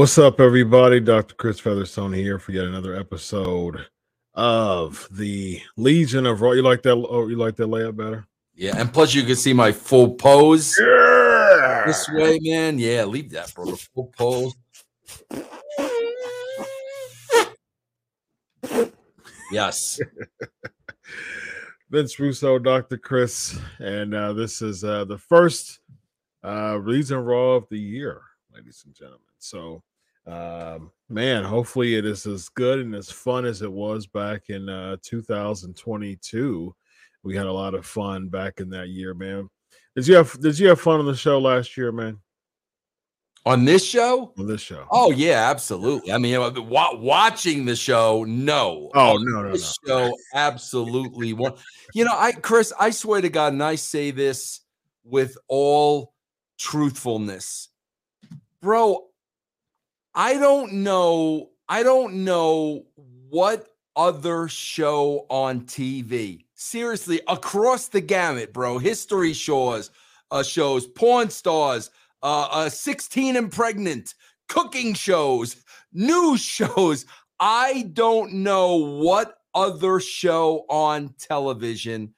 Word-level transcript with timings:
What's 0.00 0.16
up, 0.16 0.40
everybody? 0.40 0.98
Dr. 0.98 1.34
Chris 1.34 1.60
Featherstone 1.60 2.14
here 2.14 2.38
for 2.38 2.52
yet 2.52 2.64
another 2.64 2.96
episode 2.96 3.84
of 4.32 5.06
the 5.10 5.60
Legion 5.76 6.24
of 6.24 6.40
Raw. 6.40 6.52
You 6.52 6.62
like 6.62 6.80
that? 6.84 6.92
Oh, 6.92 7.28
you 7.28 7.36
like 7.36 7.54
that 7.56 7.66
layout 7.66 7.98
better? 7.98 8.26
Yeah, 8.54 8.78
and 8.78 8.90
plus 8.90 9.12
you 9.14 9.24
can 9.24 9.36
see 9.36 9.52
my 9.52 9.72
full 9.72 10.14
pose 10.14 10.74
Yeah. 10.80 11.82
this 11.86 12.08
way, 12.08 12.38
man. 12.40 12.78
Yeah, 12.78 13.04
leave 13.04 13.30
that, 13.32 13.52
bro. 13.54 13.66
The 13.66 13.76
full 13.76 14.10
pose. 14.16 14.54
Yes. 19.52 20.00
Vince 21.90 22.18
Russo, 22.18 22.58
Dr. 22.58 22.96
Chris, 22.96 23.58
and 23.78 24.14
uh, 24.14 24.32
this 24.32 24.62
is 24.62 24.82
uh, 24.82 25.04
the 25.04 25.18
first 25.18 25.80
uh, 26.42 26.76
Legion 26.78 27.18
of 27.18 27.26
Raw 27.26 27.50
of 27.56 27.68
the 27.68 27.78
year, 27.78 28.22
ladies 28.50 28.82
and 28.86 28.94
gentlemen. 28.94 29.20
So, 29.38 29.82
um, 30.26 30.90
man, 31.08 31.44
hopefully 31.44 31.96
it 31.96 32.04
is 32.04 32.26
as 32.26 32.48
good 32.50 32.80
and 32.80 32.94
as 32.94 33.10
fun 33.10 33.44
as 33.44 33.62
it 33.62 33.72
was 33.72 34.06
back 34.06 34.48
in 34.48 34.68
uh, 34.68 34.96
2022. 35.02 36.74
We 37.22 37.36
had 37.36 37.46
a 37.46 37.52
lot 37.52 37.74
of 37.74 37.84
fun 37.84 38.28
back 38.28 38.60
in 38.60 38.70
that 38.70 38.88
year, 38.88 39.14
man. 39.14 39.48
Did 39.96 40.06
you 40.06 40.14
have 40.14 40.40
Did 40.40 40.58
you 40.58 40.68
have 40.68 40.80
fun 40.80 41.00
on 41.00 41.06
the 41.06 41.16
show 41.16 41.38
last 41.38 41.76
year, 41.76 41.92
man? 41.92 42.18
On 43.46 43.64
this 43.64 43.84
show? 43.84 44.32
On 44.38 44.46
this 44.46 44.60
show? 44.60 44.86
Oh 44.90 45.10
yeah, 45.10 45.50
absolutely. 45.50 46.12
I 46.12 46.18
mean, 46.18 46.38
wa- 46.68 46.94
watching 46.94 47.64
the 47.64 47.74
show, 47.74 48.24
no. 48.24 48.90
Oh, 48.94 49.16
On 49.16 49.24
no, 49.24 49.42
no, 49.42 49.52
this 49.52 49.76
show, 49.86 50.14
absolutely. 50.34 51.32
One. 51.32 51.54
You 51.94 52.04
know, 52.04 52.14
I 52.14 52.32
Chris, 52.32 52.72
I 52.78 52.90
swear 52.90 53.20
to 53.20 53.28
God, 53.28 53.52
and 53.52 53.62
I 53.62 53.74
say 53.76 54.10
this 54.10 54.60
with 55.04 55.36
all 55.48 56.12
truthfulness, 56.58 57.68
bro. 58.60 59.09
I 60.20 60.34
don't 60.34 60.70
know. 60.74 61.48
I 61.66 61.82
don't 61.82 62.24
know 62.24 62.84
what 63.30 63.68
other 63.96 64.48
show 64.48 65.24
on 65.30 65.62
TV. 65.62 66.44
Seriously, 66.52 67.22
across 67.26 67.88
the 67.88 68.02
gamut, 68.02 68.52
bro. 68.52 68.76
History 68.76 69.32
shows, 69.32 69.90
uh, 70.30 70.42
shows, 70.42 70.86
porn 70.86 71.30
stars, 71.30 71.90
uh, 72.22 72.48
uh, 72.50 72.68
16 72.68 73.34
and 73.36 73.50
pregnant, 73.50 74.14
cooking 74.46 74.92
shows, 74.92 75.56
news 75.90 76.40
shows. 76.44 77.06
I 77.40 77.88
don't 77.94 78.34
know 78.34 78.76
what 78.76 79.38
other 79.54 80.00
show 80.00 80.66
on 80.68 81.14
television 81.18 82.12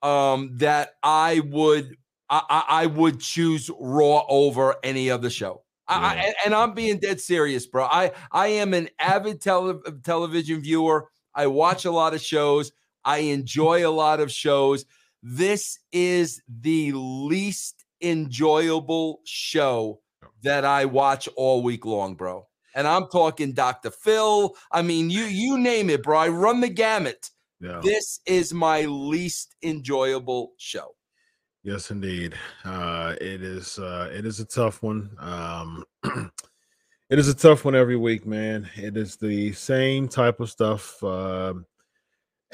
um, 0.00 0.50
that 0.58 0.90
I 1.02 1.40
would 1.40 1.96
I, 2.30 2.40
I 2.48 2.64
I 2.82 2.86
would 2.86 3.18
choose 3.18 3.68
Raw 3.80 4.24
over 4.28 4.76
any 4.84 5.10
other 5.10 5.28
show. 5.28 5.64
I, 5.88 5.94
I, 5.96 6.34
and 6.44 6.54
I'm 6.54 6.74
being 6.74 6.98
dead 6.98 7.20
serious, 7.20 7.66
bro. 7.66 7.84
I 7.84 8.12
I 8.30 8.48
am 8.48 8.74
an 8.74 8.88
avid 8.98 9.40
tele- 9.40 9.80
television 10.02 10.60
viewer. 10.60 11.08
I 11.34 11.46
watch 11.46 11.84
a 11.84 11.90
lot 11.90 12.14
of 12.14 12.20
shows. 12.20 12.72
I 13.04 13.18
enjoy 13.18 13.86
a 13.86 13.90
lot 13.90 14.20
of 14.20 14.30
shows. 14.30 14.84
This 15.22 15.78
is 15.92 16.42
the 16.48 16.92
least 16.92 17.84
enjoyable 18.00 19.20
show 19.24 20.00
that 20.42 20.64
I 20.64 20.84
watch 20.84 21.28
all 21.36 21.62
week 21.62 21.84
long, 21.84 22.14
bro. 22.14 22.46
And 22.74 22.86
I'm 22.86 23.08
talking 23.08 23.52
Dr. 23.52 23.90
Phil. 23.90 24.54
I 24.70 24.82
mean, 24.82 25.10
you 25.10 25.24
you 25.24 25.58
name 25.58 25.90
it, 25.90 26.02
bro. 26.02 26.18
I 26.18 26.28
run 26.28 26.60
the 26.60 26.68
gamut. 26.68 27.30
Yeah. 27.60 27.80
This 27.82 28.20
is 28.26 28.54
my 28.54 28.82
least 28.82 29.56
enjoyable 29.62 30.52
show. 30.58 30.94
Yes, 31.68 31.90
indeed. 31.90 32.32
Uh, 32.64 33.14
it 33.20 33.42
is. 33.42 33.78
Uh, 33.78 34.10
it 34.10 34.24
is 34.24 34.40
a 34.40 34.46
tough 34.46 34.82
one. 34.82 35.10
Um, 35.18 35.84
it 37.10 37.18
is 37.18 37.28
a 37.28 37.34
tough 37.34 37.66
one 37.66 37.74
every 37.74 37.96
week, 37.96 38.24
man. 38.24 38.70
It 38.74 38.96
is 38.96 39.16
the 39.16 39.52
same 39.52 40.08
type 40.08 40.40
of 40.40 40.48
stuff 40.48 41.04
uh, 41.04 41.52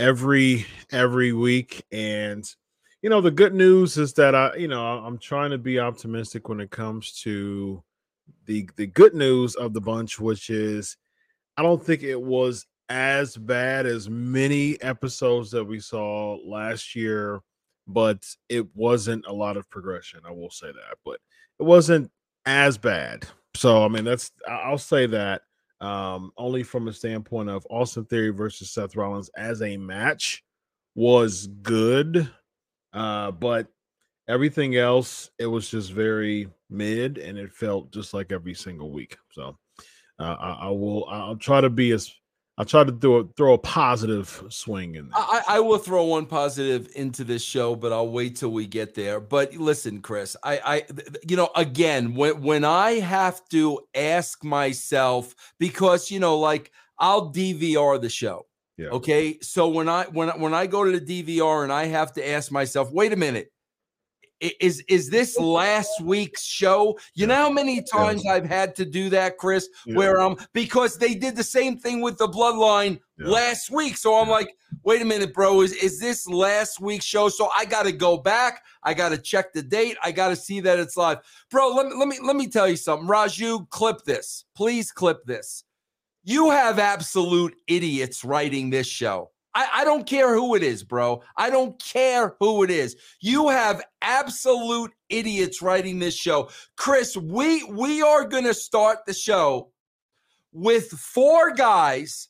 every 0.01 0.67
every 0.91 1.33
week, 1.33 1.85
and 1.93 2.45
you 3.03 3.09
know 3.09 3.21
the 3.21 3.31
good 3.31 3.55
news 3.55 3.99
is 3.99 4.15
that 4.15 4.35
I, 4.35 4.57
you 4.57 4.67
know, 4.67 4.85
I'm 4.85 5.19
trying 5.19 5.53
to 5.53 5.59
be 5.59 5.79
optimistic 5.79 6.49
when 6.49 6.59
it 6.59 6.73
comes 6.73 7.13
to 7.21 7.85
the 8.47 8.69
the 8.75 8.89
good 8.89 9.15
news 9.15 9.55
of 9.55 9.75
the 9.75 9.81
bunch, 9.81 10.19
which 10.19 10.51
is 10.51 10.97
I 11.57 11.63
don't 11.63 11.81
think 11.81 12.03
it 12.03 12.21
was 12.21 12.67
as 12.89 13.37
bad 13.37 13.87
as 13.87 14.11
many 14.11 14.83
episodes 14.83 15.53
that 15.53 15.65
we 15.65 15.79
saw 15.79 16.37
last 16.45 16.97
year 16.97 17.41
but 17.87 18.25
it 18.49 18.67
wasn't 18.75 19.27
a 19.27 19.33
lot 19.33 19.57
of 19.57 19.69
progression. 19.71 20.21
I 20.27 20.33
will 20.33 20.51
say 20.51 20.69
that, 20.69 20.99
but 21.05 21.21
it 21.59 21.65
wasn't 21.65 22.11
as 22.47 22.79
bad. 22.79 23.27
So 23.55 23.85
I 23.85 23.89
mean, 23.89 24.05
that's 24.05 24.33
I'll 24.49 24.79
say 24.79 25.07
that 25.07 25.43
um, 25.81 26.33
only 26.37 26.63
from 26.63 26.89
a 26.89 26.93
standpoint 26.93 27.51
of 27.51 27.67
Austin 27.71 28.05
Theory 28.07 28.31
versus 28.31 28.71
Seth 28.71 28.97
Rollins 28.97 29.31
as 29.37 29.63
a 29.63 29.77
match 29.77 30.43
was 30.95 31.47
good, 31.63 32.31
uh, 32.93 33.31
but 33.33 33.69
everything 34.29 34.77
else 34.77 35.31
it 35.39 35.47
was 35.47 35.69
just 35.69 35.93
very 35.93 36.49
mid, 36.71 37.19
and 37.19 37.39
it 37.39 37.53
felt 37.53 37.93
just 37.93 38.15
like 38.15 38.33
every 38.33 38.55
single 38.55 38.91
week. 38.91 39.17
So 39.33 39.57
uh, 40.19 40.37
I, 40.39 40.51
I 40.63 40.69
will 40.69 41.07
I'll 41.09 41.37
try 41.37 41.61
to 41.61 41.71
be 41.71 41.93
as 41.93 42.13
I'll 42.57 42.65
try 42.65 42.85
to 42.85 42.93
do 42.93 43.17
a, 43.17 43.25
throw 43.37 43.55
a 43.55 43.59
positive 43.59 44.45
swing 44.49 44.95
in 44.95 45.09
there. 45.09 45.19
I, 45.19 45.43
I 45.49 45.61
will 45.61 45.79
throw 45.79 46.05
one 46.05 46.27
positive 46.27 46.89
into 46.95 47.25
this 47.25 47.43
show, 47.43 47.75
but 47.75 47.93
I'll 47.93 48.09
wait 48.09 48.37
till 48.37 48.51
we 48.51 48.67
get 48.67 48.95
there. 48.95 49.19
But 49.19 49.55
listen, 49.57 50.01
Chris, 50.01 50.37
I, 50.45 50.61
I, 50.65 50.83
you 51.29 51.37
know, 51.37 51.51
again, 51.57 52.15
when 52.15 52.43
when 52.43 52.65
I 52.65 52.93
have 52.93 53.41
to 53.49 53.81
ask 53.95 54.45
myself 54.45 55.35
because 55.59 56.13
you 56.13 56.21
know, 56.21 56.39
like 56.39 56.71
I'll 56.99 57.33
DVR 57.33 58.01
the 58.01 58.09
show. 58.09 58.47
Yeah. 58.77 58.89
Okay. 58.89 59.39
So 59.41 59.69
when 59.69 59.89
I 59.89 60.05
when 60.05 60.29
when 60.41 60.55
I 60.55 60.67
go 60.67 60.85
to 60.85 60.99
the 60.99 61.23
DVR 61.23 61.65
and 61.65 61.73
I 61.73 61.87
have 61.87 62.13
to 62.15 62.29
ask 62.29 62.53
myself, 62.53 62.93
wait 62.93 63.13
a 63.13 63.17
minute, 63.17 63.51
is 64.61 64.81
is 64.89 65.11
this 65.11 65.39
last 65.39 66.01
week's 66.03 66.45
show? 66.45 66.99
You 67.15 67.27
know 67.27 67.35
how 67.37 67.51
many 67.51 67.83
times 67.83 68.27
I've 68.27 68.45
had 68.47 68.75
to 68.77 68.85
do 68.85 69.09
that, 69.11 69.39
Chris, 69.39 69.69
Yeah. 69.87 69.97
where 69.97 70.21
um 70.21 70.37
because 70.53 70.99
they 70.99 71.15
did 71.15 71.37
the 71.37 71.45
same 71.45 71.79
thing 71.79 72.01
with 72.01 72.19
the 72.19 72.29
bloodline 72.29 73.01
Yeah. 73.19 73.29
last 73.29 73.71
week. 73.71 73.97
So 73.97 74.15
I'm 74.21 74.29
like, 74.29 74.55
wait 74.83 75.01
a 75.01 75.05
minute, 75.05 75.33
bro, 75.33 75.63
is, 75.63 75.73
is 75.73 75.99
this 76.01 76.27
last 76.27 76.81
week's 76.81 77.05
show? 77.05 77.29
So 77.29 77.49
I 77.57 77.65
gotta 77.65 77.93
go 77.93 78.17
back, 78.19 78.63
I 78.83 78.93
gotta 78.95 79.19
check 79.19 79.53
the 79.53 79.63
date, 79.63 79.97
I 80.03 80.13
gotta 80.13 80.37
see 80.37 80.61
that 80.61 80.79
it's 80.79 80.97
live. 80.97 81.19
Bro, 81.51 81.75
let 81.75 81.87
me 81.87 81.95
let 81.97 82.09
me 82.09 82.19
let 82.23 82.37
me 82.37 82.49
tell 82.49 82.69
you 82.69 82.77
something. 82.77 83.09
Raju, 83.09 83.69
clip 83.71 84.05
this. 84.05 84.45
Please 84.57 84.91
clip 84.93 85.25
this. 85.25 85.65
You 86.25 86.51
have 86.51 86.79
absolute 86.79 87.55
idiots 87.67 88.25
writing 88.25 88.71
this 88.71 88.87
show. 88.87 89.31
I, 89.55 89.69
I 89.73 89.85
don't 89.85 90.07
care 90.07 90.35
who 90.35 90.55
it 90.55 90.63
is, 90.63 90.83
bro. 90.83 91.23
I 91.37 91.49
don't 91.51 91.81
care 91.83 92.35
who 92.41 92.63
it 92.65 92.71
is. 92.71 92.97
You 93.21 93.49
have 93.49 93.83
absolute 94.03 94.91
idiots 95.09 95.63
writing 95.63 95.99
this 95.99 96.15
show. 96.17 96.51
Chris, 96.77 97.17
we 97.17 97.63
we 97.65 98.03
are 98.03 98.25
gonna 98.25 98.55
start 98.55 98.99
the 99.07 99.15
show 99.15 99.71
with 100.53 100.89
four 100.91 101.53
guys, 101.53 102.29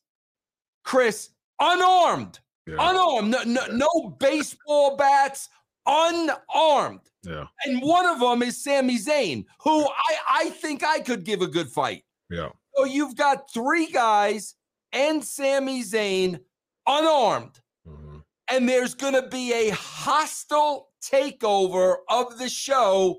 Chris, 0.82 1.30
unarmed, 1.60 2.40
Yeah. 2.66 2.76
unarmed, 2.78 3.30
no, 3.30 3.42
no, 3.44 3.66
no 3.66 4.10
baseball 4.18 4.96
bats, 4.96 5.48
unarmed. 5.86 7.00
Yeah. 7.22 7.46
And 7.64 7.80
one 7.82 8.06
of 8.06 8.20
them 8.20 8.42
is 8.42 8.62
Sami 8.62 8.98
Zayn, 8.98 9.44
who 9.62 9.84
I, 9.86 10.16
I 10.44 10.50
think 10.50 10.82
I 10.84 11.00
could 11.00 11.24
give 11.24 11.40
a 11.42 11.46
good 11.46 11.68
fight. 11.70 12.04
Yeah. 12.30 12.50
So 12.76 12.84
you've 12.84 13.16
got 13.16 13.50
three 13.52 13.86
guys 13.86 14.54
and 14.92 15.24
Sami 15.24 15.82
Zayn 15.82 16.40
unarmed. 16.86 17.60
Mhm. 17.86 18.22
and 18.48 18.68
there's 18.68 18.94
going 18.94 19.14
to 19.14 19.26
be 19.28 19.52
a 19.52 19.70
hostile 19.70 20.90
takeover 21.02 21.96
of 22.10 22.38
the 22.38 22.48
show 22.48 23.18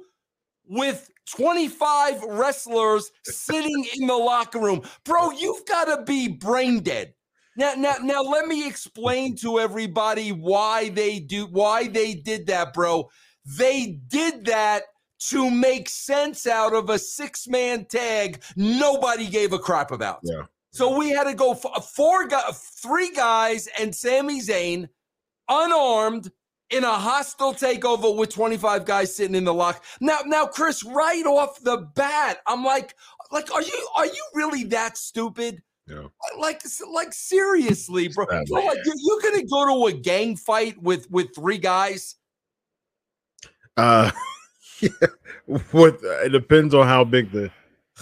with 0.68 1.10
25 1.36 2.22
wrestlers 2.24 3.12
sitting 3.26 3.86
in 3.98 4.08
the 4.08 4.16
locker 4.16 4.60
room. 4.60 4.82
Bro, 5.04 5.32
you've 5.32 5.66
got 5.66 5.86
to 5.86 6.04
be 6.04 6.28
brain 6.28 6.82
dead. 6.82 7.14
Now, 7.58 7.74
now, 7.76 7.96
now, 8.02 8.22
let 8.22 8.48
me 8.48 8.68
explain 8.68 9.36
to 9.38 9.60
everybody 9.60 10.32
why 10.32 10.90
they 10.90 11.20
do 11.20 11.46
why 11.48 11.88
they 11.88 12.14
did 12.14 12.48
that, 12.48 12.74
bro. 12.74 13.10
They 13.46 14.00
did 14.08 14.46
that 14.46 14.84
to 15.30 15.50
make 15.50 15.88
sense 15.90 16.46
out 16.46 16.74
of 16.74 16.90
a 16.90 17.00
six-man 17.00 17.86
tag 17.86 18.44
nobody 18.56 19.28
gave 19.28 19.54
a 19.54 19.60
crap 19.60 19.92
about. 19.92 20.20
Yeah. 20.24 20.44
So 20.76 20.94
we 20.98 21.10
had 21.12 21.24
to 21.24 21.34
go 21.34 21.54
for 21.54 21.72
four 21.80 22.28
three 22.54 23.10
guys, 23.12 23.70
and 23.80 23.96
Sami 23.96 24.42
Zayn, 24.42 24.90
unarmed, 25.48 26.30
in 26.70 26.84
a 26.84 26.92
hostile 26.92 27.54
takeover 27.54 28.14
with 28.14 28.30
25 28.32 28.84
guys 28.84 29.16
sitting 29.16 29.36
in 29.36 29.46
the 29.46 29.54
lock. 29.54 29.86
Now, 30.02 30.20
now, 30.26 30.46
Chris, 30.46 30.84
right 30.84 31.26
off 31.26 31.62
the 31.62 31.90
bat, 31.96 32.40
I'm 32.46 32.66
like, 32.66 32.94
like, 33.32 33.54
are 33.54 33.62
you 33.62 33.88
are 33.96 34.06
you 34.06 34.26
really 34.34 34.66
that 34.66 34.98
stupid? 34.98 35.64
Yeah. 35.88 36.08
Like, 36.38 36.62
like 36.92 37.14
seriously, 37.14 38.10
bro. 38.10 38.26
bro 38.26 38.44
like, 38.50 38.80
you're, 38.84 38.96
you're 38.98 39.22
gonna 39.22 39.46
go 39.46 39.80
to 39.80 39.96
a 39.96 39.98
gang 39.98 40.36
fight 40.36 40.78
with 40.82 41.10
with 41.10 41.34
three 41.34 41.58
guys? 41.58 42.16
Uh, 43.78 44.12
yeah. 44.82 44.90
What 45.72 46.00
it 46.04 46.34
depends 46.34 46.74
on 46.74 46.86
how 46.86 47.06
big 47.06 47.32
the 47.32 47.50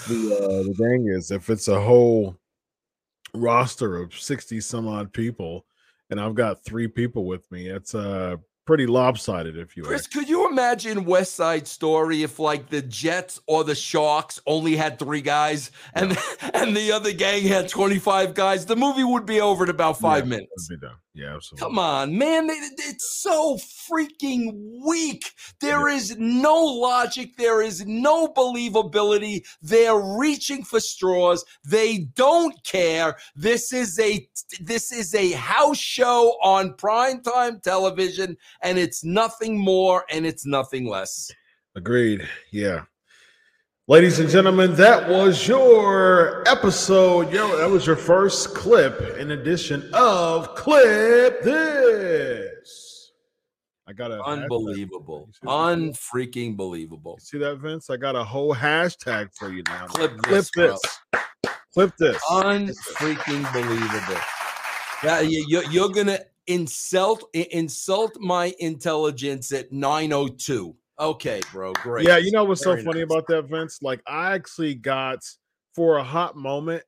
the 0.07 0.35
uh, 0.37 0.63
the 0.63 0.73
gang 0.75 1.07
is. 1.07 1.29
If 1.29 1.51
it's 1.51 1.67
a 1.67 1.79
whole 1.79 2.35
roster 3.33 3.97
of 3.97 4.13
60 4.13 4.61
some 4.61 4.87
odd 4.87 5.11
people 5.11 5.65
and 6.09 6.19
I've 6.19 6.35
got 6.35 6.63
three 6.63 6.87
people 6.87 7.25
with 7.25 7.51
me, 7.51 7.67
it's 7.67 7.95
uh 7.95 8.37
pretty 8.65 8.85
lopsided, 8.85 9.57
if 9.57 9.75
you. 9.75 9.83
Chris, 9.83 10.07
could 10.07 10.29
you 10.29 10.49
imagine 10.49 11.05
West 11.05 11.35
Side 11.35 11.67
Story 11.67 12.23
if 12.23 12.39
like 12.39 12.69
the 12.69 12.81
Jets 12.81 13.41
or 13.47 13.63
the 13.63 13.75
Sharks 13.75 14.39
only 14.45 14.75
had 14.75 14.99
three 14.99 15.21
guys 15.21 15.71
and 15.93 16.11
yeah. 16.11 16.49
and 16.53 16.75
the 16.75 16.91
other 16.91 17.13
gang 17.13 17.43
had 17.43 17.69
25 17.69 18.33
guys? 18.33 18.65
The 18.65 18.75
movie 18.75 19.03
would 19.03 19.25
be 19.25 19.41
over 19.41 19.63
in 19.63 19.69
about 19.69 19.99
five 19.99 20.25
yeah, 20.25 20.37
minutes. 20.37 20.67
Be 20.67 20.77
done. 20.77 20.95
Yeah, 21.15 21.35
absolutely. 21.35 21.63
Come 21.63 21.77
on, 21.77 22.17
man. 22.17 22.47
It's 22.49 23.21
so 23.21 23.57
freaking 23.57 24.81
weak. 24.83 25.31
There 25.61 25.89
yeah. 25.89 25.95
is 25.95 26.17
no 26.17 26.55
logic. 26.55 27.37
There 27.37 27.61
is 27.61 27.85
no 27.85 28.27
believability. 28.29 29.43
They're 29.61 29.99
reaching 29.99 30.63
for 30.63 30.79
straws. 30.79 31.45
They 31.63 32.07
don't 32.15 32.55
care. 32.63 33.17
This 33.35 33.71
is 33.71 33.99
a 33.99 34.27
this 34.59 34.91
is 34.91 35.13
a 35.13 35.33
house 35.33 35.77
show 35.77 36.35
on 36.41 36.73
primetime 36.73 37.61
television, 37.61 38.35
and 38.63 38.79
it's 38.79 39.03
nothing 39.03 39.59
more 39.59 40.05
and 40.09 40.25
it's 40.25 40.47
nothing 40.47 40.87
less. 40.87 41.29
Agreed. 41.75 42.27
Yeah. 42.51 42.85
Ladies 43.89 44.19
and 44.19 44.29
gentlemen, 44.29 44.73
that 44.75 45.09
was 45.09 45.45
your 45.45 46.41
episode. 46.47 47.33
Yo, 47.33 47.57
that 47.57 47.69
was 47.69 47.85
your 47.85 47.97
first 47.97 48.55
clip 48.55 49.17
in 49.17 49.31
addition 49.31 49.89
of 49.93 50.55
Clip 50.55 51.43
This. 51.43 53.11
I 53.85 53.91
got 53.91 54.11
a 54.11 54.23
unbelievable, 54.23 55.27
unfreaking 55.43 56.55
believable. 56.55 57.17
see 57.19 57.37
that, 57.39 57.57
Vince? 57.57 57.89
I 57.89 57.97
got 57.97 58.15
a 58.15 58.23
whole 58.23 58.55
hashtag 58.55 59.35
for 59.37 59.49
you 59.51 59.63
now. 59.67 59.87
Clip, 59.87 60.17
clip 60.19 60.45
this. 60.55 60.79
this. 61.11 61.21
Clip 61.73 61.91
this. 61.97 62.23
Unfreaking 62.31 63.51
believable. 63.51 64.21
Yeah, 65.03 65.19
you're, 65.19 65.65
you're 65.65 65.89
gonna 65.89 66.19
insult 66.47 67.25
insult 67.33 68.17
my 68.21 68.55
intelligence 68.59 69.51
at 69.51 69.73
902 69.73 70.73
Okay, 70.99 71.41
bro. 71.51 71.73
Great. 71.73 72.07
Yeah, 72.07 72.17
you 72.17 72.31
know 72.31 72.43
what's 72.43 72.63
Very 72.63 72.81
so 72.81 72.85
funny 72.85 72.99
nice. 72.99 73.05
about 73.11 73.27
that, 73.27 73.43
Vince? 73.43 73.81
Like, 73.81 74.01
I 74.07 74.33
actually 74.33 74.75
got 74.75 75.19
for 75.73 75.97
a 75.97 76.03
hot 76.03 76.35
moment, 76.35 76.83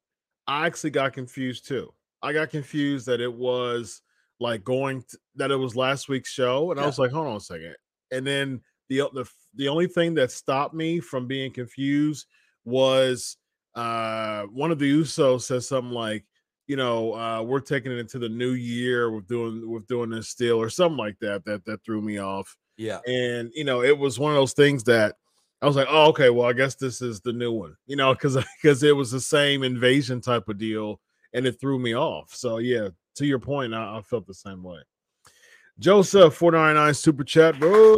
I 0.47 0.67
actually 0.67 0.91
got 0.91 1.13
confused 1.13 1.67
too. 1.67 1.91
I 2.21 2.33
got 2.33 2.49
confused 2.49 3.07
that 3.07 3.21
it 3.21 3.33
was 3.33 4.01
like 4.39 4.63
going 4.63 5.01
to, 5.01 5.17
that 5.35 5.51
it 5.51 5.55
was 5.55 5.75
last 5.75 6.09
week's 6.09 6.31
show, 6.31 6.71
and 6.71 6.79
yeah. 6.79 6.83
I 6.83 6.87
was 6.87 6.99
like, 6.99 7.11
hold 7.11 7.27
on 7.27 7.37
a 7.37 7.41
second. 7.41 7.75
And 8.11 8.25
then 8.25 8.61
the 8.89 9.09
the 9.13 9.29
the 9.55 9.67
only 9.67 9.87
thing 9.87 10.13
that 10.15 10.31
stopped 10.31 10.73
me 10.73 10.99
from 10.99 11.27
being 11.27 11.51
confused 11.51 12.27
was 12.63 13.37
uh 13.75 14.43
one 14.43 14.71
of 14.71 14.79
the 14.79 15.01
Usos 15.01 15.41
says 15.41 15.67
something 15.67 15.93
like, 15.93 16.25
you 16.67 16.75
know, 16.75 17.13
uh, 17.13 17.41
we're 17.41 17.59
taking 17.59 17.91
it 17.91 17.99
into 17.99 18.19
the 18.19 18.29
new 18.29 18.51
year 18.51 19.11
with 19.11 19.27
doing 19.27 19.69
with 19.69 19.87
doing 19.87 20.09
this 20.09 20.29
still 20.29 20.61
or 20.61 20.69
something 20.69 20.97
like 20.97 21.17
that. 21.21 21.43
That 21.45 21.65
that 21.65 21.83
threw 21.83 22.01
me 22.01 22.19
off. 22.19 22.55
Yeah. 22.77 22.99
And 23.07 23.51
you 23.53 23.63
know, 23.63 23.81
it 23.81 23.97
was 23.97 24.19
one 24.19 24.31
of 24.31 24.35
those 24.35 24.53
things 24.53 24.83
that 24.85 25.15
I 25.61 25.67
was 25.67 25.75
like, 25.75 25.87
oh, 25.89 26.09
okay, 26.09 26.29
well, 26.29 26.47
I 26.47 26.53
guess 26.53 26.75
this 26.75 27.01
is 27.01 27.21
the 27.21 27.33
new 27.33 27.51
one, 27.51 27.75
you 27.87 27.95
know, 27.95 28.13
because 28.13 28.37
because 28.61 28.83
it 28.83 28.95
was 28.95 29.11
the 29.11 29.21
same 29.21 29.63
invasion 29.63 30.21
type 30.21 30.49
of 30.49 30.57
deal, 30.57 30.99
and 31.33 31.45
it 31.45 31.59
threw 31.59 31.79
me 31.79 31.95
off. 31.95 32.33
So 32.35 32.57
yeah, 32.57 32.89
to 33.15 33.25
your 33.25 33.39
point, 33.39 33.73
I, 33.73 33.97
I 33.97 34.01
felt 34.01 34.27
the 34.27 34.33
same 34.33 34.63
way. 34.63 34.79
Joseph, 35.79 36.35
499 36.35 36.93
super 36.93 37.23
chat, 37.23 37.59
bro. 37.59 37.95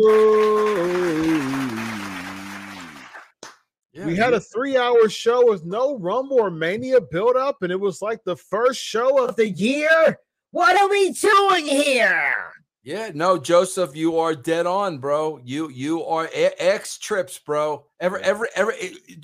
Yeah, 3.94 4.06
we 4.06 4.16
had 4.16 4.34
a 4.34 4.40
three 4.40 4.78
hour 4.78 5.10
show 5.10 5.48
with 5.48 5.66
no 5.66 5.98
Rumble 5.98 6.40
or 6.40 6.52
Mania 6.52 7.02
build 7.02 7.36
up, 7.36 7.64
and 7.64 7.72
it 7.72 7.80
was 7.80 8.02
like 8.02 8.24
the 8.24 8.36
first 8.36 8.80
show 8.80 9.26
of 9.26 9.36
the 9.36 9.50
year. 9.50 10.20
What 10.52 10.80
are 10.80 10.90
we 10.90 11.12
doing 11.12 11.66
here? 11.66 12.47
Yeah, 12.88 13.12
no, 13.14 13.38
Joseph, 13.38 13.98
you 13.98 14.18
are 14.18 14.34
dead 14.34 14.66
on, 14.66 15.00
bro. 15.00 15.42
You 15.44 15.68
you 15.68 16.06
are 16.06 16.30
X 16.34 16.98
trips, 16.98 17.38
bro. 17.38 17.86
Ever 18.00 18.18
ever 18.20 18.48
ever 18.56 18.74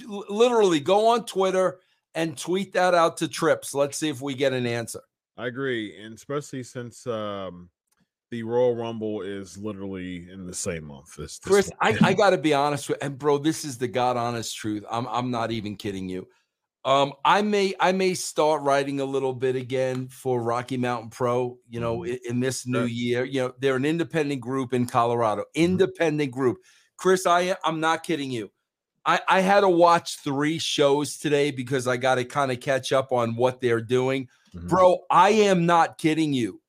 literally 0.06 0.82
go 0.82 1.08
on 1.08 1.26
Twitter 1.26 1.80
and 2.14 2.38
tweet 2.38 2.74
that 2.74 2.94
out 2.94 3.16
to 3.18 3.30
trips. 3.30 3.74
Let's 3.74 3.98
see 3.98 4.10
if 4.10 4.20
we 4.20 4.34
get 4.34 4.52
an 4.52 4.66
answer. 4.66 5.00
I 5.38 5.48
agree, 5.48 5.98
and 5.98 6.14
especially 6.14 6.64
since 6.64 7.08
um 7.08 7.70
the 8.32 8.44
Royal 8.44 8.76
Rumble 8.76 9.22
is 9.22 9.58
literally 9.58 10.30
in 10.30 10.46
the 10.46 10.54
same 10.54 10.84
month. 10.84 11.16
This, 11.16 11.40
this 11.40 11.50
Chris, 11.50 11.72
I, 11.80 11.96
I 12.02 12.14
got 12.16 12.32
to 12.32 12.38
be 12.38 12.54
honest 12.54 12.90
with, 12.90 13.02
and 13.02 13.18
bro, 13.18 13.38
this 13.38 13.64
is 13.64 13.78
the 13.78 13.88
god 13.88 14.18
honest 14.18 14.58
truth. 14.58 14.84
I'm 14.92 15.08
I'm 15.08 15.32
not 15.32 15.52
even 15.52 15.78
kidding 15.78 16.10
you. 16.10 16.28
Um, 16.86 17.14
I 17.24 17.42
may 17.42 17.74
I 17.80 17.94
may 17.94 18.14
start 18.14 18.62
writing 18.64 19.00
a 19.00 19.06
little 19.06 19.34
bit 19.34 19.56
again 19.56 20.10
for 20.10 20.42
Rocky 20.42 20.76
Mountain 20.76 21.12
Pro. 21.12 21.58
You 21.70 21.80
know, 21.80 22.00
mm-hmm. 22.00 22.12
in, 22.12 22.20
in, 22.30 22.40
this 22.42 22.68
new 22.68 22.86
year. 22.86 23.24
You 23.24 23.42
know, 23.42 23.54
they're 23.60 23.78
an 23.78 23.86
independent 23.86 24.42
group 24.42 24.74
in 24.74 24.86
Colorado. 24.86 25.44
Mm-hmm. 25.44 25.64
Independent 25.64 26.32
group. 26.32 26.58
Chris, 26.98 27.26
I 27.26 27.56
I'm 27.64 27.80
not 27.80 28.04
kidding 28.04 28.32
you. 28.32 28.52
I, 29.06 29.20
I 29.28 29.40
had 29.42 29.62
to 29.62 29.70
watch 29.70 30.20
three 30.20 30.60
shows 30.60 31.18
today 31.18 31.52
because 31.52 31.88
I 31.88 31.98
got 31.98 32.16
to 32.16 32.26
kind 32.26 32.52
of 32.52 32.62
catch 32.62 32.94
up 32.94 33.12
on 33.12 33.36
what 33.36 33.60
they're 33.60 33.82
doing. 33.82 34.28
Mm-hmm. 34.56 34.68
Bro, 34.68 35.00
I 35.10 35.30
am 35.30 35.66
not 35.66 35.98
kidding 35.98 36.34
you. 36.34 36.62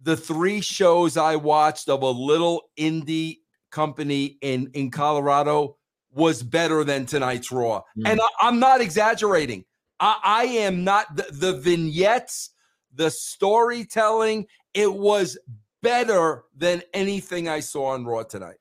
The 0.00 0.16
three 0.16 0.60
shows 0.60 1.16
I 1.16 1.36
watched 1.36 1.88
of 1.88 2.02
a 2.02 2.10
little 2.10 2.62
indie 2.78 3.38
company 3.70 4.36
in 4.42 4.70
in 4.74 4.90
Colorado 4.90 5.76
was 6.14 6.42
better 6.42 6.84
than 6.84 7.06
tonight's 7.06 7.50
Raw. 7.50 7.82
Mm. 7.98 8.12
And 8.12 8.20
I, 8.40 8.48
am 8.48 8.58
not 8.58 8.80
exaggerating. 8.80 9.64
I, 10.00 10.18
I 10.22 10.44
am 10.44 10.84
not 10.84 11.16
the, 11.16 11.26
the 11.30 11.58
vignettes, 11.58 12.50
the 12.94 13.10
storytelling. 13.10 14.46
It 14.72 14.92
was 14.92 15.38
better 15.82 16.44
than 16.56 16.82
anything 16.94 17.48
I 17.48 17.60
saw 17.60 17.86
on 17.88 18.04
Raw 18.04 18.22
tonight. 18.22 18.56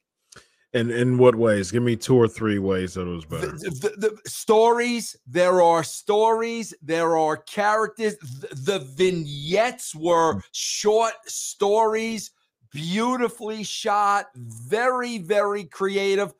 And 0.76 0.90
in 0.90 1.20
what 1.20 1.36
ways? 1.36 1.70
Give 1.70 1.84
me 1.84 1.96
two 1.96 2.16
or 2.16 2.28
three 2.28 2.58
ways 2.58 2.96
that 2.96 3.02
it 3.02 3.14
was 3.14 3.26
better. 3.26 3.52
The, 3.52 3.92
the, 4.00 4.10
the 4.10 4.30
stories, 4.30 5.16
there 5.28 5.62
are 5.62 5.84
stories, 5.84 6.74
there 6.82 7.16
are 7.16 7.38
characters. 7.38 8.18
The, 8.18 8.56
the 8.56 8.80
vignettes 8.80 9.94
were 9.94 10.36
mm. 10.36 10.42
short 10.52 11.14
stories, 11.28 12.32
beautifully 12.72 13.64
shot, 13.64 14.26
very, 14.36 15.20
very 15.20 15.66
creative. 15.66 16.34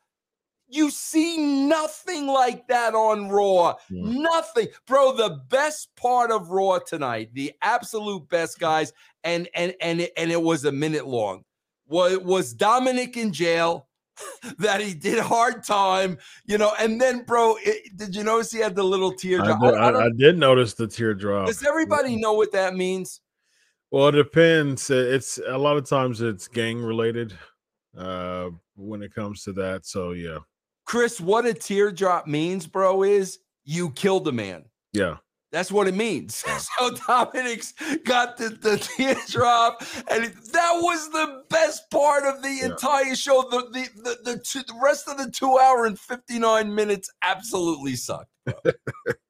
You 0.74 0.90
see 0.90 1.36
nothing 1.36 2.26
like 2.26 2.66
that 2.66 2.94
on 2.94 3.28
Raw. 3.28 3.74
Yeah. 3.88 4.02
Nothing. 4.04 4.68
Bro, 4.86 5.16
the 5.16 5.40
best 5.48 5.94
part 5.94 6.32
of 6.32 6.50
Raw 6.50 6.80
tonight, 6.80 7.30
the 7.32 7.52
absolute 7.62 8.28
best 8.28 8.58
guys, 8.58 8.92
and 9.22 9.48
and 9.54 9.74
and 9.80 10.00
it, 10.00 10.12
and 10.16 10.32
it 10.32 10.42
was 10.42 10.64
a 10.64 10.72
minute 10.72 11.06
long. 11.06 11.44
Was 11.86 12.18
was 12.18 12.54
Dominic 12.54 13.16
in 13.16 13.32
jail? 13.32 13.88
that 14.58 14.80
he 14.80 14.94
did 14.94 15.18
hard 15.18 15.64
time, 15.64 16.16
you 16.46 16.56
know, 16.56 16.72
and 16.78 17.00
then, 17.00 17.24
bro, 17.24 17.56
it, 17.60 17.96
did 17.96 18.14
you 18.14 18.22
notice 18.22 18.52
he 18.52 18.60
had 18.60 18.76
the 18.76 18.82
little 18.84 19.12
teardrop? 19.12 19.60
I 19.60 19.66
did, 19.66 19.74
I, 19.74 19.88
I, 19.88 20.04
I 20.04 20.08
did 20.16 20.38
notice 20.38 20.74
the 20.74 20.86
teardrop. 20.86 21.48
Does 21.48 21.66
everybody 21.66 22.14
know 22.14 22.32
what 22.34 22.52
that 22.52 22.76
means? 22.76 23.20
Well, 23.90 24.08
it 24.08 24.12
depends. 24.12 24.88
It's 24.88 25.40
a 25.44 25.58
lot 25.58 25.76
of 25.76 25.88
times 25.88 26.20
it's 26.20 26.46
gang 26.46 26.80
related 26.80 27.36
uh 27.96 28.50
when 28.76 29.02
it 29.02 29.14
comes 29.14 29.44
to 29.44 29.52
that. 29.52 29.86
So 29.86 30.12
yeah. 30.12 30.38
Chris, 30.84 31.20
what 31.20 31.46
a 31.46 31.54
teardrop 31.54 32.26
means, 32.26 32.66
bro, 32.66 33.02
is 33.02 33.38
you 33.64 33.90
killed 33.90 34.28
a 34.28 34.32
man. 34.32 34.64
Yeah. 34.92 35.16
That's 35.54 35.70
what 35.70 35.86
it 35.86 35.94
means. 35.94 36.44
so 36.78 36.90
Dominic's 37.06 37.74
got 38.04 38.36
the, 38.36 38.48
the 38.48 38.76
teardrop, 38.76 39.84
and 40.10 40.24
that 40.24 40.72
was 40.82 41.10
the 41.10 41.44
best 41.48 41.88
part 41.92 42.24
of 42.24 42.42
the 42.42 42.50
yeah. 42.50 42.66
entire 42.66 43.14
show. 43.14 43.42
The 43.48 43.68
the 43.70 44.02
the, 44.02 44.32
the, 44.32 44.38
two, 44.40 44.62
the, 44.62 44.74
rest 44.82 45.06
of 45.06 45.16
the 45.16 45.30
two 45.30 45.56
hour 45.56 45.86
and 45.86 45.96
fifty 45.96 46.40
nine 46.40 46.74
minutes 46.74 47.08
absolutely 47.22 47.94
sucked. 47.94 48.33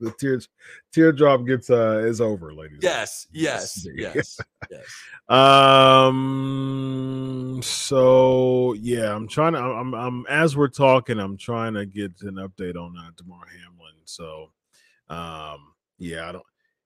the 0.01 0.13
tears 0.19 0.49
teardrop 0.93 1.47
gets 1.47 1.71
uh 1.71 1.99
is 1.99 2.21
over, 2.21 2.53
ladies. 2.53 2.81
Yes, 2.83 3.27
yes, 3.33 3.87
yes, 3.95 4.39
yes. 4.71 4.85
Um. 5.29 6.11
So 7.63 8.73
yeah, 8.75 9.15
I'm 9.15 9.29
trying 9.29 9.53
to. 9.53 9.61
I'm. 9.61 9.95
I'm 9.95 10.27
as 10.29 10.57
we're 10.57 10.69
talking. 10.69 11.21
I'm 11.21 11.37
trying 11.37 11.75
to 11.75 11.87
get 11.87 12.13
an 12.23 12.35
update 12.37 12.77
on 12.77 12.97
uh, 12.99 13.11
Damar 13.17 13.47
Hamlin. 13.47 13.95
So, 14.05 14.51
um 15.09 15.75
yeah, 15.99 16.29
I 16.29 16.33
don't. 16.33 16.45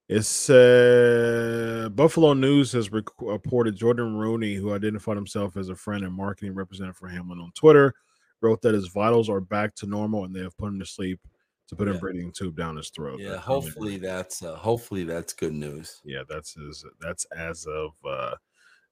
It's 0.09 0.49
uh, 0.49 1.91
Buffalo 1.93 2.33
News 2.33 2.73
has 2.73 2.91
rec- 2.91 3.21
reported 3.21 3.77
Jordan 3.77 4.17
Rooney, 4.17 4.55
who 4.55 4.73
identified 4.73 5.17
himself 5.17 5.59
as 5.59 5.69
a 5.69 5.75
friend 5.75 6.03
and 6.03 6.15
marketing 6.15 6.55
representative 6.55 6.97
for 6.97 7.09
Hamlin 7.09 7.41
on 7.41 7.53
Twitter, 7.55 7.93
wrote 8.41 8.63
that 8.63 8.75
his 8.75 8.89
vitals 8.89 9.29
are 9.29 9.41
back 9.41 9.75
to 9.77 9.87
normal 9.87 10.25
and 10.25 10.35
they 10.35 10.41
have 10.41 10.57
put 10.57 10.69
him 10.69 10.79
to 10.79 10.87
sleep 10.87 11.21
to 11.69 11.77
put 11.77 11.89
yeah. 11.89 11.95
a 11.95 11.99
breathing 11.99 12.33
tube 12.33 12.57
down 12.57 12.77
his 12.77 12.91
throat. 12.91 13.21
Yeah, 13.21 13.37
hopefully 13.37 13.99
that's 13.99 14.43
uh, 14.43 14.57
hopefully 14.57 15.05
that's 15.05 15.33
good 15.33 15.53
news. 15.53 16.01
Yeah, 16.05 16.23
that's 16.29 16.55
his. 16.55 16.85
That's 17.01 17.25
as 17.27 17.67
of 17.67 17.93
uh, 18.09 18.35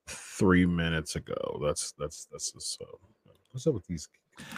three 0.07 0.67
minutes 0.67 1.17
ago. 1.17 1.61
That's 1.65 1.93
that's 1.99 2.27
that's 2.31 2.53
so. 2.59 2.85
What's 3.53 3.67
up 3.67 3.75
with 3.75 3.87
these 3.87 4.09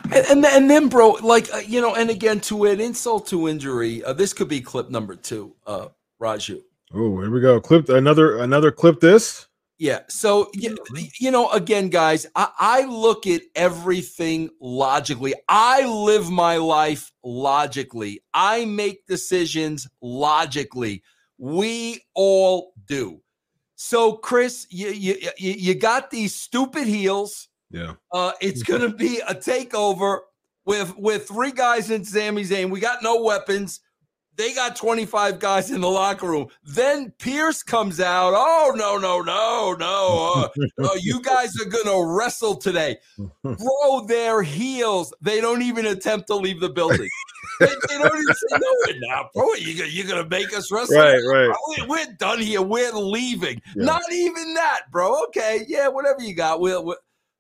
and, 0.05 0.27
and, 0.27 0.45
and 0.45 0.71
then, 0.71 0.89
bro, 0.89 1.11
like 1.23 1.53
uh, 1.53 1.59
you 1.59 1.81
know, 1.81 1.95
and 1.95 2.11
again, 2.11 2.41
to 2.41 2.65
an 2.65 2.81
insult 2.81 3.27
to 3.29 3.49
injury, 3.49 4.03
uh, 4.05 4.13
this 4.13 4.33
could 4.33 4.49
be 4.49 4.61
clip 4.61 4.91
number 4.91 5.15
two, 5.15 5.55
uh, 5.67 5.89
Raju. 6.21 6.63
Oh, 6.95 7.21
here 7.21 7.31
we 7.31 7.41
go. 7.41 7.61
Clip 7.61 7.89
another 7.89 8.39
another 8.39 8.73
clip. 8.73 9.01
This. 9.01 9.47
Yeah. 9.79 10.01
So 10.09 10.51
you, 10.55 10.77
you 11.21 11.31
know, 11.31 11.51
again, 11.51 11.89
guys, 11.89 12.27
I, 12.35 12.49
I 12.59 12.85
look 12.85 13.27
at 13.27 13.43
everything 13.55 14.51
logically. 14.61 15.35
I 15.49 15.87
live 15.87 16.31
my 16.31 16.57
life 16.57 17.13
logically. 17.23 18.23
I 18.35 18.65
make 18.65 19.07
decisions 19.07 19.87
logically. 20.03 21.03
We 21.39 22.03
all 22.15 22.73
do. 22.87 23.21
So, 23.77 24.15
Chris, 24.15 24.67
you 24.71 24.89
you 24.89 25.17
you 25.39 25.75
got 25.75 26.11
these 26.11 26.35
stupid 26.35 26.89
heels 26.89 27.49
yeah. 27.71 27.95
Uh, 28.13 28.33
it's 28.41 28.63
going 28.65 28.81
to 28.81 28.95
be 28.97 29.21
a 29.21 29.35
takeover 29.35 30.19
with 30.65 30.97
with 30.97 31.29
three 31.29 31.53
guys 31.53 31.91
in 31.91 32.05
Sami 32.05 32.45
Zayn. 32.45 32.71
We 32.71 32.81
got 32.81 33.03
no 33.03 33.23
weapons. 33.23 33.81
They 34.39 34.55
got 34.55 34.77
25 34.77 35.41
guys 35.41 35.73
in 35.73 35.81
the 35.81 35.91
locker 35.91 36.29
room. 36.29 36.47
Then 36.63 37.13
Pearce 37.19 37.65
comes 37.65 37.99
out. 37.99 38.35
Oh, 38.37 38.73
no, 38.77 38.97
no, 38.97 39.21
no, 39.21 39.75
no. 39.77 40.33
Uh, 40.37 40.85
uh, 40.85 40.91
you 41.01 41.21
guys 41.21 41.61
are 41.61 41.69
going 41.69 41.87
to 41.87 42.05
wrestle 42.07 42.55
today. 42.55 42.99
Bro, 43.43 44.07
their 44.07 44.45
heels. 44.45 45.13
They 45.21 45.41
don't 45.41 45.63
even 45.63 45.87
attempt 45.87 46.29
to 46.29 46.37
leave 46.37 46.61
the 46.61 46.69
building. 46.69 47.09
they, 47.59 47.67
they, 47.67 47.99
don't 47.99 48.07
even 48.07 48.35
say, 48.35 48.59
no, 48.59 48.93
now, 49.09 49.29
bro. 49.35 49.55
You, 49.55 49.85
you're 49.87 50.07
going 50.07 50.23
to 50.23 50.31
make 50.31 50.57
us 50.57 50.71
wrestle? 50.71 50.97
Right, 50.97 51.19
right. 51.19 51.53
We're, 51.77 51.89
we're 51.89 52.13
done 52.21 52.39
here. 52.39 52.63
We're 52.63 52.93
leaving. 52.93 53.61
Yeah. 53.75 53.87
Not 53.87 54.03
even 54.13 54.55
that, 54.55 54.83
bro. 54.93 55.21
Okay. 55.25 55.65
Yeah, 55.67 55.89
whatever 55.89 56.23
you 56.23 56.37
got. 56.37 56.61
We'll, 56.61 56.85
we'll 56.85 56.97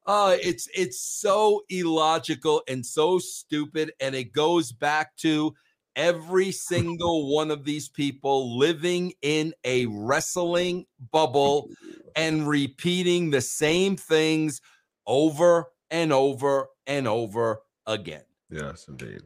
uh, 0.08 0.36
it's 0.42 0.68
it's 0.74 0.98
so 0.98 1.62
illogical 1.68 2.62
and 2.66 2.84
so 2.84 3.18
stupid, 3.18 3.92
and 4.00 4.14
it 4.14 4.32
goes 4.32 4.72
back 4.72 5.14
to 5.18 5.54
every 5.98 6.52
single 6.52 7.34
one 7.34 7.50
of 7.50 7.64
these 7.64 7.88
people 7.88 8.56
living 8.56 9.12
in 9.20 9.52
a 9.64 9.84
wrestling 9.86 10.86
bubble 11.10 11.68
and 12.14 12.48
repeating 12.48 13.30
the 13.30 13.40
same 13.40 13.96
things 13.96 14.62
over 15.06 15.66
and 15.90 16.12
over 16.12 16.68
and 16.86 17.08
over 17.08 17.60
again. 17.86 18.22
Yes, 18.48 18.86
indeed. 18.88 19.20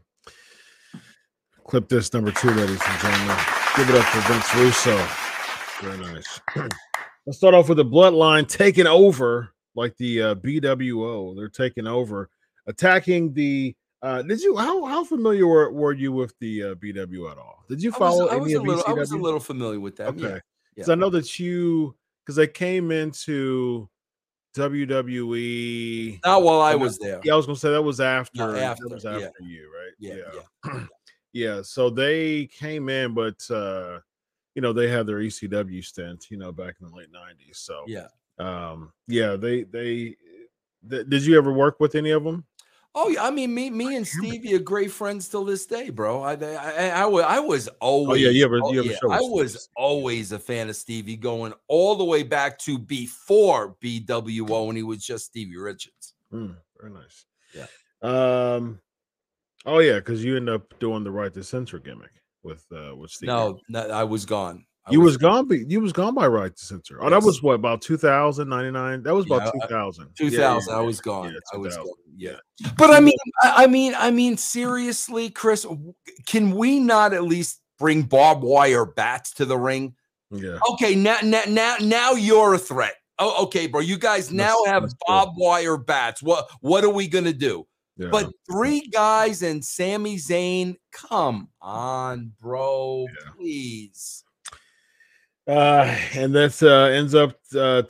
Clip 1.64 1.88
this 1.88 2.12
number 2.12 2.32
two, 2.32 2.50
ladies 2.50 2.80
and 2.84 3.00
gentlemen. 3.00 3.36
Give 3.76 3.90
it 3.90 3.96
up 3.96 4.06
for 4.06 4.32
Vince 4.32 4.54
Russo. 4.54 5.08
Very 5.80 5.98
nice. 5.98 6.40
Let's 7.26 7.38
start 7.38 7.54
off 7.54 7.68
with 7.68 7.78
the 7.78 7.84
bloodline 7.84 8.48
taking 8.48 8.86
over 8.86 9.50
like 9.76 9.96
the 9.98 10.22
uh, 10.22 10.34
BWO. 10.36 11.36
They're 11.36 11.48
taking 11.48 11.86
over, 11.86 12.30
attacking 12.66 13.34
the. 13.34 13.76
Uh, 14.02 14.20
did 14.22 14.40
you 14.40 14.56
how 14.56 14.84
how 14.84 15.04
familiar 15.04 15.46
were, 15.46 15.70
were 15.70 15.92
you 15.92 16.10
with 16.10 16.36
the 16.40 16.62
uh, 16.62 16.74
BW 16.74 17.30
at 17.30 17.38
all? 17.38 17.64
Did 17.68 17.80
you 17.80 17.92
follow 17.92 18.28
I 18.28 18.36
was, 18.36 18.50
any 18.50 18.56
I 18.56 18.60
of 18.60 18.66
little, 18.66 18.84
I 18.86 18.92
was 18.92 19.12
a 19.12 19.16
little 19.16 19.38
familiar 19.38 19.78
with 19.78 19.96
that. 19.96 20.08
Okay, 20.08 20.40
because 20.74 20.88
yeah. 20.88 20.92
I 20.92 20.96
know 20.96 21.08
that 21.10 21.38
you 21.38 21.94
because 22.24 22.34
they 22.34 22.48
came 22.48 22.90
into 22.90 23.88
WWE. 24.56 26.20
Not 26.24 26.42
while 26.42 26.60
I 26.60 26.74
was 26.74 26.98
there. 26.98 27.20
Yeah, 27.22 27.34
I 27.34 27.36
was 27.36 27.46
gonna 27.46 27.56
say 27.56 27.70
that 27.70 27.82
was 27.82 28.00
after. 28.00 28.56
after 28.56 28.88
that 28.88 28.94
was 28.94 29.06
after 29.06 29.32
yeah. 29.40 29.46
you, 29.46 29.70
right? 29.72 29.92
Yeah, 30.00 30.42
yeah. 30.74 30.86
yeah. 31.32 31.62
So 31.62 31.88
they 31.88 32.46
came 32.46 32.88
in, 32.88 33.14
but 33.14 33.40
uh, 33.50 34.00
you 34.56 34.62
know 34.62 34.72
they 34.72 34.88
had 34.88 35.06
their 35.06 35.18
ECW 35.18 35.84
stint, 35.84 36.26
you 36.28 36.38
know, 36.38 36.50
back 36.50 36.74
in 36.80 36.88
the 36.88 36.94
late 36.94 37.12
'90s. 37.12 37.56
So 37.56 37.84
yeah, 37.86 38.08
um 38.38 38.92
yeah 39.06 39.36
they 39.36 39.62
they 39.62 40.16
th- 40.88 41.08
did 41.08 41.24
you 41.24 41.38
ever 41.38 41.52
work 41.52 41.78
with 41.80 41.94
any 41.94 42.10
of 42.10 42.24
them 42.24 42.44
Oh 42.94 43.08
yeah, 43.08 43.24
I 43.24 43.30
mean 43.30 43.54
me, 43.54 43.70
me 43.70 43.96
and 43.96 44.06
Stevie 44.06 44.54
are 44.54 44.58
great 44.58 44.90
friends 44.90 45.26
till 45.28 45.44
this 45.44 45.64
day, 45.64 45.88
bro. 45.88 46.22
I, 46.22 46.34
I, 46.34 46.88
I, 46.88 47.02
I, 47.04 47.38
was 47.40 47.66
always. 47.80 48.10
Oh 48.10 48.26
yeah, 48.26 48.28
you 48.28 48.44
ever, 48.44 48.58
you 48.70 48.80
ever 48.80 48.88
yeah, 48.88 49.16
I 49.16 49.20
was 49.20 49.70
always 49.76 50.32
a 50.32 50.38
fan 50.38 50.68
of 50.68 50.76
Stevie, 50.76 51.16
going 51.16 51.54
all 51.68 51.94
the 51.94 52.04
way 52.04 52.22
back 52.22 52.58
to 52.60 52.78
before 52.78 53.76
BWO 53.82 54.66
when 54.66 54.76
he 54.76 54.82
was 54.82 55.02
just 55.04 55.26
Stevie 55.26 55.56
Richards. 55.56 56.12
Mm, 56.32 56.54
very 56.78 56.92
nice. 56.92 57.24
Yeah. 57.54 57.66
Um. 58.02 58.78
Oh 59.64 59.78
yeah, 59.78 59.94
because 59.94 60.22
you 60.22 60.36
end 60.36 60.50
up 60.50 60.78
doing 60.78 61.02
the 61.02 61.10
right 61.10 61.32
to 61.32 61.42
censor 61.42 61.78
gimmick 61.78 62.12
with 62.42 62.66
uh 62.72 62.94
with 62.94 63.10
Stevie. 63.10 63.32
No, 63.32 63.58
no 63.70 63.88
I 63.88 64.04
was 64.04 64.26
gone. 64.26 64.66
You 64.90 65.00
was, 65.00 65.12
was 65.12 65.16
gone. 65.18 65.46
Be, 65.46 65.64
you 65.68 65.80
was 65.80 65.92
gone 65.92 66.14
by 66.14 66.26
right 66.26 66.54
to 66.54 66.64
censor. 66.64 66.98
Oh, 67.00 67.04
yes. 67.04 67.10
that 67.12 67.26
was 67.26 67.42
what 67.42 67.54
about 67.54 67.82
2099? 67.82 69.02
That 69.04 69.14
was 69.14 69.26
about 69.26 69.52
yeah, 69.54 69.66
2000. 69.66 70.08
2000. 70.16 70.32
Yeah, 70.32 70.60
yeah, 70.68 70.78
I 70.78 70.80
was 70.80 71.00
gone. 71.00 71.36
I 71.52 71.56
was 71.56 71.76
gone. 71.76 71.86
Yeah. 72.16 72.36
But 72.76 72.90
I 72.90 73.00
mean, 73.00 73.16
I 73.42 73.66
mean, 73.66 73.94
I 73.96 74.10
mean, 74.10 74.36
seriously, 74.36 75.30
Chris, 75.30 75.64
can 76.26 76.50
we 76.50 76.80
not 76.80 77.12
at 77.12 77.22
least 77.22 77.60
bring 77.78 78.02
barbed 78.02 78.42
wire 78.42 78.84
bats 78.84 79.32
to 79.34 79.44
the 79.44 79.56
ring? 79.56 79.94
Yeah. 80.30 80.58
Okay. 80.72 80.96
Now, 80.96 81.18
now, 81.22 81.42
now, 81.46 81.76
now 81.80 82.12
you're 82.12 82.54
a 82.54 82.58
threat. 82.58 82.94
Oh, 83.18 83.44
okay, 83.44 83.68
bro. 83.68 83.80
You 83.80 83.98
guys 83.98 84.32
now 84.32 84.56
that's, 84.64 84.68
have 84.68 84.82
that's 84.82 84.94
barbed 85.06 85.34
wire 85.36 85.76
bats. 85.76 86.22
What, 86.22 86.48
what 86.60 86.82
are 86.82 86.90
we 86.90 87.06
gonna 87.06 87.32
do? 87.32 87.66
Yeah. 87.96 88.08
But 88.10 88.32
three 88.50 88.80
guys 88.80 89.42
and 89.42 89.64
Sami 89.64 90.16
Zayn, 90.16 90.76
come 90.90 91.48
on, 91.60 92.32
bro, 92.40 93.06
please. 93.36 94.24
Uh, 95.46 95.96
and 96.14 96.34
that 96.34 96.62
uh, 96.62 96.92
ends 96.92 97.14
up 97.14 97.36
uh, 97.56 97.82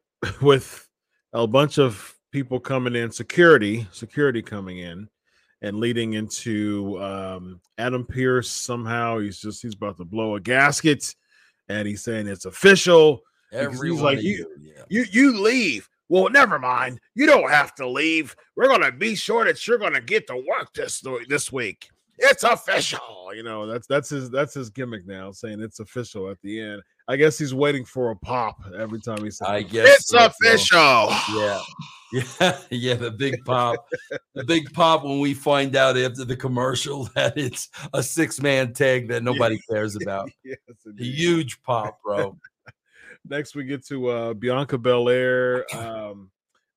with 0.42 0.88
a 1.32 1.46
bunch 1.46 1.78
of 1.78 2.14
people 2.30 2.60
coming 2.60 2.94
in, 2.94 3.10
security, 3.10 3.86
security 3.92 4.42
coming 4.42 4.78
in, 4.78 5.08
and 5.62 5.78
leading 5.78 6.14
into 6.14 7.00
um, 7.02 7.60
Adam 7.78 8.04
Pearce. 8.04 8.50
Somehow 8.50 9.18
he's 9.18 9.40
just 9.40 9.62
he's 9.62 9.74
about 9.74 9.96
to 9.98 10.04
blow 10.04 10.36
a 10.36 10.40
gasket, 10.40 11.14
and 11.68 11.86
he's 11.86 12.02
saying 12.02 12.28
it's 12.28 12.44
official. 12.44 13.22
Everyone 13.52 13.86
he's 13.86 14.02
like, 14.02 14.22
you, 14.22 14.56
yeah. 14.60 14.84
you, 14.88 15.04
you 15.10 15.40
leave. 15.40 15.88
Well, 16.08 16.28
never 16.30 16.58
mind. 16.58 17.00
You 17.14 17.26
don't 17.26 17.50
have 17.50 17.74
to 17.76 17.88
leave. 17.88 18.34
We're 18.56 18.68
gonna 18.68 18.92
be 18.92 19.14
sure 19.14 19.44
that 19.44 19.66
you're 19.66 19.78
gonna 19.78 20.00
get 20.00 20.26
to 20.28 20.36
work 20.36 20.72
this 20.74 21.02
this 21.28 21.50
week. 21.50 21.88
It's 22.18 22.44
official. 22.44 23.30
You 23.34 23.42
know 23.42 23.66
that's 23.66 23.86
that's 23.86 24.10
his 24.10 24.30
that's 24.30 24.54
his 24.54 24.70
gimmick 24.70 25.06
now, 25.06 25.32
saying 25.32 25.60
it's 25.60 25.80
official 25.80 26.30
at 26.30 26.40
the 26.42 26.60
end. 26.60 26.82
I 27.08 27.16
guess 27.16 27.38
he's 27.38 27.54
waiting 27.54 27.84
for 27.84 28.10
a 28.10 28.16
pop 28.16 28.56
every 28.78 29.00
time 29.00 29.24
he 29.24 29.30
says. 29.30 29.48
I 29.48 29.62
guess 29.62 30.00
it's 30.00 30.12
official. 30.12 31.08
Yeah, 31.34 31.60
yeah, 32.12 32.58
yeah. 32.70 32.94
The 32.94 33.10
big 33.10 33.44
pop, 33.44 33.86
the 34.34 34.44
big 34.44 34.72
pop 34.72 35.04
when 35.04 35.20
we 35.20 35.34
find 35.34 35.74
out 35.74 35.96
after 35.96 36.24
the 36.24 36.36
commercial 36.36 37.04
that 37.14 37.36
it's 37.36 37.68
a 37.94 38.02
six 38.02 38.40
man 38.40 38.72
tag 38.72 39.08
that 39.08 39.22
nobody 39.22 39.58
cares 39.70 39.96
about. 39.96 40.30
yes, 40.44 40.58
a 40.86 41.02
huge 41.02 41.62
pop, 41.62 41.98
bro. 42.04 42.36
Next, 43.28 43.54
we 43.54 43.64
get 43.64 43.86
to 43.86 44.08
uh, 44.08 44.34
Bianca 44.34 44.78
Belair 44.78 45.64
um, 45.76 46.30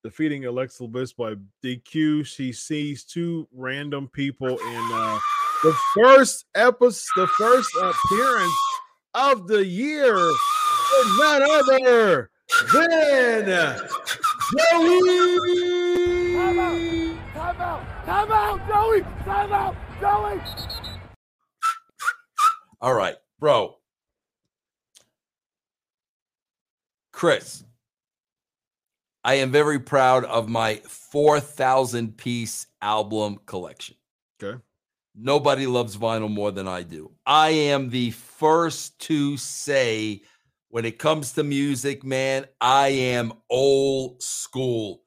defeating 0.05 0.45
Alexa 0.45 0.88
Bliss 0.88 1.13
by 1.13 1.33
DQ. 1.63 2.27
She 2.27 2.51
sees 2.51 3.03
two 3.03 3.47
random 3.51 4.07
people 4.07 4.50
in 4.50 4.89
uh, 4.93 5.19
the 5.63 5.75
first 5.95 6.45
episode, 6.53 7.01
the 7.15 7.27
first 7.39 7.67
appearance 7.75 8.53
of 9.15 9.47
the 9.47 9.65
year, 9.65 10.13
none 11.17 11.41
other 11.41 12.29
than 12.71 13.88
Joey. 14.59 15.01
Time 16.35 16.59
out! 16.59 17.33
Time 17.33 17.62
out! 17.62 18.05
Time 18.05 18.31
out, 18.31 18.67
Joey! 18.67 19.01
Time 19.24 19.53
out, 19.53 19.75
Joey! 20.00 20.39
All 22.79 22.93
right, 22.93 23.15
bro. 23.39 23.77
Chris, 27.12 27.63
I 29.25 29.36
am 29.36 29.51
very 29.51 29.79
proud 29.79 30.24
of 30.25 30.48
my 30.48 30.75
4,000 30.86 32.15
piece 32.15 32.67
album 32.79 33.39
collection. 33.48 33.96
Okay. 34.39 34.62
Nobody 35.15 35.65
loves 35.65 35.98
vinyl 35.98 36.29
more 36.32 36.51
than 36.51 36.67
I 36.67 36.84
do. 36.84 37.12
I 37.25 37.50
am 37.50 37.89
the 37.89 38.12
first 38.12 39.00
to 39.00 39.36
say, 39.38 40.22
when 40.70 40.86
it 40.86 41.00
comes 41.00 41.32
to 41.34 41.44
music, 41.44 42.03
man, 42.03 42.46
I 42.62 42.89
am 42.89 43.34
old 43.50 44.22
school. 44.22 45.01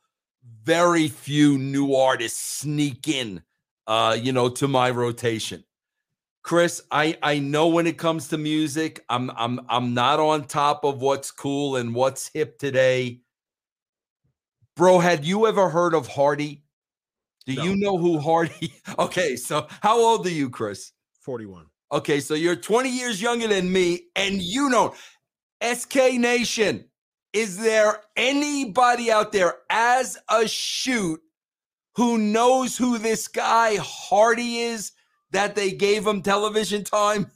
Very 0.64 1.06
few 1.06 1.56
new 1.56 1.94
artists 1.94 2.40
sneak 2.40 3.06
in, 3.06 3.44
uh, 3.86 4.18
you 4.20 4.32
know, 4.32 4.48
to 4.48 4.66
my 4.66 4.90
rotation. 4.90 5.62
Chris, 6.42 6.82
I 6.90 7.16
I 7.22 7.38
know 7.38 7.68
when 7.68 7.86
it 7.86 7.98
comes 7.98 8.28
to 8.28 8.38
music, 8.38 9.04
I'm 9.08 9.30
I'm 9.36 9.60
I'm 9.68 9.94
not 9.94 10.18
on 10.18 10.46
top 10.46 10.82
of 10.82 11.00
what's 11.00 11.30
cool 11.30 11.76
and 11.76 11.94
what's 11.94 12.30
hip 12.34 12.58
today. 12.58 13.20
Bro, 14.78 15.00
had 15.00 15.24
you 15.24 15.48
ever 15.48 15.68
heard 15.68 15.92
of 15.92 16.06
Hardy? 16.06 16.62
Do 17.46 17.54
No. 17.56 17.64
you 17.64 17.76
know 17.76 17.98
who 17.98 18.20
Hardy? 18.20 18.72
Okay, 18.98 19.34
so 19.34 19.66
how 19.82 19.98
old 19.98 20.24
are 20.24 20.30
you, 20.30 20.48
Chris? 20.48 20.92
41. 21.22 21.66
Okay, 21.90 22.20
so 22.20 22.34
you're 22.34 22.54
20 22.54 22.88
years 22.88 23.20
younger 23.20 23.48
than 23.48 23.72
me, 23.72 24.02
and 24.14 24.40
you 24.40 24.68
know 24.68 24.94
SK 25.60 25.96
Nation. 26.18 26.84
Is 27.32 27.58
there 27.58 28.02
anybody 28.16 29.10
out 29.10 29.32
there 29.32 29.56
as 29.68 30.16
a 30.30 30.46
shoot 30.46 31.20
who 31.96 32.16
knows 32.16 32.76
who 32.78 32.98
this 32.98 33.26
guy 33.26 33.76
Hardy 33.82 34.58
is 34.60 34.92
that 35.32 35.56
they 35.56 35.72
gave 35.72 36.06
him 36.06 36.22
television 36.22 36.84
time? 36.84 37.32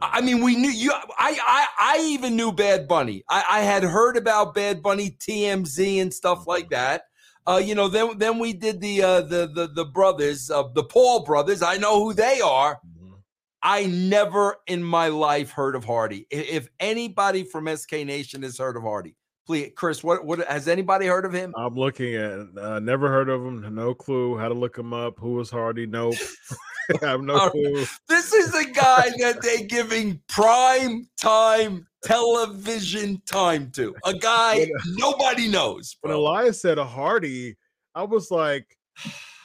I 0.00 0.20
mean, 0.20 0.42
we 0.42 0.56
knew 0.56 0.70
you. 0.70 0.92
I 0.92 1.38
I, 1.40 1.66
I 1.78 1.98
even 2.02 2.36
knew 2.36 2.52
Bad 2.52 2.88
Bunny. 2.88 3.24
I, 3.28 3.44
I 3.50 3.60
had 3.60 3.82
heard 3.82 4.16
about 4.16 4.54
Bad 4.54 4.82
Bunny, 4.82 5.10
TMZ, 5.10 6.02
and 6.02 6.12
stuff 6.12 6.46
like 6.46 6.70
that. 6.70 7.04
Uh, 7.46 7.60
you 7.62 7.74
know, 7.74 7.88
then 7.88 8.18
then 8.18 8.38
we 8.38 8.52
did 8.52 8.80
the 8.80 9.02
uh, 9.02 9.20
the 9.20 9.46
the 9.46 9.68
the 9.68 9.84
brothers, 9.84 10.50
uh, 10.50 10.64
the 10.74 10.84
Paul 10.84 11.24
brothers. 11.24 11.62
I 11.62 11.76
know 11.76 12.02
who 12.02 12.12
they 12.14 12.40
are. 12.40 12.80
Mhm. 12.86 13.14
I 13.62 13.86
never 13.86 14.56
in 14.66 14.82
my 14.82 15.08
life 15.08 15.50
heard 15.50 15.76
of 15.76 15.84
Hardy. 15.84 16.26
If 16.30 16.68
anybody 16.80 17.44
from 17.44 17.68
SK 17.74 18.04
Nation 18.04 18.42
has 18.42 18.58
heard 18.58 18.76
of 18.76 18.82
Hardy, 18.82 19.14
please, 19.46 19.72
Chris, 19.76 20.02
what 20.02 20.24
what 20.24 20.40
has 20.46 20.68
anybody 20.68 21.06
heard 21.06 21.24
of 21.24 21.32
him? 21.32 21.52
I'm 21.56 21.74
looking 21.74 22.14
at 22.14 22.46
uh, 22.58 22.80
never 22.80 23.08
heard 23.08 23.28
of 23.28 23.44
him, 23.44 23.74
no 23.74 23.94
clue 23.94 24.36
how 24.38 24.48
to 24.48 24.54
look 24.54 24.76
him 24.78 24.92
up. 24.92 25.18
Who 25.18 25.34
was 25.34 25.50
Hardy? 25.50 25.86
Nope. 25.86 26.14
I 27.02 27.06
have 27.06 27.22
no 27.22 27.48
clue. 27.50 27.86
This 28.08 28.32
is 28.34 28.52
the 28.52 28.70
guy 28.74 29.10
that 29.18 29.40
they're 29.40 29.66
giving 29.66 30.20
prime 30.28 31.08
time 31.18 31.86
television 32.02 33.22
time 33.26 33.70
to. 33.72 33.94
A 34.04 34.14
guy 34.14 34.58
When- 34.58 34.70
nobody 34.96 35.48
knows. 35.48 35.96
When. 36.02 36.12
Elias 36.12 36.60
said 36.60 36.78
a 36.78 36.84
Hardy, 36.84 37.56
I 37.94 38.02
was 38.02 38.30
like, 38.30 38.76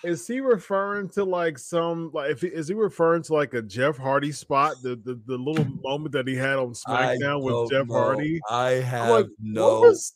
is 0.03 0.27
he 0.27 0.39
referring 0.39 1.09
to 1.09 1.23
like 1.23 1.57
some 1.57 2.11
like 2.13 2.31
if 2.31 2.41
he, 2.41 2.47
is 2.47 2.67
he 2.67 2.73
referring 2.73 3.23
to 3.23 3.33
like 3.33 3.53
a 3.53 3.61
Jeff 3.61 3.97
Hardy 3.97 4.31
spot? 4.31 4.75
The 4.81 4.95
the, 4.95 5.19
the 5.25 5.37
little 5.37 5.65
moment 5.83 6.13
that 6.13 6.27
he 6.27 6.35
had 6.35 6.57
on 6.57 6.73
SmackDown 6.73 7.41
with 7.41 7.71
Jeff 7.71 7.87
know. 7.87 7.93
Hardy. 7.93 8.39
I 8.49 8.71
have 8.71 9.09
like, 9.09 9.27
no. 9.39 9.81
what 9.81 9.89
was 9.89 10.13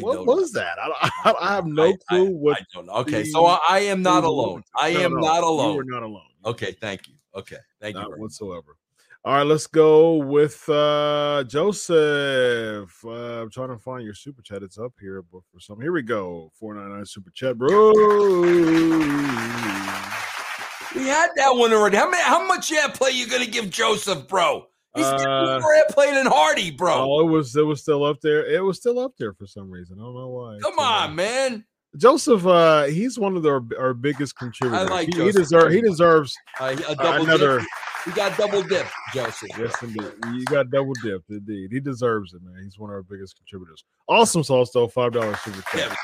what 0.00 0.26
was 0.26 0.52
that? 0.52 0.78
I, 0.78 1.10
I, 1.24 1.34
I 1.40 1.54
have 1.54 1.66
no 1.66 1.94
clue 2.08 2.28
I, 2.28 2.30
what. 2.30 2.58
I 2.58 2.64
don't 2.74 2.86
know. 2.86 2.92
Okay, 2.94 3.24
so 3.24 3.46
I, 3.46 3.58
I 3.68 3.78
am 3.80 4.02
not 4.02 4.24
alone. 4.24 4.62
I 4.76 4.88
am 4.90 5.14
no, 5.14 5.20
not 5.20 5.44
alone. 5.44 5.70
You 5.72 5.76
were 5.76 5.84
not 5.84 6.02
alone. 6.02 6.22
Okay, 6.44 6.72
thank 6.80 7.08
you. 7.08 7.14
Okay, 7.34 7.56
thank 7.80 7.94
you. 7.94 8.00
not 8.00 8.08
very 8.10 8.20
whatsoever. 8.20 8.76
All 9.22 9.34
right, 9.34 9.42
let's 9.46 9.66
go 9.66 10.14
with 10.16 10.66
uh 10.70 11.44
Joseph. 11.46 13.04
Uh, 13.04 13.42
I'm 13.42 13.50
trying 13.50 13.68
to 13.68 13.76
find 13.78 14.02
your 14.02 14.14
super 14.14 14.40
chat. 14.40 14.62
It's 14.62 14.78
up 14.78 14.94
here, 14.98 15.22
but 15.30 15.42
for 15.52 15.60
some, 15.60 15.78
here 15.80 15.92
we 15.92 16.00
go. 16.00 16.50
499 16.58 17.04
super 17.04 17.30
chat, 17.34 17.58
bro. 17.58 17.68
We 20.94 21.06
had 21.06 21.28
that 21.36 21.50
one 21.54 21.72
already. 21.74 21.98
How 21.98 22.08
many? 22.10 22.22
How 22.22 22.46
much 22.46 22.70
airplay 22.70 23.12
you 23.12 23.28
gonna 23.28 23.44
give 23.46 23.68
Joseph, 23.68 24.26
bro? 24.26 24.66
He's 24.96 25.04
getting 25.04 25.26
Uh, 25.26 25.60
more 25.60 25.74
airplay 25.74 26.14
than 26.14 26.26
Hardy, 26.26 26.70
bro. 26.70 26.94
Oh, 26.94 27.20
it 27.20 27.30
was 27.30 27.54
it 27.56 27.62
was 27.66 27.82
still 27.82 28.02
up 28.04 28.20
there. 28.22 28.46
It 28.46 28.64
was 28.64 28.78
still 28.78 28.98
up 28.98 29.12
there 29.18 29.34
for 29.34 29.46
some 29.46 29.70
reason. 29.70 29.98
I 30.00 30.02
don't 30.02 30.14
know 30.14 30.28
why. 30.28 30.58
Come 30.62 30.74
So, 30.78 30.82
on, 30.82 31.14
man. 31.14 31.64
Joseph. 31.98 32.46
Uh, 32.46 32.84
he's 32.84 33.18
one 33.18 33.36
of 33.36 33.44
our, 33.44 33.62
our 33.78 33.92
biggest 33.92 34.34
contributors. 34.36 34.88
like 34.88 35.08
he, 35.08 35.12
he 35.12 35.18
Joseph 35.18 35.42
deserves. 35.42 35.74
He 35.74 35.82
much. 35.82 35.90
deserves 35.90 36.34
Uh, 36.58 36.76
a 36.88 36.92
uh, 36.92 37.22
another. 37.22 37.58
dip. 37.58 37.68
We 38.06 38.12
got 38.12 38.36
double 38.38 38.62
dip, 38.62 38.86
Joseph. 39.14 39.50
Yes, 39.58 39.74
indeed. 39.82 40.10
You 40.32 40.44
got 40.46 40.70
double 40.70 40.94
dipped, 41.02 41.28
indeed. 41.30 41.70
He 41.70 41.80
deserves 41.80 42.32
it, 42.32 42.42
man. 42.42 42.62
He's 42.64 42.78
one 42.78 42.90
of 42.90 42.94
our 42.94 43.02
biggest 43.02 43.36
contributors. 43.36 43.84
Awesome 44.08 44.42
sauce, 44.42 44.70
though. 44.72 44.88
Five 44.88 45.12
dollars 45.12 45.38
super 45.40 45.62
chat. 45.70 45.96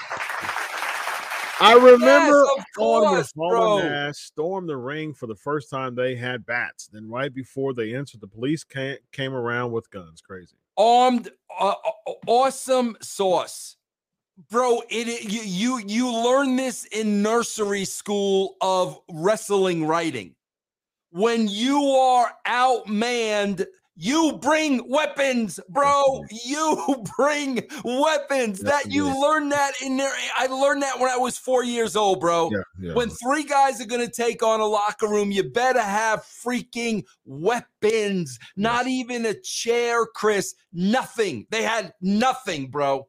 I 1.58 1.72
remember 1.72 2.44
Yes, 2.44 2.66
on 2.78 3.00
when 3.00 3.08
course, 3.08 3.32
Paul 3.32 3.78
Nash 3.78 4.18
stormed 4.18 4.68
the 4.68 4.76
ring 4.76 5.14
for 5.14 5.26
the 5.26 5.34
first 5.34 5.70
time. 5.70 5.94
They 5.94 6.14
had 6.14 6.44
bats. 6.44 6.86
Then 6.92 7.08
right 7.08 7.32
before 7.32 7.72
they 7.72 7.94
entered, 7.94 8.20
the 8.20 8.26
police 8.26 8.62
came, 8.62 8.98
came 9.12 9.32
around 9.32 9.72
with 9.72 9.90
guns. 9.90 10.20
Crazy. 10.20 10.56
Armed, 10.76 11.30
uh, 11.58 11.74
uh, 11.82 12.12
awesome 12.26 12.98
sauce, 13.00 13.76
bro. 14.50 14.82
It, 14.90 15.08
it 15.08 15.32
you 15.32 15.40
you 15.40 15.78
you 15.86 16.12
learn 16.12 16.56
this 16.56 16.84
in 16.84 17.22
nursery 17.22 17.86
school 17.86 18.56
of 18.60 19.00
wrestling 19.10 19.86
writing. 19.86 20.34
When 21.10 21.48
you 21.48 21.82
are 21.82 22.32
outmanned, 22.46 23.64
you 23.98 24.38
bring 24.42 24.86
weapons, 24.90 25.58
bro. 25.70 26.22
You 26.44 27.02
bring 27.16 27.66
weapons. 27.82 28.60
That 28.60 28.92
you 28.92 29.18
learn 29.22 29.48
that 29.48 29.72
in 29.82 29.96
there. 29.96 30.12
I 30.36 30.46
learned 30.48 30.82
that 30.82 31.00
when 31.00 31.10
I 31.10 31.16
was 31.16 31.38
four 31.38 31.64
years 31.64 31.96
old, 31.96 32.20
bro. 32.20 32.50
Yeah, 32.52 32.88
yeah. 32.88 32.94
When 32.94 33.08
three 33.08 33.44
guys 33.44 33.80
are 33.80 33.86
going 33.86 34.06
to 34.06 34.12
take 34.12 34.42
on 34.42 34.60
a 34.60 34.66
locker 34.66 35.08
room, 35.08 35.30
you 35.30 35.44
better 35.44 35.80
have 35.80 36.24
freaking 36.44 37.04
weapons. 37.24 38.38
Not 38.56 38.86
even 38.86 39.24
a 39.24 39.34
chair, 39.40 40.04
Chris. 40.04 40.54
Nothing. 40.74 41.46
They 41.50 41.62
had 41.62 41.94
nothing, 42.02 42.68
bro. 42.70 43.08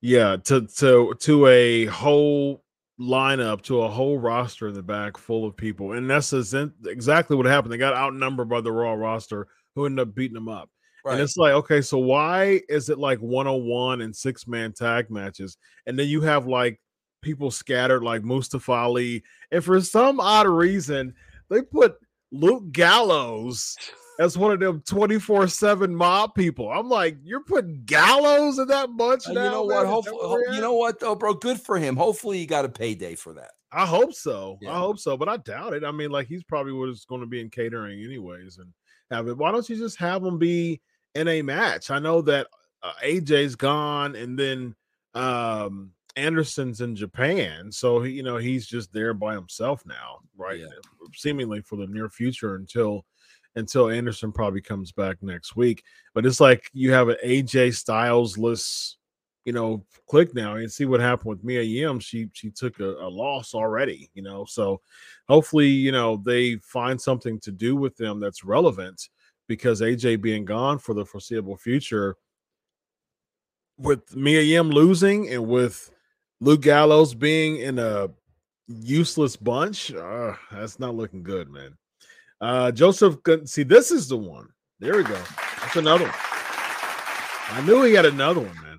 yeah, 0.00 0.36
to 0.44 0.66
to 0.78 1.14
to 1.20 1.46
a 1.48 1.84
whole 1.86 2.64
lineup, 3.00 3.62
to 3.62 3.82
a 3.82 3.88
whole 3.88 4.18
roster 4.18 4.68
in 4.68 4.74
the 4.74 4.82
back 4.82 5.16
full 5.16 5.46
of 5.46 5.56
people, 5.56 5.92
and 5.92 6.08
that's 6.10 6.32
exactly 6.32 7.36
what 7.36 7.46
happened. 7.46 7.72
They 7.72 7.78
got 7.78 7.94
outnumbered 7.94 8.48
by 8.48 8.60
the 8.60 8.72
Raw 8.72 8.92
roster, 8.92 9.48
who 9.74 9.86
ended 9.86 10.06
up 10.06 10.14
beating 10.14 10.34
them 10.34 10.48
up. 10.48 10.68
Right. 11.04 11.14
And 11.14 11.22
it's 11.22 11.38
like, 11.38 11.54
okay, 11.54 11.80
so 11.80 11.96
why 11.96 12.60
is 12.68 12.90
it 12.90 12.98
like 12.98 13.18
one 13.20 13.46
on 13.46 13.64
one 13.64 14.02
and 14.02 14.14
six 14.14 14.46
man 14.46 14.72
tag 14.72 15.10
matches? 15.10 15.56
And 15.86 15.98
then 15.98 16.08
you 16.08 16.20
have 16.20 16.46
like 16.46 16.78
people 17.22 17.50
scattered 17.50 18.02
like 18.02 18.22
Mustafa 18.22 18.72
Ali. 18.72 19.22
And 19.50 19.64
for 19.64 19.80
some 19.80 20.20
odd 20.20 20.46
reason, 20.46 21.14
they 21.48 21.62
put 21.62 21.96
Luke 22.32 22.70
Gallows 22.70 23.76
as 24.20 24.36
one 24.36 24.52
of 24.52 24.60
them 24.60 24.82
24 24.86 25.48
7 25.48 25.96
mob 25.96 26.34
people. 26.34 26.70
I'm 26.70 26.90
like, 26.90 27.16
you're 27.24 27.42
putting 27.42 27.82
Gallows 27.86 28.58
in 28.58 28.68
that 28.68 28.94
bunch 28.96 29.22
now? 29.26 29.32
you 29.32 29.50
know 29.50 29.66
man? 29.66 29.78
what? 29.78 29.86
Hopefully, 29.86 30.18
ho- 30.20 30.54
you 30.54 30.60
know 30.60 30.74
what 30.74 31.00
though, 31.00 31.14
bro? 31.14 31.32
Good 31.32 31.58
for 31.58 31.78
him. 31.78 31.96
Hopefully, 31.96 32.38
he 32.38 32.46
got 32.46 32.66
a 32.66 32.68
payday 32.68 33.14
for 33.14 33.32
that. 33.32 33.52
I 33.72 33.86
hope 33.86 34.12
so. 34.12 34.58
Yeah. 34.60 34.74
I 34.74 34.78
hope 34.78 34.98
so, 34.98 35.16
but 35.16 35.28
I 35.28 35.38
doubt 35.38 35.72
it. 35.72 35.84
I 35.84 35.90
mean, 35.90 36.10
like 36.10 36.26
he's 36.26 36.44
probably 36.44 36.72
was 36.72 37.06
going 37.06 37.22
to 37.22 37.26
be 37.26 37.40
in 37.40 37.48
catering 37.48 38.04
anyways, 38.04 38.58
and 38.58 38.68
have 39.10 39.26
it. 39.26 39.38
Why 39.38 39.52
don't 39.52 39.68
you 39.68 39.76
just 39.76 39.96
have 39.98 40.22
him 40.22 40.38
be 40.38 40.82
in 41.14 41.26
a 41.26 41.40
match? 41.40 41.90
I 41.90 41.98
know 41.98 42.20
that 42.22 42.46
uh, 42.82 42.92
AJ's 43.02 43.56
gone, 43.56 44.16
and 44.16 44.38
then 44.38 44.74
um 45.14 45.92
Anderson's 46.16 46.82
in 46.82 46.94
Japan, 46.94 47.72
so 47.72 48.02
he, 48.02 48.12
you 48.12 48.22
know, 48.22 48.36
he's 48.36 48.66
just 48.66 48.92
there 48.92 49.14
by 49.14 49.34
himself 49.34 49.86
now, 49.86 50.18
right? 50.36 50.60
Yeah. 50.60 50.66
Seemingly 51.14 51.62
for 51.62 51.76
the 51.76 51.86
near 51.86 52.10
future 52.10 52.56
until 52.56 53.06
until 53.56 53.90
Anderson 53.90 54.32
probably 54.32 54.60
comes 54.60 54.92
back 54.92 55.22
next 55.22 55.56
week. 55.56 55.82
But 56.14 56.26
it's 56.26 56.40
like 56.40 56.68
you 56.72 56.92
have 56.92 57.08
an 57.08 57.16
AJ 57.24 57.74
Styles 57.74 58.38
list 58.38 58.98
you 59.44 59.52
know, 59.52 59.84
click 60.06 60.34
now 60.34 60.56
and 60.56 60.70
see 60.70 60.84
what 60.84 61.00
happened 61.00 61.30
with 61.30 61.44
Mia 61.44 61.62
Yim. 61.62 61.98
She 61.98 62.28
she 62.32 62.50
took 62.50 62.78
a, 62.80 62.84
a 62.84 63.08
loss 63.08 63.54
already, 63.54 64.10
you 64.14 64.22
know. 64.22 64.44
So 64.44 64.80
hopefully, 65.28 65.68
you 65.68 65.92
know, 65.92 66.16
they 66.24 66.56
find 66.56 67.00
something 67.00 67.40
to 67.40 67.50
do 67.50 67.74
with 67.76 67.96
them 67.96 68.20
that's 68.20 68.44
relevant 68.44 69.08
because 69.48 69.80
AJ 69.80 70.20
being 70.20 70.44
gone 70.44 70.78
for 70.78 70.94
the 70.94 71.04
foreseeable 71.04 71.56
future, 71.56 72.16
with 73.78 74.14
Mia 74.14 74.42
Yim 74.42 74.70
losing 74.70 75.30
and 75.30 75.48
with 75.48 75.90
Luke 76.40 76.62
Gallows 76.62 77.14
being 77.14 77.56
in 77.56 77.78
a 77.78 78.10
useless 78.68 79.36
bunch, 79.36 79.92
uh, 79.92 80.34
that's 80.52 80.78
not 80.78 80.94
looking 80.94 81.22
good, 81.22 81.48
man. 81.48 81.76
Uh 82.40 82.70
Joseph, 82.72 83.16
see, 83.44 83.62
this 83.62 83.90
is 83.90 84.08
the 84.08 84.16
one. 84.16 84.48
There 84.78 84.96
we 84.96 85.02
go. 85.04 85.20
That's 85.60 85.76
another 85.76 86.04
one. 86.04 86.14
I 87.52 87.62
knew 87.66 87.82
he 87.82 87.92
had 87.94 88.06
another 88.06 88.40
one, 88.40 88.54
man. 88.62 88.76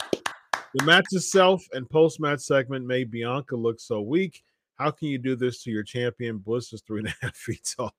The 0.76 0.86
match 0.86 1.06
itself 1.12 1.64
and 1.74 1.90
post 1.90 2.20
match 2.20 2.40
segment 2.40 2.86
made 2.86 3.12
Bianca 3.12 3.56
look 3.56 3.80
so 3.80 4.02
weak. 4.02 4.42
How 4.78 4.90
can 4.90 5.10
you 5.10 5.18
do 5.20 5.36
this 5.36 5.62
to 5.64 5.70
your 5.72 5.84
champion? 5.84 6.38
Bliss 6.40 6.74
is 6.74 6.82
three 6.82 7.00
and 7.02 7.10
a 7.10 7.14
half 7.22 7.36
feet 7.36 7.76
tall. 7.78 7.94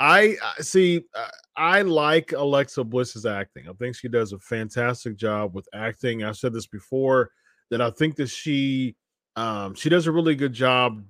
I 0.00 0.36
I- 0.42 0.62
see. 0.62 1.02
uh, 1.14 1.28
I 1.56 1.82
like 1.82 2.32
Alexa 2.32 2.82
Bliss's 2.84 3.26
acting. 3.26 3.68
I 3.68 3.72
think 3.74 3.94
she 3.94 4.08
does 4.08 4.32
a 4.32 4.38
fantastic 4.38 5.16
job 5.16 5.54
with 5.54 5.68
acting. 5.74 6.24
I've 6.24 6.38
said 6.38 6.54
this 6.54 6.66
before 6.66 7.30
that 7.70 7.82
I 7.82 7.90
think 7.90 8.16
that 8.16 8.30
she 8.30 8.96
um, 9.36 9.74
she 9.74 9.90
does 9.90 10.06
a 10.06 10.12
really 10.12 10.34
good 10.34 10.54
job. 10.54 11.04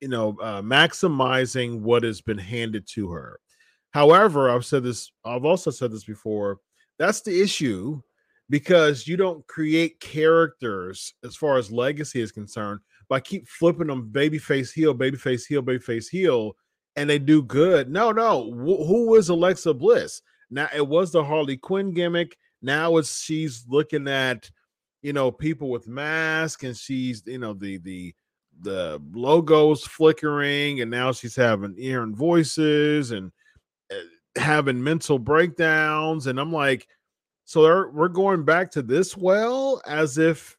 You 0.00 0.08
know, 0.08 0.36
uh, 0.40 0.62
maximizing 0.62 1.80
what 1.80 2.02
has 2.02 2.20
been 2.20 2.38
handed 2.38 2.86
to 2.88 3.10
her. 3.10 3.40
However, 3.92 4.50
I've 4.50 4.66
said 4.66 4.82
this. 4.82 5.10
I've 5.24 5.44
also 5.44 5.70
said 5.70 5.90
this 5.90 6.04
before. 6.04 6.58
That's 6.98 7.22
the 7.22 7.40
issue 7.40 8.00
because 8.48 9.06
you 9.06 9.16
don't 9.16 9.46
create 9.46 10.00
characters 10.00 11.14
as 11.24 11.36
far 11.36 11.56
as 11.58 11.72
legacy 11.72 12.20
is 12.20 12.32
concerned 12.32 12.80
by 13.08 13.20
keep 13.20 13.48
flipping 13.48 13.86
them 13.88 14.10
babyface 14.12 14.72
heel, 14.72 14.94
babyface 14.94 15.46
heel, 15.46 15.62
babyface 15.62 16.08
heel, 16.08 16.52
and 16.96 17.08
they 17.08 17.18
do 17.18 17.42
good. 17.42 17.88
No, 17.90 18.12
no. 18.12 18.50
Wh- 18.52 18.86
who 18.86 19.06
was 19.10 19.28
Alexa 19.28 19.74
Bliss? 19.74 20.22
Now 20.50 20.68
it 20.74 20.86
was 20.86 21.12
the 21.12 21.24
Harley 21.24 21.56
Quinn 21.56 21.92
gimmick. 21.92 22.36
Now 22.62 22.96
it's 22.96 23.20
she's 23.22 23.64
looking 23.68 24.08
at 24.08 24.50
you 25.02 25.12
know 25.12 25.30
people 25.30 25.70
with 25.70 25.88
masks, 25.88 26.64
and 26.64 26.76
she's 26.76 27.22
you 27.26 27.38
know 27.38 27.52
the 27.52 27.78
the 27.78 28.14
the 28.62 29.00
logos 29.12 29.84
flickering, 29.84 30.80
and 30.80 30.90
now 30.90 31.12
she's 31.12 31.36
having 31.36 31.76
hearing 31.76 32.14
voices 32.14 33.10
and 33.10 33.32
uh, 33.90 33.96
having 34.40 34.82
mental 34.82 35.18
breakdowns, 35.18 36.26
and 36.26 36.38
I'm 36.38 36.52
like, 36.52 36.86
so 37.44 37.88
we're 37.90 38.08
going 38.08 38.44
back 38.44 38.72
to 38.72 38.82
this 38.82 39.16
well 39.16 39.80
as 39.86 40.18
if 40.18 40.56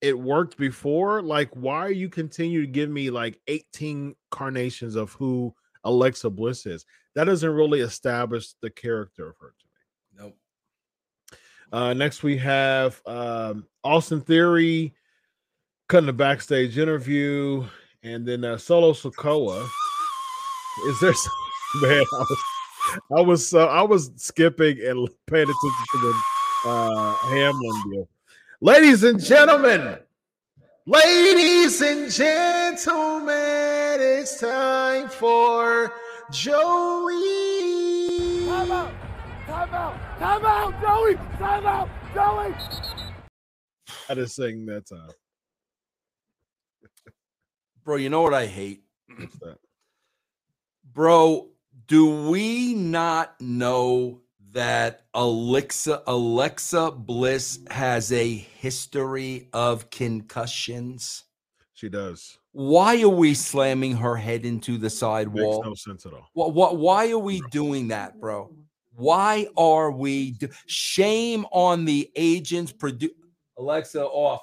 it 0.00 0.18
worked 0.18 0.56
before. 0.56 1.22
Like, 1.22 1.50
why 1.54 1.78
are 1.78 1.92
you 1.92 2.08
continue 2.08 2.60
to 2.62 2.66
give 2.66 2.90
me 2.90 3.10
like 3.10 3.40
18 3.46 4.14
carnations 4.30 4.96
of 4.96 5.12
who 5.12 5.54
Alexa 5.84 6.30
Bliss 6.30 6.66
is? 6.66 6.84
That 7.14 7.24
doesn't 7.24 7.50
really 7.50 7.80
establish 7.80 8.52
the 8.60 8.70
character 8.70 9.28
of 9.28 9.36
her 9.40 9.54
to 9.58 9.66
me. 9.66 10.24
Nope. 10.24 10.36
Uh, 11.70 11.94
next, 11.94 12.22
we 12.22 12.36
have 12.38 13.00
um, 13.06 13.66
Austin 13.84 14.20
Theory 14.20 14.94
cutting 15.88 16.08
a 16.10 16.12
backstage 16.12 16.78
interview, 16.78 17.66
and 18.02 18.26
then 18.26 18.44
uh, 18.44 18.58
Solo 18.58 18.92
Sikoa. 18.92 19.66
Is 20.86 21.00
there 21.00 21.14
some, 21.14 21.32
man? 21.82 22.04
I 22.12 22.18
was, 22.20 22.38
I 23.16 23.20
was, 23.20 23.54
uh, 23.54 23.66
I 23.66 23.82
was 23.82 24.12
skipping 24.16 24.78
and 24.84 25.08
paying 25.26 25.48
attention 25.48 25.84
to 25.92 25.98
the 25.98 26.22
uh, 26.66 27.14
Hamlin 27.14 27.90
deal. 27.90 28.08
Ladies 28.60 29.02
and 29.04 29.22
gentlemen, 29.22 29.98
ladies 30.86 31.80
and 31.80 32.10
gentlemen, 32.10 33.34
it's 34.00 34.38
time 34.40 35.08
for 35.08 35.92
Joey. 36.30 37.14
Time 38.46 38.72
out! 38.72 38.92
Time 39.46 39.74
out! 39.74 40.18
Time 40.18 40.44
out, 40.44 40.80
Joey! 40.82 41.14
Time 41.38 41.66
out, 41.66 41.88
Joey! 42.14 42.54
I 44.10 44.14
just 44.14 44.36
sing 44.36 44.66
that 44.66 44.86
time. 44.86 45.10
Bro, 47.88 47.96
you 47.96 48.10
know 48.10 48.20
what 48.20 48.34
I 48.34 48.44
hate? 48.44 48.82
Bro, 50.92 51.48
do 51.86 52.28
we 52.28 52.74
not 52.74 53.40
know 53.40 54.20
that 54.52 55.06
Alexa 55.14 56.02
Alexa 56.06 56.90
Bliss 56.90 57.60
has 57.70 58.12
a 58.12 58.34
history 58.34 59.48
of 59.54 59.88
concussions? 59.88 61.24
She 61.72 61.88
does. 61.88 62.36
Why 62.52 63.00
are 63.00 63.08
we 63.08 63.32
slamming 63.32 63.96
her 63.96 64.16
head 64.16 64.44
into 64.44 64.72
the 64.72 64.82
Makes 64.88 64.98
sidewall? 64.98 65.64
no 65.64 65.72
sense 65.74 66.04
at 66.04 66.12
all. 66.12 66.28
What, 66.34 66.52
what, 66.52 66.76
why 66.76 67.10
are 67.10 67.18
we 67.18 67.40
doing 67.50 67.88
that, 67.88 68.20
bro? 68.20 68.54
Why 68.96 69.46
are 69.56 69.90
we? 69.90 70.32
Do- 70.32 70.50
Shame 70.66 71.46
on 71.52 71.86
the 71.86 72.10
agents. 72.16 72.70
Produ- 72.70 73.14
Alexa 73.56 74.04
off. 74.04 74.42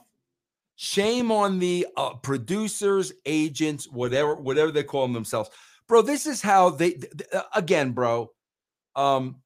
Shame 0.76 1.32
on 1.32 1.60
the 1.60 1.88
uh, 1.96 2.16
producers, 2.16 3.14
agents, 3.26 3.88
whatever, 3.90 4.36
whatever 4.36 4.72
they 4.72 4.84
call 4.84 5.04
them 5.04 5.14
themselves, 5.14 5.50
bro. 5.88 6.02
This 6.02 6.26
is 6.26 6.42
how 6.42 6.70
they. 6.70 6.92
th- 6.92 7.12
th- 7.18 7.30
uh, 7.34 7.44
again, 7.54 7.92
bro. 7.92 8.32
Um, 8.96 9.42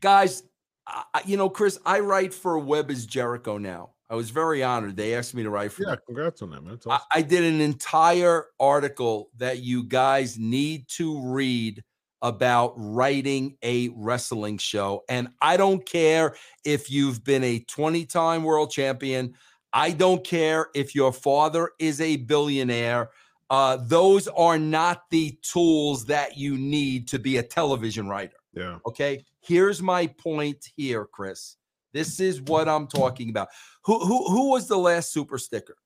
guys, 0.00 0.42
I, 0.86 1.22
you 1.24 1.36
know, 1.36 1.48
Chris, 1.48 1.78
I 1.86 2.00
write 2.00 2.34
for 2.34 2.58
Web 2.58 2.90
is 2.90 3.06
Jericho 3.06 3.58
now. 3.58 3.90
I 4.08 4.16
was 4.16 4.30
very 4.30 4.62
honored. 4.64 4.96
They 4.96 5.14
asked 5.14 5.34
me 5.34 5.44
to 5.44 5.50
write 5.50 5.70
for 5.72 5.82
Yeah, 5.84 5.90
them. 5.90 6.00
congrats 6.06 6.42
on 6.42 6.50
that, 6.50 6.62
man. 6.64 6.72
That's 6.72 6.86
I. 6.86 6.98
I 7.14 7.22
did 7.22 7.44
an 7.44 7.60
entire 7.60 8.46
article 8.58 9.30
that 9.36 9.60
you 9.60 9.84
guys 9.84 10.36
need 10.36 10.88
to 10.96 11.20
read 11.22 11.84
about 12.22 12.74
writing 12.76 13.56
a 13.62 13.88
wrestling 13.90 14.58
show. 14.58 15.04
And 15.08 15.28
I 15.40 15.56
don't 15.56 15.86
care 15.86 16.34
if 16.64 16.90
you've 16.90 17.22
been 17.24 17.44
a 17.44 17.60
20 17.60 18.04
time 18.06 18.42
world 18.42 18.70
champion, 18.72 19.34
I 19.72 19.92
don't 19.92 20.24
care 20.24 20.68
if 20.74 20.94
your 20.94 21.12
father 21.12 21.70
is 21.78 22.00
a 22.00 22.16
billionaire. 22.16 23.10
Uh, 23.48 23.76
those 23.76 24.28
are 24.28 24.58
not 24.58 25.08
the 25.10 25.38
tools 25.42 26.04
that 26.06 26.36
you 26.36 26.56
need 26.56 27.08
to 27.08 27.18
be 27.18 27.38
a 27.38 27.42
television 27.42 28.08
writer. 28.08 28.36
yeah. 28.54 28.78
Okay. 28.86 29.24
Here's 29.40 29.80
my 29.80 30.06
point 30.06 30.66
here, 30.76 31.06
Chris. 31.06 31.56
This 31.92 32.20
is 32.20 32.40
what 32.42 32.68
I'm 32.68 32.86
talking 32.86 33.30
about. 33.30 33.48
Who 33.84 33.98
who 33.98 34.28
who 34.28 34.50
was 34.50 34.68
the 34.68 34.76
last 34.76 35.12
super 35.12 35.38
sticker? 35.38 35.76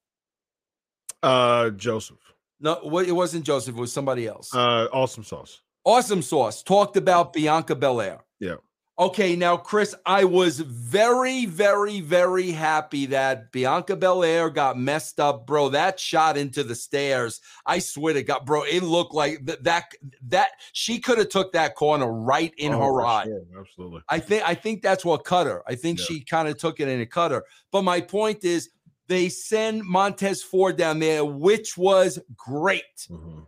Uh, 1.22 1.70
Joseph. 1.70 2.18
No, 2.60 2.98
it 2.98 3.12
wasn't 3.12 3.44
Joseph. 3.46 3.76
It 3.76 3.80
was 3.80 3.92
somebody 3.92 4.26
else. 4.26 4.54
Uh, 4.54 4.88
awesome 4.92 5.24
sauce. 5.24 5.62
awesome 5.84 6.20
Sauce 6.22 6.62
talked 6.62 6.96
about 6.96 7.32
Bianca 7.32 7.74
Belair. 7.74 8.24
Yeah. 8.40 8.56
Okay, 8.96 9.34
now 9.34 9.56
Chris, 9.56 9.92
I 10.06 10.24
was 10.24 10.60
very, 10.60 11.46
very, 11.46 12.00
very 12.00 12.52
happy 12.52 13.06
that 13.06 13.50
Bianca 13.50 13.96
Belair 13.96 14.50
got 14.50 14.78
messed 14.78 15.18
up, 15.18 15.48
bro. 15.48 15.70
That 15.70 15.98
shot 15.98 16.36
into 16.36 16.62
the 16.62 16.76
stairs, 16.76 17.40
I 17.66 17.80
swear 17.80 18.14
to 18.14 18.22
God, 18.22 18.46
bro, 18.46 18.62
it 18.62 18.84
looked 18.84 19.12
like 19.12 19.44
th- 19.44 19.58
that. 19.62 19.86
That 20.28 20.50
she 20.72 21.00
could 21.00 21.18
have 21.18 21.28
took 21.28 21.52
that 21.54 21.74
corner 21.74 22.06
right 22.10 22.54
in 22.56 22.72
Oh, 22.72 22.78
her 22.80 23.04
eye. 23.04 23.24
sure, 23.24 23.42
Absolutely. 23.58 24.02
I 24.08 24.20
think 24.20 24.48
I 24.48 24.54
think 24.54 24.80
that's 24.82 25.04
what 25.04 25.24
cut 25.24 25.48
her. 25.48 25.64
I 25.66 25.74
think 25.74 25.98
Yeah. 25.98 26.04
she 26.06 26.20
kind 26.24 26.46
of 26.46 26.56
took 26.56 26.78
it 26.78 26.88
and 26.88 27.02
it 27.02 27.10
cut 27.10 27.32
her. 27.32 27.42
But 27.72 27.82
my 27.82 28.00
point 28.00 28.44
is, 28.44 28.70
they 29.08 29.28
send 29.28 29.82
Montez 29.82 30.40
Ford 30.40 30.76
down 30.76 31.00
there, 31.00 31.24
which 31.24 31.76
was 31.76 32.20
great, 32.36 33.08
Mhm. 33.10 33.46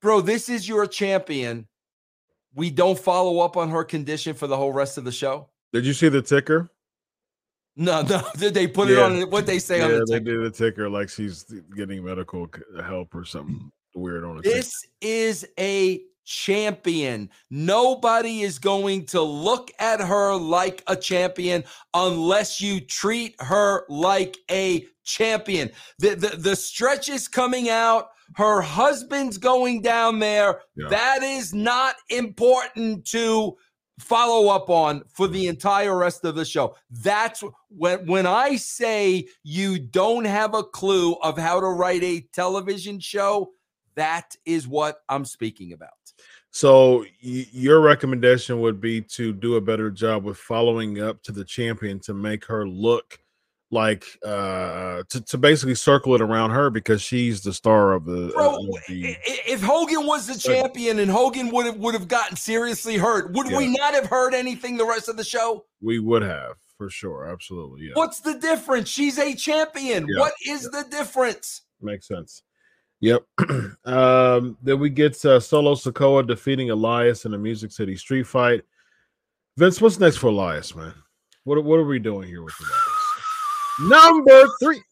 bro. 0.00 0.20
This 0.20 0.48
is 0.48 0.68
your 0.68 0.86
champion. 0.86 1.66
We 2.54 2.70
don't 2.70 2.98
follow 2.98 3.40
up 3.40 3.56
on 3.56 3.70
her 3.70 3.84
condition 3.84 4.34
for 4.34 4.46
the 4.46 4.56
whole 4.56 4.72
rest 4.72 4.98
of 4.98 5.04
the 5.04 5.12
show. 5.12 5.48
Did 5.72 5.84
you 5.84 5.92
see 5.92 6.08
the 6.08 6.22
ticker? 6.22 6.70
No, 7.76 8.02
no. 8.08 8.22
Did 8.36 8.54
they 8.54 8.66
put 8.66 8.90
it 8.90 8.98
on? 8.98 9.30
What 9.30 9.46
they 9.46 9.58
say 9.58 9.80
on 9.80 9.90
yeah, 9.90 9.98
the 9.98 10.06
they 10.06 10.20
did 10.20 10.42
the 10.42 10.50
ticker 10.50 10.90
like 10.90 11.08
she's 11.08 11.44
getting 11.76 12.04
medical 12.04 12.48
help 12.84 13.14
or 13.14 13.24
something 13.24 13.70
weird 13.94 14.24
on 14.24 14.42
ticker. 14.42 14.54
This 14.54 14.74
is 15.00 15.46
a 15.58 16.02
champion. 16.24 17.30
Nobody 17.50 18.42
is 18.42 18.58
going 18.58 19.06
to 19.06 19.22
look 19.22 19.70
at 19.78 20.00
her 20.00 20.34
like 20.34 20.82
a 20.86 20.94
champion 20.94 21.64
unless 21.94 22.60
you 22.60 22.80
treat 22.80 23.34
her 23.40 23.84
like 23.88 24.36
a 24.50 24.86
champion. 25.04 25.70
The 25.98 26.16
the, 26.16 26.36
the 26.36 26.56
stretch 26.56 27.08
is 27.08 27.28
coming 27.28 27.70
out. 27.70 28.10
Her 28.36 28.60
husband's 28.60 29.38
going 29.38 29.82
down 29.82 30.18
there. 30.18 30.60
Yeah. 30.76 30.88
That 30.88 31.22
is 31.22 31.54
not 31.54 31.96
important 32.10 33.06
to 33.06 33.56
follow 33.98 34.48
up 34.48 34.70
on 34.70 35.02
for 35.12 35.26
the 35.26 35.48
entire 35.48 35.96
rest 35.96 36.24
of 36.24 36.34
the 36.34 36.44
show. 36.44 36.76
That's 36.90 37.42
when 37.68 38.06
when 38.06 38.26
I 38.26 38.56
say 38.56 39.26
you 39.42 39.78
don't 39.78 40.24
have 40.24 40.54
a 40.54 40.62
clue 40.62 41.14
of 41.14 41.36
how 41.36 41.60
to 41.60 41.66
write 41.66 42.04
a 42.04 42.20
television 42.32 43.00
show, 43.00 43.50
that 43.96 44.36
is 44.44 44.68
what 44.68 45.00
I'm 45.08 45.24
speaking 45.24 45.72
about. 45.72 45.90
So 46.50 47.04
your 47.20 47.80
recommendation 47.80 48.60
would 48.60 48.80
be 48.80 49.02
to 49.02 49.32
do 49.32 49.56
a 49.56 49.60
better 49.60 49.90
job 49.90 50.24
with 50.24 50.38
following 50.38 51.00
up 51.00 51.22
to 51.24 51.32
the 51.32 51.44
champion 51.44 52.00
to 52.00 52.14
make 52.14 52.44
her 52.46 52.66
look 52.66 53.18
like 53.70 54.04
uh 54.24 55.02
to, 55.10 55.20
to 55.20 55.36
basically 55.36 55.74
circle 55.74 56.14
it 56.14 56.22
around 56.22 56.50
her 56.50 56.70
because 56.70 57.02
she's 57.02 57.42
the 57.42 57.52
star 57.52 57.92
of 57.92 58.06
the, 58.06 58.32
Bro, 58.34 58.56
of 58.56 58.66
the 58.88 59.16
if 59.26 59.60
Hogan 59.60 60.06
was 60.06 60.26
the 60.26 60.38
champion 60.38 60.98
and 61.00 61.10
Hogan 61.10 61.50
would 61.50 61.66
have 61.66 61.76
would 61.76 61.94
have 61.94 62.08
gotten 62.08 62.36
seriously 62.36 62.96
hurt, 62.96 63.32
would 63.32 63.48
we 63.48 63.68
not 63.68 63.94
have 63.94 64.06
heard 64.06 64.32
anything 64.34 64.76
the 64.76 64.86
rest 64.86 65.08
of 65.08 65.16
the 65.16 65.24
show? 65.24 65.64
we 65.82 65.98
would 65.98 66.22
have 66.22 66.56
for 66.76 66.88
sure 66.88 67.26
absolutely 67.26 67.86
yeah 67.86 67.92
What's 67.94 68.20
the 68.20 68.34
difference? 68.34 68.88
She's 68.88 69.18
a 69.18 69.34
champion. 69.34 70.06
Yeah, 70.08 70.20
What 70.20 70.32
is 70.46 70.62
the 70.62 70.84
difference? 70.90 71.62
makes 71.80 72.08
sense 72.08 72.42
yep 73.00 73.22
um 73.84 74.56
then 74.62 74.80
we 74.80 74.90
get 74.90 75.24
uh, 75.24 75.38
solo 75.38 75.74
sikoa 75.74 76.26
defeating 76.26 76.70
elias 76.70 77.24
in 77.26 77.34
a 77.34 77.38
music 77.38 77.70
city 77.70 77.96
street 77.96 78.26
fight 78.26 78.62
vince 79.56 79.80
what's 79.80 80.00
next 80.00 80.16
for 80.16 80.28
elias 80.28 80.74
man 80.74 80.92
what, 81.44 81.62
what 81.62 81.78
are 81.78 81.84
we 81.84 81.98
doing 82.00 82.26
here 82.26 82.42
with 82.42 82.54
elias 82.60 82.87
number 83.80 84.48
three 84.62 84.82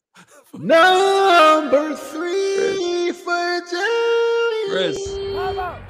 Number 0.58 1.94
three 1.94 3.12
for 3.12 3.60
James. 3.70 4.70
Chris. 4.70 5.04
Time 5.04 5.58
out. 5.58 5.80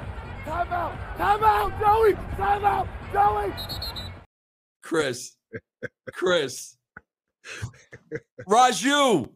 Time 0.43 0.73
out. 0.73 1.17
Time 1.17 1.43
out, 1.43 1.79
Joey. 1.79 2.13
Time 2.35 2.65
out, 2.65 2.87
Joey. 3.13 3.53
Chris. 4.83 5.37
Chris. 6.11 6.77
Raju. 8.47 9.29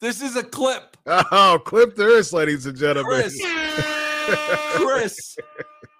This 0.00 0.20
is 0.20 0.36
a 0.36 0.42
clip. 0.42 0.96
Oh, 1.06 1.58
clip 1.64 1.96
this, 1.96 2.34
ladies 2.34 2.66
and 2.66 2.76
gentlemen. 2.76 3.22
Chris. 3.22 3.42
Chris, 4.74 5.36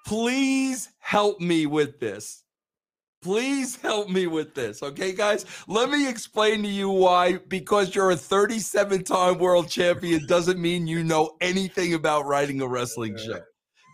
please 0.06 0.90
help 0.98 1.40
me 1.40 1.64
with 1.64 1.98
this. 1.98 2.44
Please 3.28 3.76
help 3.76 4.08
me 4.08 4.26
with 4.26 4.54
this. 4.54 4.82
Okay, 4.82 5.12
guys? 5.12 5.44
Let 5.66 5.90
me 5.90 6.08
explain 6.08 6.62
to 6.62 6.68
you 6.68 6.88
why. 6.88 7.36
Because 7.36 7.94
you're 7.94 8.12
a 8.12 8.16
37 8.16 9.04
time 9.04 9.36
world 9.36 9.68
champion 9.68 10.24
doesn't 10.26 10.58
mean 10.58 10.86
you 10.86 11.04
know 11.04 11.36
anything 11.42 11.92
about 11.92 12.24
writing 12.24 12.62
a 12.62 12.66
wrestling 12.66 13.18
show. 13.18 13.42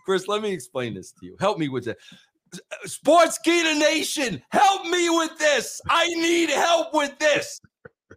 Chris, 0.05 0.29
let 0.29 0.41
me 0.41 0.53
explain 0.53 0.93
this 0.93 1.11
to 1.11 1.25
you. 1.25 1.35
Help 1.37 1.57
me 1.57 1.67
with 1.67 1.89
it. 1.89 1.97
Sportskeeda 2.87 3.77
Nation, 3.77 4.41
help 4.51 4.85
me 4.85 5.09
with 5.09 5.37
this. 5.37 5.81
I 5.89 6.07
need 6.07 6.49
help 6.49 6.93
with 6.93 7.19
this. 7.19 7.59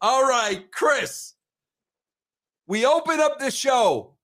All 0.01 0.23
right, 0.23 0.71
Chris. 0.71 1.35
We 2.69 2.87
open 2.87 3.19
up 3.19 3.41
the 3.41 3.51
show. 3.51 4.15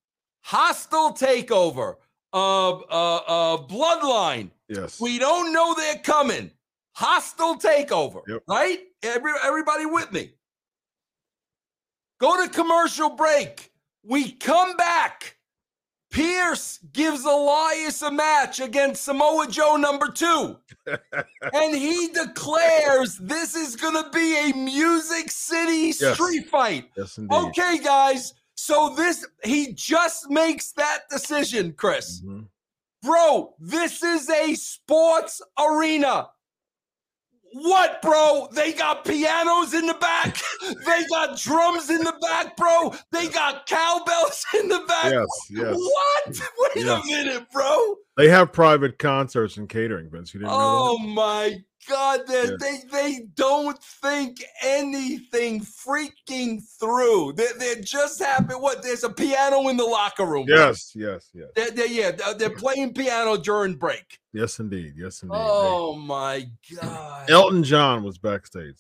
Hostile 0.42 1.12
takeover 1.12 1.96
of 2.32 2.84
uh, 2.88 3.16
uh, 3.16 3.56
Bloodline. 3.66 4.52
Yes. 4.68 5.00
We 5.00 5.18
don't 5.18 5.52
know 5.52 5.74
they're 5.74 5.98
coming. 5.98 6.52
Hostile 6.94 7.56
takeover. 7.58 8.22
Yep. 8.26 8.42
Right? 8.48 8.80
Every, 9.02 9.32
everybody 9.44 9.86
with 9.86 10.12
me. 10.12 10.32
Go 12.20 12.42
to 12.42 12.48
commercial 12.50 13.10
break. 13.10 13.72
We 14.04 14.32
come 14.32 14.76
back. 14.76 15.36
Pearce 16.10 16.78
gives 16.92 17.24
Elias 17.24 18.00
a 18.02 18.10
match 18.12 18.60
against 18.60 19.02
Samoa 19.04 19.48
Joe 19.48 19.74
number 19.76 20.08
two. 20.08 20.56
and 20.86 21.74
he 21.74 22.08
declares 22.14 23.18
this 23.18 23.56
is 23.56 23.74
going 23.74 23.94
to 24.00 24.08
be 24.10 24.50
a 24.50 24.54
Music 24.54 25.28
City 25.32 25.92
Yes. 26.00 26.14
street 26.14 26.48
fight. 26.48 26.90
yes, 26.96 27.18
indeed. 27.18 27.34
Okay, 27.36 27.78
guys. 27.82 28.34
So 28.54 28.94
this, 28.96 29.26
he 29.42 29.72
just 29.72 30.30
makes 30.30 30.70
that 30.72 31.00
decision, 31.10 31.72
Chris. 31.72 32.20
Mhm. 32.24 32.46
Bro, 33.02 33.54
this 33.58 34.02
is 34.04 34.30
a 34.30 34.54
sports 34.54 35.42
arena. 35.58 36.28
What, 37.56 38.02
bro? 38.02 38.48
They 38.52 38.72
got 38.72 39.04
pianos 39.04 39.74
in 39.74 39.86
the 39.86 39.94
back. 39.94 40.36
they 40.60 41.04
got 41.08 41.38
drums 41.38 41.88
in 41.88 41.98
the 41.98 42.12
back, 42.20 42.56
bro. 42.56 42.92
They 43.12 43.28
got 43.28 43.66
cowbells 43.66 44.44
in 44.60 44.66
the 44.68 44.80
back. 44.88 45.12
Yes, 45.12 45.26
yes. 45.50 45.76
What? 45.76 46.26
Wait 46.74 46.84
Yes. 46.84 47.04
a 47.04 47.06
minute, 47.06 47.46
bro. 47.52 47.94
They 48.16 48.28
have 48.28 48.52
private 48.52 48.98
concerts 48.98 49.56
and 49.56 49.68
catering, 49.68 50.10
Vince. 50.10 50.34
You 50.34 50.40
didn't 50.40 50.50
know 50.50 50.58
Oh 50.60 50.98
my 50.98 51.62
God. 51.88 52.20
They, 52.26 52.44
Yeah. 52.44 52.56
they, 52.60 52.78
they 52.92 53.20
don't 53.34 53.78
think 53.82 54.42
anything 54.62 55.60
freaking 55.60 56.62
through. 56.80 57.32
They, 57.34 57.46
they're 57.58 57.82
just 57.82 58.20
happy. 58.22 58.54
What? 58.54 58.82
There's 58.82 59.04
a 59.04 59.10
piano 59.10 59.68
in 59.68 59.76
the 59.76 59.84
locker 59.84 60.24
room. 60.24 60.46
that? 60.46 60.54
bro. 60.54 60.66
Yes, 60.68 60.92
yes, 60.94 61.30
yes. 61.34 61.48
They're, 61.54 61.70
they're- 61.70 61.86
yeah, 61.86 62.10
they're- 62.12 62.34
they're 62.34 62.50
playing 62.50 62.94
piano 62.94 63.36
during 63.36 63.74
break. 63.74 64.18
Yes, 64.32 64.58
indeed. 64.58 64.94
Yes, 64.96 65.22
indeed. 65.22 65.36
Oh 65.38 65.94
my 65.96 66.44
God. 66.80 67.30
Elton 67.30 67.62
John 67.62 68.02
was 68.02 68.18
backstage. 68.18 68.74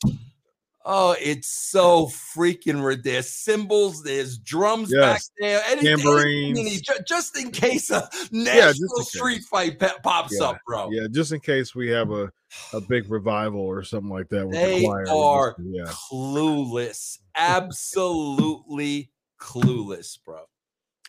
Oh, 0.86 1.16
it's 1.18 1.48
so 1.48 2.06
freaking 2.08 2.84
rid- 2.84 3.02
There's 3.04 3.30
cymbals, 3.30 4.02
there's 4.02 4.36
drums 4.36 4.92
back 4.92 5.22
there, 5.38 5.62
anything 5.66 5.96
Tambourines. 5.96 6.58
you 6.58 6.64
need, 6.64 6.82
ju- 6.84 7.02
just 7.08 7.38
in 7.38 7.50
case 7.50 7.88
a 7.90 8.06
national 8.32 8.98
case. 8.98 9.08
street 9.08 9.42
fight 9.50 9.78
pops 10.02 10.36
Yeah, 10.38 10.48
up, 10.48 10.58
bro. 10.66 10.90
Yeah, 10.90 11.06
just 11.10 11.32
in 11.32 11.40
case 11.40 11.74
we 11.74 11.88
have 11.88 12.10
a, 12.10 12.30
a 12.74 12.82
big 12.82 13.10
revival 13.10 13.62
or 13.62 13.82
something 13.82 14.10
like 14.10 14.28
that. 14.28 14.46
With 14.46 14.56
They 14.56 14.80
the 14.80 14.84
choir. 14.86 15.08
are 15.08 15.56
Yeah. 15.62 15.84
Clueless, 15.86 17.18
absolutely 17.34 19.10
clueless, 19.40 20.18
bro. 20.24 20.40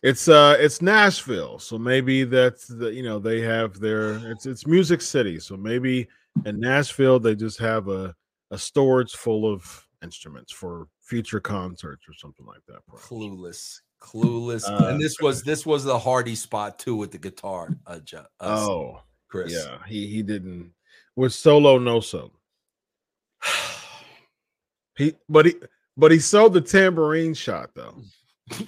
It's 0.04 0.28
uh 0.28 0.56
it's 0.60 0.82
Nashville, 0.82 1.58
so 1.58 1.78
maybe 1.78 2.26
that's 2.26 2.68
the 2.68 2.94
you 2.94 3.02
know 3.04 3.18
they 3.18 3.42
have 3.42 3.80
their 3.80 4.32
it's 4.32 4.46
it's 4.46 4.68
Music 4.68 5.02
City, 5.02 5.40
so 5.40 5.58
maybe 5.58 6.08
in 6.46 6.60
Nashville 6.60 7.20
they 7.20 7.34
just 7.36 7.58
have 7.60 7.88
a 7.88 8.14
a 8.56 8.58
storage 8.58 9.12
full 9.12 9.52
of 9.52 9.86
instruments 10.02 10.54
for 10.54 10.88
future 11.02 11.42
concerts 11.42 12.08
or 12.08 12.14
something 12.14 12.46
like 12.46 12.62
that. 12.70 12.80
probably. 12.88 13.28
Clueless, 13.28 13.82
clueless. 14.02 14.64
Uh, 14.66 14.88
and 14.88 15.02
this 15.02 15.20
was 15.20 15.44
this 15.44 15.66
was 15.66 15.84
the 15.84 16.00
Hardy 16.00 16.36
spot 16.36 16.80
too 16.80 16.96
with 16.96 17.12
the 17.12 17.18
guitar. 17.18 17.76
Uh, 17.86 18.00
uh, 18.16 18.24
Oh, 18.40 19.02
Chris. 19.28 19.52
yeah, 19.54 19.80
he 19.86 20.08
he 20.08 20.24
didn't 20.24 20.72
with 21.18 21.34
solo 21.34 21.78
no 21.78 22.00
solo. 22.00 22.32
He 24.98 25.14
but 25.28 25.46
he 25.46 25.56
but 25.98 26.12
he 26.12 26.20
sold 26.20 26.54
the 26.54 26.62
tambourine 26.62 27.34
shot 27.34 27.72
though. 27.76 28.02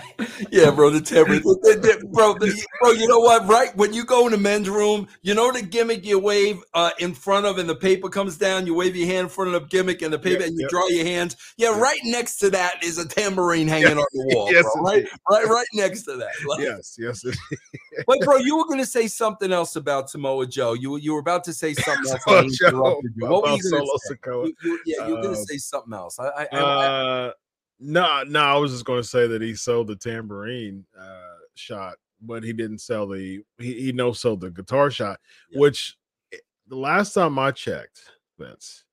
yeah, 0.53 0.69
bro, 0.71 0.89
the 0.91 0.99
the- 0.99 2.07
bro, 2.11 2.33
the- 2.35 2.65
bro. 2.79 2.91
You 2.91 3.07
know 3.07 3.19
what? 3.19 3.47
Right 3.47 3.75
when 3.75 3.91
you 3.93 4.05
go 4.05 4.25
in 4.27 4.31
the 4.31 4.37
men's 4.37 4.69
room, 4.69 5.07
you 5.23 5.33
know 5.33 5.51
the 5.51 5.61
gimmick 5.63 6.05
you 6.05 6.19
wave 6.19 6.61
uh, 6.73 6.91
in 6.99 7.13
front 7.13 7.45
of, 7.45 7.57
and 7.57 7.67
the 7.67 7.75
paper 7.75 8.07
comes 8.09 8.37
down. 8.37 8.67
You 8.67 8.75
wave 8.75 8.95
your 8.95 9.07
hand 9.07 9.21
in 9.25 9.29
front 9.29 9.53
of 9.53 9.61
the 9.61 9.67
gimmick, 9.67 10.01
and 10.03 10.13
the 10.13 10.19
paper, 10.19 10.41
Yeah, 10.41 10.47
and 10.47 10.55
you 10.55 10.61
yeah. 10.61 10.67
draw 10.69 10.87
your 10.89 11.05
hands. 11.05 11.35
Yeah, 11.57 11.71
Yeah. 11.71 11.79
right 11.81 11.99
next 12.05 12.37
to 12.37 12.49
that 12.51 12.83
is 12.83 12.97
a 12.99 13.07
tambourine 13.07 13.67
hanging 13.67 13.97
on 13.97 14.05
the 14.13 14.25
wall. 14.35 14.51
Yes, 14.51 14.63
bro, 14.75 14.83
right, 14.83 15.05
right, 15.29 15.47
right 15.47 15.67
next 15.73 16.03
to 16.03 16.15
that. 16.17 16.31
Like, 16.47 16.59
yes, 16.61 16.95
yes. 16.99 17.23
But 18.07 18.19
bro, 18.21 18.37
you 18.37 18.57
were 18.57 18.65
going 18.65 18.79
to 18.79 18.85
say 18.87 19.07
something 19.07 19.51
else 19.51 19.75
about 19.75 20.09
Samoa 20.09 20.47
Joe. 20.47 20.73
You 20.73 20.97
you 20.97 21.13
were 21.13 21.19
about 21.19 21.43
to 21.45 21.53
say 21.53 21.73
something 21.85 22.11
else. 22.11 22.21
I 22.27 22.47
Samoa 22.47 22.49
Joe, 22.51 23.01
you. 23.03 23.27
What 23.27 23.43
were 23.43 23.49
about 23.49 23.57
you 23.63 23.71
going 23.71 23.85
Solo 23.85 23.93
to 23.93 23.99
say? 24.07 24.15
You- 24.23 24.55
you- 24.63 24.79
yeah, 24.85 25.07
you 25.07 25.15
were 25.15 25.21
going 25.21 25.35
to 25.35 25.41
Uh, 25.41 25.45
say 25.45 25.57
something 25.57 25.93
else. 25.93 26.17
I, 26.19 26.27
I, 26.27 26.47
I, 26.51 26.59
Uh, 26.59 27.31
no, 27.79 28.23
no, 28.23 28.39
I 28.39 28.55
was 28.57 28.71
just 28.71 28.85
going 28.85 29.01
to 29.01 29.07
say 29.07 29.27
that 29.27 29.41
he 29.41 29.55
sold 29.55 29.87
the 29.87 29.95
tambourine 29.95 30.85
uh, 30.99 31.35
shot, 31.55 31.95
but 32.21 32.43
he 32.43 32.53
didn't 32.53 32.79
sell 32.79 33.07
the 33.07 33.43
he, 33.57 33.73
he 33.81 33.91
no 33.91 34.13
sold 34.13 34.41
the 34.41 34.51
guitar 34.51 34.89
shot, 34.91 35.19
Yeah. 35.49 35.59
which 35.59 35.97
eh, 36.33 36.37
the 36.67 36.77
last 36.77 37.13
time 37.13 37.37
I 37.37 37.51
checked, 37.51 37.99
Vince, 38.39 38.83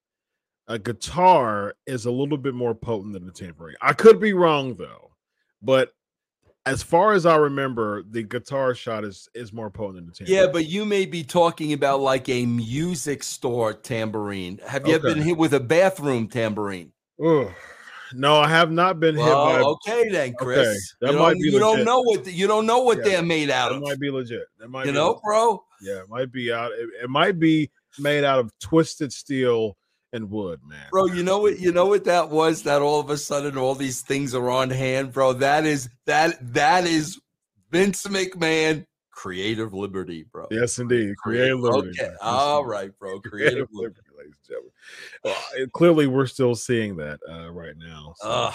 a 0.68 0.78
guitar 0.78 1.74
is 1.86 2.06
a 2.06 2.10
little 2.10 2.38
bit 2.38 2.54
more 2.54 2.74
potent 2.74 3.12
than 3.12 3.26
the 3.26 3.32
tambourine. 3.32 3.76
I 3.80 3.92
could 3.92 4.20
be 4.20 4.32
wrong 4.32 4.74
though, 4.74 5.10
but 5.62 5.92
as 6.66 6.82
far 6.82 7.14
as 7.14 7.24
I 7.24 7.36
remember, 7.36 8.02
the 8.02 8.22
guitar 8.22 8.74
shot 8.74 9.04
is 9.04 9.28
is 9.34 9.52
more 9.52 9.70
potent 9.70 9.96
than 9.96 10.06
the 10.06 10.12
tambourine. 10.12 10.38
Yeah, 10.40 10.52
but 10.52 10.66
you 10.66 10.84
may 10.84 11.06
be 11.06 11.24
talking 11.24 11.72
about 11.72 12.00
like 12.00 12.28
a 12.28 12.44
music 12.46 13.22
store 13.22 13.72
tambourine. 13.72 14.60
Have 14.66 14.86
you 14.86 14.94
ever 14.94 15.14
been 15.14 15.22
hit 15.22 15.36
with 15.38 15.54
a 15.54 15.60
bathroom 15.60 16.28
tambourine? 16.28 16.92
Ugh. 17.24 17.50
No, 18.14 18.36
I 18.36 18.48
have 18.48 18.70
not 18.70 19.00
been 19.00 19.14
hit 19.16 19.24
by. 19.24 19.60
Well, 19.60 19.78
okay 19.86 20.08
then, 20.08 20.34
Chris. 20.34 20.94
that 21.00 21.12
you 21.12 21.18
might 21.18 21.32
don't, 21.34 21.42
be 21.42 21.48
you 21.50 21.58
don't 21.58 21.84
know 21.84 22.00
what 22.00 22.24
the- 22.24 22.32
you 22.32 22.46
don't 22.46 22.66
know 22.66 22.80
what 22.80 22.98
Yeah, 22.98 23.04
they're 23.04 23.22
made 23.22 23.50
out 23.50 23.70
That 23.70 23.76
of. 23.76 23.82
might 23.82 24.00
be 24.00 24.10
legit. 24.10 24.44
That 24.58 24.68
might 24.68 24.86
You 24.86 24.92
know, 24.92 25.08
legit. 25.10 25.22
bro. 25.22 25.64
Yeah, 25.82 26.00
it 26.00 26.08
might 26.08 26.30
be 26.32 26.52
out. 26.52 26.72
It, 26.72 26.88
it 27.04 27.10
might 27.10 27.38
be 27.38 27.70
made 27.98 28.24
out 28.24 28.38
of 28.38 28.50
twisted 28.60 29.12
steel 29.12 29.76
and 30.12 30.28
wood, 30.30 30.60
man. 30.66 30.86
Bro, 30.90 31.06
you 31.06 31.22
know 31.22 31.38
what? 31.38 31.58
You 31.60 31.72
know 31.72 31.86
what 31.86 32.04
that 32.04 32.30
was? 32.30 32.62
That 32.64 32.82
all 32.82 33.00
of 33.00 33.10
a 33.10 33.16
sudden 33.16 33.56
all 33.56 33.74
these 33.74 34.02
things 34.02 34.34
are 34.34 34.50
on 34.50 34.70
hand, 34.70 35.12
bro. 35.12 35.32
That 35.34 35.64
is 35.66 35.88
that 36.06 36.36
that 36.54 36.84
is 36.86 37.18
Vince 37.70 38.02
McMahon 38.04 38.84
creative 39.12 39.72
liberty, 39.74 40.24
bro. 40.32 40.46
Yes, 40.50 40.78
indeed. 40.78 41.16
Creative 41.18 41.60
liberty. 41.60 41.90
Okay. 42.00 42.12
All 42.20 42.64
right, 42.64 42.90
bro. 42.98 43.20
Creative 43.20 43.30
Creative 43.30 43.68
liberty. 43.72 44.00
liberty, 44.00 44.09
ladies 44.30 44.38
and 44.48 44.48
gentlemen. 44.48 44.72
Well, 45.24 45.68
clearly, 45.72 46.06
we're 46.06 46.26
still 46.26 46.54
seeing 46.54 46.96
that 46.96 47.20
uh, 47.28 47.50
right 47.50 47.76
now. 47.76 48.14
so, 48.16 48.52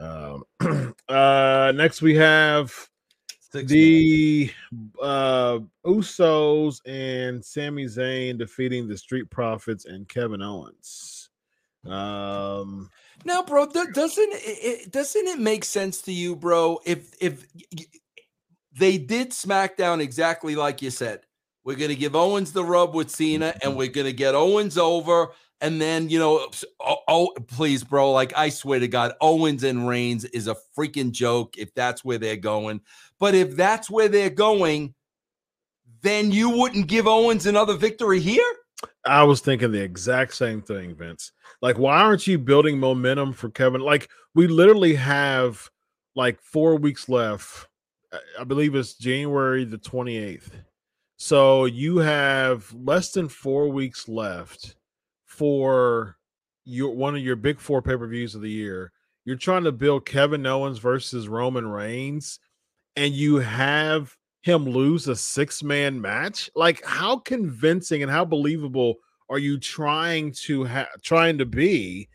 Ugh. 0.00 0.44
um, 0.60 0.94
uh, 1.08 1.72
next, 1.74 2.02
we 2.02 2.14
have 2.16 2.72
Six 3.52 3.70
the 3.70 4.50
uh, 5.02 5.58
Usos 5.84 6.80
and 6.86 7.44
Sami 7.44 7.86
Zayn 7.86 8.38
defeating 8.38 8.88
the 8.88 8.96
Street 8.96 9.28
Profits 9.30 9.86
and 9.86 10.08
Kevin 10.08 10.42
Owens. 10.42 11.30
Um, 11.86 12.90
Now, 13.24 13.42
bro, 13.42 13.66
do- 13.66 13.90
doesn't 13.92 14.32
it, 14.32 14.84
it 14.84 14.92
doesn't 14.92 15.26
it 15.26 15.38
make 15.38 15.64
sense 15.64 16.02
to 16.02 16.12
you, 16.12 16.36
bro? 16.36 16.78
If 16.84 17.14
if 17.20 17.46
y- 17.54 17.62
y- 17.76 17.84
they 18.72 18.98
did 18.98 19.30
SmackDown 19.30 20.00
exactly 20.00 20.54
like 20.54 20.80
you 20.82 20.90
said, 20.90 21.22
we're 21.70 21.76
gonna 21.76 21.94
give 21.94 22.16
Owens 22.16 22.50
the 22.52 22.64
rub 22.64 22.96
with 22.96 23.10
Cena, 23.10 23.54
and 23.62 23.76
we're 23.76 23.86
gonna 23.86 24.10
get 24.10 24.34
Owens 24.34 24.76
over, 24.76 25.28
and 25.60 25.80
then 25.80 26.08
you 26.08 26.18
know, 26.18 26.48
oh, 26.80 26.96
oh 27.06 27.32
please, 27.46 27.84
bro, 27.84 28.10
like 28.10 28.36
I 28.36 28.48
swear 28.48 28.80
to 28.80 28.88
God, 28.88 29.12
Owens 29.20 29.62
and 29.62 29.86
Reigns 29.86 30.24
is 30.24 30.48
a 30.48 30.56
freaking 30.76 31.12
joke 31.12 31.56
if 31.56 31.72
that's 31.72 32.04
where 32.04 32.18
they're 32.18 32.34
going. 32.34 32.80
But 33.20 33.36
if 33.36 33.54
that's 33.54 33.88
where 33.88 34.08
they're 34.08 34.30
going, 34.30 34.94
then 36.02 36.32
you 36.32 36.50
wouldn't 36.50 36.88
give 36.88 37.06
Owens 37.06 37.46
another 37.46 37.74
victory 37.74 38.18
here. 38.18 38.52
I 39.06 39.22
was 39.22 39.40
thinking 39.40 39.70
the 39.70 39.80
exact 39.80 40.34
same 40.34 40.62
thing, 40.62 40.96
Vince. 40.96 41.30
Like, 41.62 41.78
why 41.78 42.00
aren't 42.00 42.26
you 42.26 42.36
building 42.36 42.80
momentum 42.80 43.32
for 43.32 43.48
Kevin? 43.48 43.80
Like, 43.80 44.10
we 44.34 44.48
literally 44.48 44.96
have 44.96 45.70
like 46.16 46.40
four 46.40 46.74
weeks 46.74 47.08
left. 47.08 47.68
I 48.36 48.42
believe 48.42 48.74
it's 48.74 48.94
January 48.94 49.64
the 49.64 49.78
28th. 49.78 50.50
So 51.22 51.66
you 51.66 51.98
have 51.98 52.72
less 52.72 53.12
than 53.12 53.28
four 53.28 53.68
weeks 53.68 54.08
left 54.08 54.76
for 55.26 56.16
your 56.64 56.94
one 56.94 57.14
of 57.14 57.20
your 57.20 57.36
big 57.36 57.60
four 57.60 57.82
pay-per-views 57.82 58.34
of 58.34 58.40
the 58.40 58.50
year. 58.50 58.90
You're 59.26 59.36
trying 59.36 59.64
to 59.64 59.70
build 59.70 60.06
Kevin 60.06 60.46
Owens 60.46 60.78
versus 60.78 61.28
Roman 61.28 61.68
Reigns, 61.68 62.40
and 62.96 63.12
you 63.12 63.36
have 63.36 64.16
him 64.40 64.64
lose 64.64 65.08
a 65.08 65.14
six-man 65.14 66.00
match. 66.00 66.48
Like, 66.56 66.82
how 66.86 67.18
convincing 67.18 68.02
and 68.02 68.10
how 68.10 68.24
believable 68.24 68.94
are 69.28 69.38
you 69.38 69.58
trying 69.58 70.32
to 70.46 70.64
ha- 70.64 70.88
trying 71.02 71.36
to 71.36 71.44
be 71.44 72.08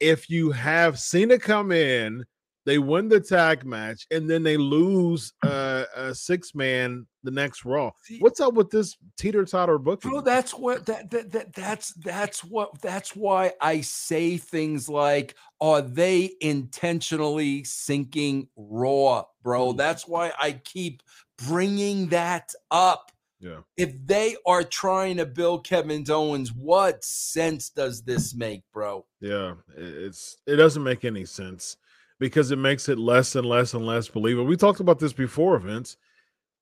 if 0.00 0.28
you 0.28 0.50
have 0.50 0.98
Cena 0.98 1.38
come 1.38 1.70
in? 1.70 2.26
They 2.68 2.76
win 2.76 3.08
the 3.08 3.18
tag 3.18 3.64
match 3.64 4.06
and 4.10 4.28
then 4.28 4.42
they 4.42 4.58
lose 4.58 5.32
uh, 5.42 5.84
a 5.96 6.14
six 6.14 6.54
man 6.54 7.06
the 7.22 7.30
next 7.30 7.64
Raw. 7.64 7.92
What's 8.18 8.40
up 8.40 8.52
with 8.52 8.68
this 8.68 8.94
teeter 9.16 9.46
totter 9.46 9.78
booking? 9.78 10.10
Bro, 10.10 10.20
that's 10.20 10.52
what 10.52 10.84
that, 10.84 11.10
that 11.10 11.32
that 11.32 11.54
that's 11.54 11.94
that's 11.94 12.44
what 12.44 12.78
that's 12.82 13.16
why 13.16 13.54
I 13.62 13.80
say 13.80 14.36
things 14.36 14.86
like, 14.86 15.34
are 15.62 15.80
they 15.80 16.32
intentionally 16.42 17.64
sinking 17.64 18.48
Raw, 18.54 19.24
bro? 19.42 19.72
Mm. 19.72 19.78
That's 19.78 20.06
why 20.06 20.32
I 20.38 20.52
keep 20.52 21.02
bringing 21.46 22.08
that 22.08 22.52
up. 22.70 23.12
Yeah. 23.40 23.60
If 23.78 23.94
they 24.04 24.36
are 24.44 24.62
trying 24.62 25.16
to 25.16 25.24
build 25.24 25.64
Kevin 25.64 26.04
Owens, 26.10 26.52
what 26.52 27.02
sense 27.02 27.70
does 27.70 28.02
this 28.02 28.34
make, 28.34 28.62
bro? 28.74 29.06
Yeah, 29.22 29.54
it's 29.74 30.36
it 30.46 30.56
doesn't 30.56 30.82
make 30.82 31.06
any 31.06 31.24
sense 31.24 31.78
because 32.18 32.50
it 32.50 32.58
makes 32.58 32.88
it 32.88 32.98
less 32.98 33.34
and 33.36 33.46
less 33.46 33.74
and 33.74 33.86
less 33.86 34.08
believable. 34.08 34.46
We 34.46 34.56
talked 34.56 34.80
about 34.80 34.98
this 34.98 35.12
before, 35.12 35.58
Vince. 35.58 35.96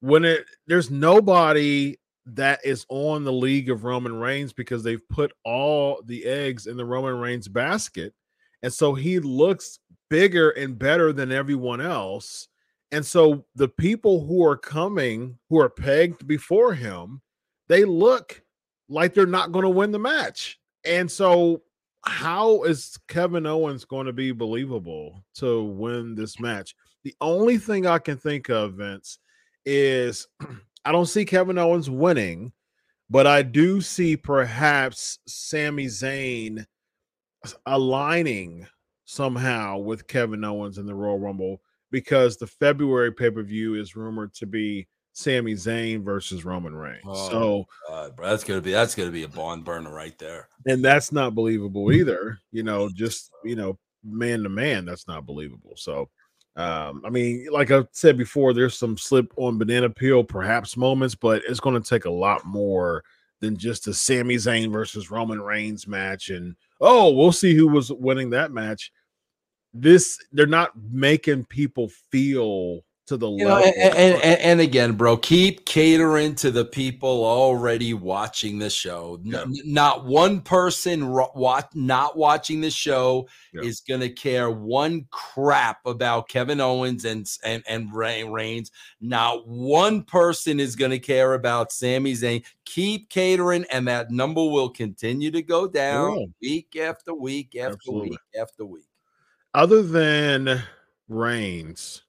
When 0.00 0.24
it 0.24 0.44
there's 0.66 0.90
nobody 0.90 1.96
that 2.26 2.60
is 2.64 2.84
on 2.88 3.24
the 3.24 3.32
league 3.32 3.70
of 3.70 3.84
Roman 3.84 4.18
Reigns 4.18 4.52
because 4.52 4.82
they've 4.82 5.08
put 5.08 5.32
all 5.44 6.02
the 6.04 6.24
eggs 6.24 6.66
in 6.66 6.76
the 6.76 6.84
Roman 6.84 7.18
Reigns 7.18 7.48
basket, 7.48 8.14
and 8.62 8.72
so 8.72 8.94
he 8.94 9.18
looks 9.18 9.78
bigger 10.10 10.50
and 10.50 10.78
better 10.78 11.12
than 11.12 11.32
everyone 11.32 11.80
else. 11.80 12.48
And 12.92 13.04
so 13.04 13.44
the 13.54 13.68
people 13.68 14.24
who 14.24 14.44
are 14.44 14.56
coming, 14.56 15.38
who 15.48 15.60
are 15.60 15.68
pegged 15.68 16.26
before 16.26 16.72
him, 16.74 17.20
they 17.68 17.84
look 17.84 18.42
like 18.88 19.12
they're 19.12 19.26
not 19.26 19.52
going 19.52 19.64
to 19.64 19.70
win 19.70 19.90
the 19.90 19.98
match. 19.98 20.60
And 20.84 21.10
so 21.10 21.62
how 22.06 22.62
is 22.62 22.98
Kevin 23.08 23.46
Owens 23.46 23.84
going 23.84 24.06
to 24.06 24.12
be 24.12 24.32
believable 24.32 25.24
to 25.34 25.64
win 25.64 26.14
this 26.14 26.38
match? 26.38 26.74
The 27.04 27.14
only 27.20 27.58
thing 27.58 27.86
I 27.86 27.98
can 27.98 28.16
think 28.16 28.48
of, 28.48 28.74
Vince, 28.74 29.18
is 29.64 30.26
I 30.84 30.92
don't 30.92 31.06
see 31.06 31.24
Kevin 31.24 31.58
Owens 31.58 31.90
winning, 31.90 32.52
but 33.10 33.26
I 33.26 33.42
do 33.42 33.80
see 33.80 34.16
perhaps 34.16 35.18
Sami 35.26 35.86
Zayn 35.86 36.64
aligning 37.66 38.66
somehow 39.04 39.78
with 39.78 40.06
Kevin 40.06 40.44
Owens 40.44 40.78
in 40.78 40.86
the 40.86 40.94
Royal 40.94 41.18
Rumble 41.18 41.60
because 41.90 42.36
the 42.36 42.46
February 42.46 43.12
pay 43.12 43.30
per 43.30 43.42
view 43.42 43.74
is 43.74 43.96
rumored 43.96 44.34
to 44.34 44.46
be 44.46 44.86
Sami 45.16 45.54
Zayn 45.54 46.04
versus 46.04 46.44
Roman 46.44 46.74
Reigns. 46.76 47.00
Oh. 47.06 47.30
So 47.30 47.66
Uh, 47.90 48.10
bro, 48.10 48.28
that's 48.28 48.44
gonna 48.44 48.60
be 48.60 48.70
that's 48.72 48.94
gonna 48.94 49.10
be 49.10 49.22
a 49.22 49.28
barn 49.28 49.62
burner 49.62 49.90
right 49.90 50.16
there. 50.18 50.48
and 50.66 50.84
that's 50.84 51.10
not 51.10 51.34
believable 51.34 51.90
either 52.00 52.38
you 52.52 52.62
know 52.62 52.90
just 52.90 53.30
you 53.42 53.56
know 53.56 53.78
man 54.04 54.42
to 54.42 54.50
man 54.50 54.84
that's 54.84 55.08
not 55.08 55.24
believable 55.24 55.72
so 55.74 56.08
um 56.56 57.02
i 57.06 57.08
mean 57.08 57.48
like 57.50 57.70
i 57.70 57.82
said 57.92 58.18
before 58.18 58.52
there's 58.52 58.78
some 58.78 58.96
slip 58.98 59.32
on 59.38 59.56
banana 59.56 59.88
peel 59.88 60.22
perhaps 60.22 60.76
moments 60.76 61.14
but 61.14 61.42
it's 61.48 61.60
going 61.60 61.80
to 61.80 61.88
take 61.88 62.04
a 62.04 62.10
lot 62.10 62.44
more 62.44 63.02
than 63.40 63.56
just 63.56 63.88
a 63.88 63.94
Sami 63.94 64.36
Zayn 64.36 64.70
versus 64.70 65.10
Roman 65.10 65.40
Reigns 65.40 65.86
match 65.88 66.28
and 66.28 66.54
oh 66.82 67.10
we'll 67.10 67.32
see 67.32 67.54
who 67.54 67.68
was 67.68 67.90
winning 67.90 68.28
that 68.30 68.52
match 68.52 68.92
this 69.72 70.18
they're 70.32 70.46
not 70.46 70.72
making 70.90 71.44
people 71.46 71.88
feel 72.10 72.82
to 73.06 73.16
the 73.16 73.30
You 73.30 73.44
know, 73.44 73.54
level 73.54 73.72
and, 73.76 73.94
and, 73.94 74.22
and, 74.22 74.40
and 74.40 74.60
again, 74.60 74.92
bro, 74.94 75.16
keep 75.16 75.64
catering 75.64 76.34
to 76.36 76.50
the 76.50 76.64
people 76.64 77.24
already 77.24 77.94
watching 77.94 78.58
the 78.58 78.68
show. 78.68 79.20
Yeah. 79.22 79.42
n- 79.42 79.54
not 79.64 80.04
one 80.06 80.40
person 80.40 81.04
ro- 81.06 81.30
wat- 81.34 81.74
not 81.74 82.16
watching 82.16 82.60
the 82.60 82.70
show 82.70 83.28
Yeah. 83.52 83.62
is 83.62 83.80
going 83.80 84.00
to 84.00 84.08
care 84.08 84.50
one 84.50 85.06
crap 85.10 85.78
about 85.86 86.28
Kevin 86.28 86.60
Owens 86.60 87.04
and 87.04 87.26
and 87.44 87.62
and 87.68 87.94
Reigns. 87.94 88.72
Not 89.00 89.46
one 89.46 90.02
person 90.02 90.58
is 90.58 90.74
going 90.74 90.90
to 90.90 90.98
care 90.98 91.34
about 91.34 91.70
Sami 91.70 92.12
Zayn. 92.14 92.44
Keep 92.64 93.08
catering, 93.08 93.64
and 93.70 93.86
that 93.86 94.10
number 94.10 94.42
will 94.42 94.68
continue 94.70 95.30
to 95.30 95.42
go 95.42 95.68
down 95.68 96.10
will. 96.10 96.26
week 96.42 96.74
after 96.74 97.14
week 97.14 97.54
after 97.54 97.74
Absolutely. 97.74 98.10
week 98.10 98.20
after 98.40 98.64
week. 98.64 98.88
other 99.54 99.82
than 99.82 100.62
Reigns, 101.08 102.02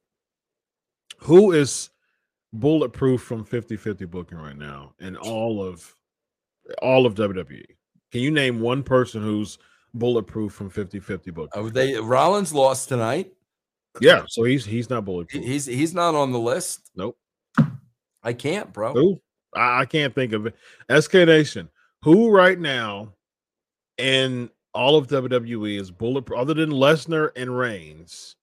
who 1.17 1.51
is 1.51 1.89
bulletproof 2.53 3.21
from 3.21 3.45
50-50 3.45 4.09
booking 4.09 4.37
right 4.37 4.57
now 4.57 4.93
in 4.99 5.15
all 5.17 5.61
of 5.63 5.95
all 6.81 7.05
of 7.05 7.15
WWE? 7.15 7.65
Can 8.11 8.21
you 8.21 8.31
name 8.31 8.59
one 8.59 8.83
person 8.83 9.21
who's 9.21 9.57
bulletproof 9.93 10.53
from 10.53 10.69
50-50 10.69 11.33
booking? 11.33 11.65
Uh, 11.65 11.69
they 11.69 11.95
Rollins 11.95 12.53
lost 12.53 12.89
tonight. 12.89 13.31
yeah, 13.99 14.23
so 14.27 14.43
he's 14.43 14.65
he's 14.65 14.89
not 14.89 15.05
bulletproof. 15.05 15.43
He's 15.43 15.65
he's 15.65 15.93
not 15.93 16.15
on 16.15 16.31
the 16.31 16.39
list. 16.39 16.91
Nope. 16.95 17.17
I 18.23 18.33
can't, 18.33 18.73
bro. 18.73 18.93
Who? 18.93 19.21
I, 19.55 19.81
I 19.81 19.85
can't 19.85 20.13
think 20.13 20.33
of 20.33 20.45
it. 20.47 20.55
SK 21.01 21.13
Nation. 21.13 21.69
Who 22.03 22.29
right 22.29 22.59
now 22.59 23.13
in 23.97 24.49
all 24.73 24.95
of 24.95 25.07
WWE 25.07 25.79
is 25.79 25.91
bulletproof 25.91 26.39
other 26.39 26.53
than 26.53 26.69
Lesnar 26.69 27.31
and 27.35 27.57
Reigns 27.57 28.35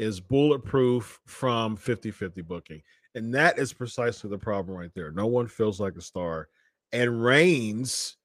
is 0.00 0.18
bulletproof 0.18 1.20
from 1.26 1.76
50-50 1.76 2.42
booking. 2.46 2.80
And 3.14 3.34
that 3.34 3.58
is 3.58 3.74
precisely 3.74 4.30
the 4.30 4.38
problem 4.38 4.78
right 4.78 4.90
there. 4.94 5.10
No 5.12 5.26
one 5.26 5.46
feels 5.46 5.78
like 5.78 5.94
a 5.96 6.00
star. 6.00 6.48
And 6.90 7.22
Reigns 7.22 8.16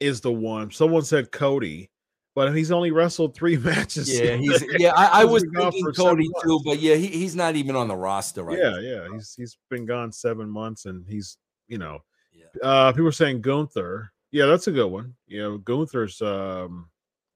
is 0.00 0.20
the 0.20 0.32
one. 0.32 0.72
Someone 0.72 1.02
said 1.02 1.30
Cody, 1.30 1.88
but 2.34 2.52
he's 2.52 2.72
only 2.72 2.90
wrestled 2.90 3.36
three 3.36 3.56
matches. 3.58 4.12
Yeah, 4.12 4.34
he's 4.34 4.64
yeah. 4.78 4.92
I, 4.96 5.22
I 5.22 5.24
was 5.24 5.44
thinking 5.54 5.86
Cody 5.92 6.28
too, 6.42 6.60
but 6.64 6.80
yeah, 6.80 6.96
he, 6.96 7.06
he's 7.06 7.36
not 7.36 7.54
even 7.54 7.76
on 7.76 7.86
the 7.86 7.96
roster 7.96 8.42
right 8.42 8.58
yeah, 8.58 8.70
now. 8.70 8.78
yeah. 8.78 9.06
He's 9.12 9.34
he's 9.36 9.56
been 9.70 9.86
gone 9.86 10.10
seven 10.10 10.50
months 10.50 10.86
and 10.86 11.06
he's 11.08 11.38
you 11.68 11.78
know 11.78 12.00
Yeah. 12.32 12.46
uh 12.68 12.90
people 12.92 13.06
are 13.06 13.12
saying 13.12 13.40
Gunther. 13.42 14.10
Yeah, 14.32 14.46
that's 14.46 14.66
a 14.66 14.72
good 14.72 14.88
one. 14.88 15.14
You 15.28 15.42
know, 15.42 15.58
Gunther's 15.58 16.20
um 16.22 16.88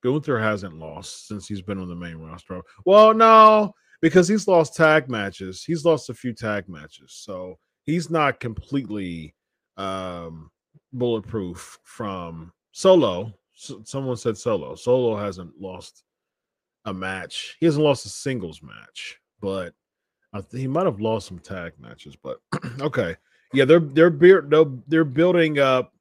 Gunther 0.03 0.41
hasn't 0.41 0.79
lost 0.79 1.29
since 1.29 1.47
he's 1.47 1.63
been 1.63 1.79
on 1.79 1.89
the 1.89 1.95
main 1.95 2.17
roster. 2.17 2.61
Well, 2.85 3.15
no, 3.15 3.73
because 4.05 4.29
he's 4.29 4.47
lost 4.47 4.77
tag 4.77 5.09
matches. 5.09 5.65
He's 5.65 5.87
lost 5.87 6.11
a 6.11 6.15
few 6.15 6.35
tag 6.35 6.69
matches. 6.69 7.15
So 7.25 7.59
he's 7.85 8.11
not 8.11 8.39
completely 8.39 9.35
um 9.79 10.51
bulletproof 10.93 11.79
from 11.85 12.53
solo. 12.73 13.33
Someone 13.55 14.19
said 14.19 14.37
solo. 14.37 14.75
Solo 14.75 15.17
hasn't 15.17 15.59
lost 15.59 16.05
a 16.85 16.93
match. 16.93 17.57
He 17.61 17.65
hasn't 17.65 17.83
lost 17.83 18.05
a 18.05 18.11
singles 18.11 18.61
match, 18.63 19.19
but 19.41 19.73
th- 20.35 20.45
he 20.51 20.69
might 20.69 20.85
have 20.85 21.01
lost 21.01 21.27
some 21.27 21.39
tag 21.39 21.73
matches, 21.79 22.15
but 22.15 22.41
okay. 22.83 23.17
Yeah, 23.55 23.65
they're 23.65 23.81
they're 23.81 24.11
they're, 24.11 24.67
they're 24.87 25.05
building 25.05 25.61
up 25.61 25.95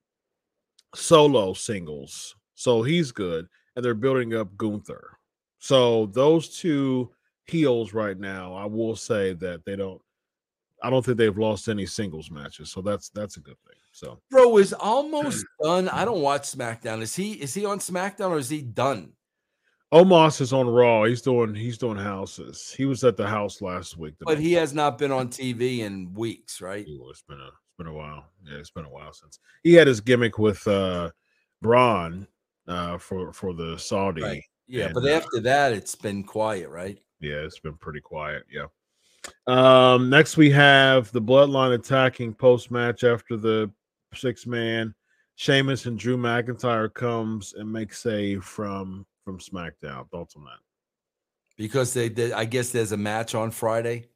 solo 0.93 1.53
singles, 1.53 2.35
so 2.53 2.83
he's 2.83 3.13
good, 3.13 3.47
and 3.77 3.85
they're 3.85 3.93
building 3.93 4.35
up 4.35 4.57
Gunther. 4.57 5.17
So 5.59 6.07
those 6.07 6.59
two 6.59 7.09
heels 7.47 7.93
right 7.93 8.17
now, 8.17 8.53
I 8.53 8.65
will 8.65 8.95
say 8.95 9.33
that 9.33 9.65
they 9.65 9.75
don't. 9.75 10.01
I 10.81 10.89
don't 10.89 11.03
think 11.05 11.17
they've 11.17 11.37
lost 11.37 11.69
any 11.69 11.85
singles 11.85 12.29
matches, 12.29 12.69
so 12.71 12.81
that's 12.81 13.09
that's 13.09 13.37
a 13.37 13.39
good 13.39 13.57
thing. 13.65 13.77
So 13.93 14.19
Bro 14.29 14.57
is 14.57 14.73
almost 14.73 15.45
done. 15.63 15.87
I 15.87 16.03
don't 16.03 16.21
watch 16.21 16.43
SmackDown. 16.43 17.01
Is 17.01 17.15
he 17.15 17.33
is 17.33 17.53
he 17.53 17.65
on 17.65 17.79
SmackDown 17.79 18.31
or 18.31 18.37
is 18.37 18.49
he 18.49 18.61
done? 18.61 19.13
Omos 19.93 20.41
is 20.41 20.51
on 20.51 20.67
Raw. 20.67 21.03
He's 21.03 21.21
doing 21.21 21.53
he's 21.53 21.77
doing 21.77 21.97
houses. 21.97 22.73
He 22.75 22.85
was 22.85 23.03
at 23.03 23.15
the 23.15 23.27
house 23.27 23.61
last 23.61 23.97
week. 23.97 24.15
But 24.19 24.39
he 24.39 24.53
has 24.53 24.73
not 24.73 24.97
been 24.97 25.11
on 25.11 25.29
TV 25.29 25.79
in 25.79 26.11
weeks, 26.13 26.61
right? 26.61 26.85
It's 26.87 27.21
been 27.21 27.39
a 27.39 27.45
it's 27.45 27.77
been 27.77 27.87
a 27.87 27.93
while. 27.93 28.25
Yeah, 28.43 28.57
it's 28.57 28.71
been 28.71 28.85
a 28.85 28.89
while 28.89 29.13
since 29.13 29.39
he 29.61 29.73
had 29.73 29.87
his 29.87 30.01
gimmick 30.01 30.39
with 30.39 30.67
uh 30.67 31.11
Braun 31.61 32.27
uh 32.67 32.97
for 32.97 33.31
for 33.33 33.53
the 33.53 33.77
Saudi. 33.77 34.23
Right. 34.23 34.43
Yeah, 34.67 34.85
And, 34.85 34.93
but 34.95 35.03
uh, 35.03 35.09
after 35.09 35.39
that, 35.41 35.73
it's 35.73 35.95
been 35.95 36.23
quiet, 36.23 36.69
right? 36.69 36.97
Yeah, 37.23 37.35
it's 37.35 37.59
been 37.59 37.77
pretty 37.77 38.01
quiet. 38.01 38.43
Yeah. 38.51 38.67
Um 39.47 40.09
next 40.09 40.35
we 40.35 40.51
have 40.51 41.11
the 41.13 41.21
bloodline 41.21 41.73
attacking 41.73 42.33
post 42.33 42.69
match 42.69 43.03
after 43.03 43.37
the 43.37 43.71
six 44.13 44.45
man. 44.45 44.93
Sheamus 45.35 45.85
and 45.85 45.97
Drew 45.97 46.17
McIntyre 46.17 46.93
comes 46.93 47.53
and 47.53 47.71
makes 47.71 48.01
save 48.01 48.43
from 48.43 49.05
from 49.23 49.39
SmackDown. 49.39 50.09
Thoughts 50.11 50.35
on 50.35 50.43
that? 50.43 50.59
Because 51.57 51.93
they 51.93 52.09
did, 52.09 52.33
I 52.33 52.45
guess 52.45 52.71
there's 52.71 52.91
a 52.91 52.97
match 52.97 53.35
on 53.35 53.51
Friday. 53.51 54.07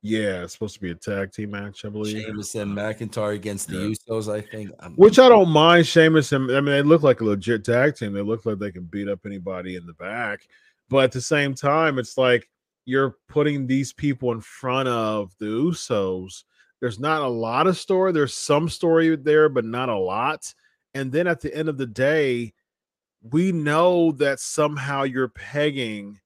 Yeah, 0.00 0.42
it's 0.42 0.52
supposed 0.52 0.74
to 0.74 0.80
be 0.80 0.90
a 0.90 0.94
tag 0.94 1.32
team 1.32 1.50
match, 1.50 1.84
I 1.84 1.88
believe. 1.88 2.22
Sheamus 2.22 2.54
and 2.54 2.76
McIntyre 2.76 3.34
against 3.34 3.68
the 3.68 3.76
Yeah. 3.76 3.94
Usos, 3.94 4.32
I 4.32 4.40
think. 4.40 4.70
Um, 4.80 4.94
Which 4.96 5.18
I 5.18 5.28
don't 5.28 5.48
mind 5.48 5.86
Sheamus 5.86 6.32
and 6.32 6.50
I 6.50 6.60
mean 6.60 6.66
they 6.66 6.82
look 6.82 7.02
like 7.02 7.20
a 7.20 7.24
legit 7.24 7.64
tag 7.64 7.96
team. 7.96 8.12
They 8.12 8.22
look 8.22 8.46
like 8.46 8.58
they 8.58 8.72
can 8.72 8.84
beat 8.84 9.08
up 9.08 9.20
anybody 9.26 9.76
in 9.76 9.86
the 9.86 9.94
back. 9.94 10.46
But 10.88 11.04
at 11.04 11.12
the 11.12 11.20
same 11.20 11.54
time, 11.54 11.98
it's 11.98 12.18
like 12.18 12.48
you're 12.84 13.16
putting 13.28 13.66
these 13.66 13.92
people 13.92 14.32
in 14.32 14.40
front 14.40 14.88
of 14.88 15.32
the 15.38 15.46
Usos. 15.46 16.44
There's 16.80 16.98
not 17.00 17.22
a 17.22 17.28
lot 17.28 17.66
of 17.66 17.78
story. 17.78 18.12
There's 18.12 18.34
some 18.34 18.68
story 18.68 19.16
there, 19.16 19.48
but 19.48 19.64
not 19.64 19.88
a 19.88 19.96
lot. 19.98 20.52
And 20.92 21.10
then 21.10 21.26
at 21.26 21.40
the 21.40 21.54
end 21.54 21.68
of 21.68 21.78
the 21.78 21.86
day, 21.86 22.52
we 23.22 23.52
know 23.52 24.12
that 24.12 24.38
somehow 24.38 25.04
you're 25.04 25.28
pegging 25.28 26.20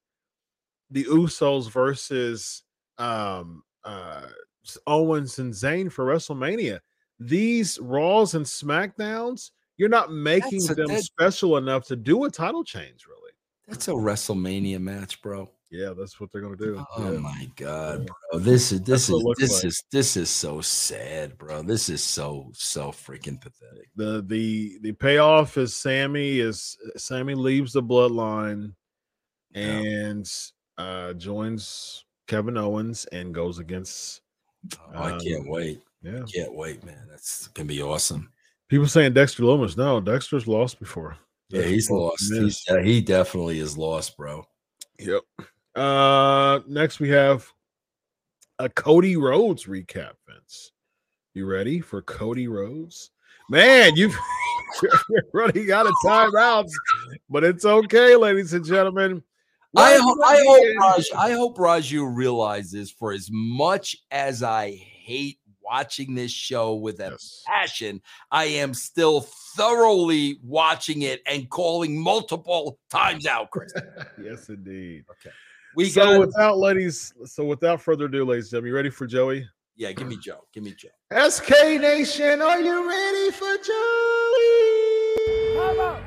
the 0.91 1.05
Usos 1.05 1.71
versus 1.71 2.63
um 2.99 3.63
uh 3.85 4.27
Owens 4.87 5.39
and 5.39 5.53
Zayn 5.53 5.91
for 5.93 6.05
WrestleMania. 6.07 6.81
These 7.21 7.79
Raws 7.81 8.35
and 8.35 8.45
SmackDowns, 8.45 9.51
you're 9.77 9.89
not 9.89 10.13
making 10.13 10.61
a- 10.71 10.75
them 10.75 10.89
that- 10.89 11.03
special 11.05 11.57
enough 11.57 11.87
to 11.87 11.97
do 11.97 12.25
a 12.25 12.31
title 12.31 12.65
change, 12.65 13.07
really. 13.07 13.33
that's 13.69 13.87
a 13.89 13.93
WrestleMania 13.93 14.81
match, 14.81 15.23
bro. 15.23 15.51
Yeah, 15.71 15.93
that's 15.99 16.19
what 16.19 16.33
they're 16.33 16.41
gonna 16.41 16.57
do. 16.57 16.83
Oh 16.97 17.13
Yeah. 17.13 17.19
my 17.19 17.51
god, 17.57 18.07
bro. 18.31 18.39
This 18.39 18.73
is 18.73 18.81
this 18.83 19.11
is 19.11 19.23
this 19.39 19.53
like. 19.55 19.65
is 19.67 19.85
this 19.93 20.17
is 20.17 20.31
so 20.31 20.61
sad, 20.63 21.37
bro. 21.37 21.63
This 21.63 21.89
is 21.91 22.03
so 22.03 22.51
so 22.55 22.91
freaking 22.91 23.41
pathetic. 23.41 23.89
The 23.95 24.23
the 24.27 24.79
the 24.81 24.93
payoff 24.93 25.59
is 25.59 25.77
Sami 25.77 26.39
is 26.41 26.77
Sami 26.97 27.35
leaves 27.35 27.73
the 27.75 27.83
bloodline 27.83 28.73
Yeah. 29.55 29.63
and 29.81 30.31
uh 30.79 31.13
joins 31.15 32.05
Kevin 32.27 32.57
Owens 32.57 33.05
and 33.13 33.35
goes 33.35 33.59
against 33.59 34.23
Oh, 34.95 35.03
I 35.03 35.11
can't 35.19 35.43
Um, 35.43 35.49
wait. 35.49 35.83
yeah. 36.03 36.23
Can't 36.35 36.55
wait, 36.55 36.83
man. 36.85 37.07
That's 37.11 37.49
gonna 37.49 37.69
be 37.69 37.83
awesome. 37.83 38.31
People 38.69 38.89
saying 38.89 39.13
Dexter 39.13 39.43
Lumis. 39.43 39.77
No, 39.77 40.01
Dexter's 40.01 40.47
lost 40.49 40.79
before. 40.79 41.17
Yeah, 41.51 41.63
he's 41.63 41.91
lost. 41.91 42.23
He's, 42.33 42.63
yeah, 42.69 42.83
he 42.83 43.01
definitely 43.01 43.59
is 43.61 43.79
lost, 43.79 44.17
bro. 44.17 44.45
Yep. 44.99 45.23
Uh 45.79 46.61
next 46.67 46.99
we 46.99 47.09
have 47.11 47.47
a 48.59 48.69
Cody 48.69 49.17
Rhodes 49.17 49.67
recap, 49.67 50.15
Vince. 50.29 50.73
You 51.35 51.47
ready 51.47 51.81
for 51.81 52.03
Cody 52.03 52.49
Rhodes? 52.49 53.13
Man, 53.49 53.95
you've 53.95 54.17
running 55.33 55.71
out 55.71 55.87
of 55.87 55.93
timeouts, 56.05 56.73
but 57.31 57.45
it's 57.45 57.65
okay, 57.65 58.17
ladies 58.17 58.53
and 58.53 58.65
gentlemen. 58.65 59.23
I, 59.77 59.99
ho- 60.03 60.23
I 60.25 60.43
hope. 60.47 60.77
Raj, 60.81 61.05
I 61.17 61.31
hope 61.33 61.57
Raju 61.59 62.15
realizes 62.17 62.91
for 62.91 63.13
as 63.13 63.29
much 63.31 63.97
as 64.11 64.43
I 64.43 64.73
hate 64.73 65.39
watching 65.63 66.15
this 66.15 66.33
show 66.33 66.75
with 66.75 66.99
a 67.01 67.11
Yes. 67.11 67.43
passion, 67.47 68.03
I 68.33 68.45
am 68.47 68.75
still 68.75 69.21
thoroughly 69.57 70.41
watching 70.43 71.03
it 71.03 71.21
and 71.27 71.49
calling 71.49 72.03
multiple 72.03 72.79
times 72.91 73.27
out, 73.27 73.51
Chris. 73.51 73.73
yes, 74.23 74.49
indeed. 74.49 75.05
We 75.79 75.91
so 75.91 76.01
got 76.03 76.19
without 76.19 76.59
ladies, 76.59 77.15
so 77.25 77.45
without 77.45 77.81
further 77.81 78.07
ado, 78.07 78.25
ladies 78.25 78.47
and 78.47 78.51
gentlemen, 78.51 78.71
you 78.71 78.75
ready 78.75 78.91
for 78.91 79.07
Joey? 79.07 79.49
yeah, 79.77 79.93
give 79.93 80.09
me 80.09 80.17
Joe. 80.17 80.41
Give 80.53 80.65
me 80.65 80.75
Joe. 80.77 80.89
SK 81.31 81.51
Nation, 81.81 82.43
are 82.43 82.61
you 82.61 82.89
ready 82.89 83.31
for 83.31 83.57
Joey? 83.59 84.75
Time 85.55 85.79
out! 85.79 86.03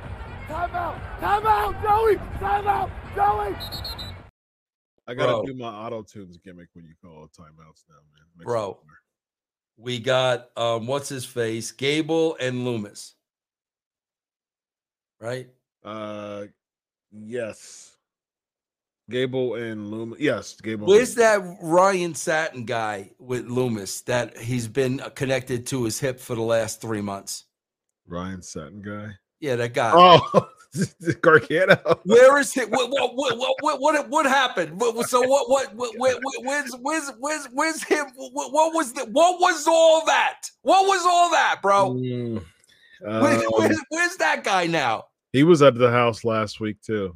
Time 0.50 0.76
out! 0.76 1.22
Time 1.22 1.48
out, 1.48 1.82
Joey! 1.82 2.18
Time 2.38 2.68
out, 2.68 2.92
Joey! 3.16 3.56
I 5.08 5.14
gotta 5.14 5.32
Bro. 5.32 5.44
do 5.46 5.54
my 5.54 5.70
auto 5.70 6.02
tunes 6.02 6.36
gimmick 6.36 6.68
when 6.74 6.84
you 6.84 6.94
call 7.02 7.30
timeouts 7.30 7.86
now, 7.88 7.96
man. 8.14 8.26
Makes 8.40 8.48
Bro. 8.48 8.78
We 9.78 10.00
got 10.00 10.50
um, 10.58 10.86
what's 10.86 11.08
his 11.08 11.24
face? 11.24 11.72
Gable 11.72 12.36
and 12.42 12.68
Lumis. 12.68 13.14
Right? 15.22 15.48
Uh, 15.82 16.48
yes. 17.10 17.91
Gable 19.12 19.56
and 19.56 19.92
Lumis. 19.92 20.16
Yes, 20.20 20.60
Gable. 20.60 20.88
Where's 20.88 21.14
Lumis. 21.14 21.18
that 21.18 21.58
Ryan 21.62 22.16
Satin 22.16 22.66
guy 22.66 23.12
with 23.20 23.48
Lumis 23.48 24.04
that 24.06 24.38
he's 24.38 24.68
been 24.68 25.00
connected 25.16 25.66
to 25.68 25.84
his 25.84 26.00
hip 26.00 26.20
for 26.20 26.36
the 26.36 26.42
last 26.42 26.82
three 26.82 27.02
months? 27.02 27.46
Ryan 28.08 28.42
Satin 28.42 28.82
guy? 28.82 29.12
Yeah, 29.40 29.56
that 29.58 29.74
guy. 29.74 29.92
Oh, 29.94 30.48
Gargano. 31.22 31.78
Where 32.06 32.38
is 32.40 32.56
it? 32.56 32.70
What 32.70 32.90
what 32.90 33.16
what 33.16 33.38
what 33.38 33.80
what 33.82 34.10
what, 34.10 34.26
happened? 34.26 34.82
So 35.08 35.22
what 35.28 35.50
what, 35.50 35.76
what 35.76 35.98
where, 35.98 36.14
where- 36.16 36.42
where's 36.44 36.74
where's 36.82 37.12
where's 37.20 37.46
where's 37.52 37.84
him? 37.84 38.06
What, 38.16 38.54
what 38.54 38.74
was 38.74 38.94
the 38.94 39.06
what 39.12 39.40
was 39.42 39.68
all 39.68 40.06
that? 40.06 40.44
What 40.62 40.88
was 40.88 41.06
all 41.06 41.30
that, 41.32 41.60
bro? 41.62 41.92
Mm, 41.96 42.44
Where- 43.02 43.50
where's, 43.50 43.80
where's 43.90 44.16
that 44.18 44.44
guy 44.44 44.68
now? 44.68 45.06
he 45.34 45.44
was 45.44 45.62
at 45.62 45.76
the 45.76 45.90
house 45.90 46.24
last 46.24 46.60
week 46.60 46.82
too. 46.82 47.16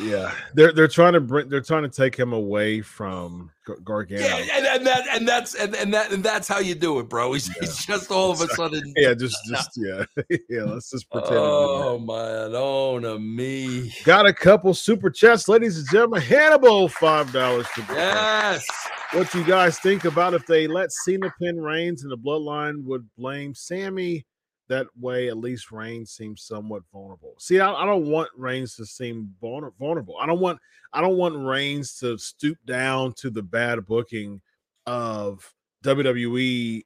Yeah, 0.00 0.32
they're 0.54 0.72
they're 0.72 0.88
trying 0.88 1.12
to 1.12 1.20
bring 1.20 1.48
they're 1.48 1.60
trying 1.60 1.82
to 1.84 1.88
take 1.88 2.16
him 2.16 2.32
away 2.32 2.80
from 2.80 3.50
Gar- 3.64 3.78
Gargano. 3.84 4.22
Yeah, 4.22 4.44
and, 4.52 4.66
and 4.66 4.86
that 4.86 5.06
and 5.10 5.28
that's 5.28 5.54
and, 5.54 5.74
and 5.74 5.94
that 5.94 6.12
and 6.12 6.22
that's 6.22 6.48
how 6.48 6.58
you 6.58 6.74
do 6.74 6.98
it, 6.98 7.08
bro. 7.08 7.32
He's, 7.32 7.46
he's 7.58 7.84
just 7.86 8.10
all 8.10 8.30
of 8.30 8.40
a 8.40 8.48
sudden. 8.48 8.92
Yeah, 8.96 9.14
just 9.14 9.36
just 9.48 9.70
yeah, 9.76 10.04
yeah. 10.48 10.62
Let's 10.64 10.90
just 10.90 11.10
pretend. 11.10 11.34
Oh 11.36 11.98
man, 11.98 12.54
oh 12.54 12.98
no 12.98 13.18
me. 13.18 13.92
Got 14.04 14.26
a 14.26 14.32
couple 14.32 14.74
super 14.74 15.10
chats, 15.10 15.48
ladies 15.48 15.78
and 15.78 15.88
gentlemen. 15.90 16.22
Hannibal, 16.22 16.88
five 16.88 17.32
dollars 17.32 17.66
to 17.74 17.84
Yes. 17.90 18.66
What 19.12 19.32
you 19.32 19.44
guys 19.44 19.78
think 19.78 20.04
about 20.06 20.34
if 20.34 20.44
they 20.46 20.66
let 20.66 20.90
Cena 20.90 21.32
pin 21.40 21.60
Reigns 21.60 22.02
and 22.02 22.10
the 22.10 22.18
Bloodline 22.18 22.82
would 22.84 23.08
blame 23.16 23.54
Sami? 23.54 24.26
That 24.68 24.86
way, 24.98 25.28
at 25.28 25.36
least 25.36 25.70
Reigns 25.70 26.10
seems 26.12 26.42
somewhat 26.42 26.82
vulnerable. 26.90 27.34
See, 27.38 27.60
I, 27.60 27.70
I 27.72 27.84
don't 27.84 28.06
want 28.06 28.30
Reigns 28.36 28.76
to 28.76 28.86
seem 28.86 29.34
vulnerable. 29.40 30.16
I 30.18 30.26
don't 30.26 30.40
want 30.40 30.58
I 30.92 31.00
don't 31.00 31.16
want 31.18 31.36
Reigns 31.36 31.98
to 31.98 32.16
stoop 32.16 32.56
down 32.64 33.12
to 33.14 33.28
the 33.30 33.42
bad 33.42 33.84
booking 33.86 34.40
of 34.86 35.52
WWE 35.84 36.82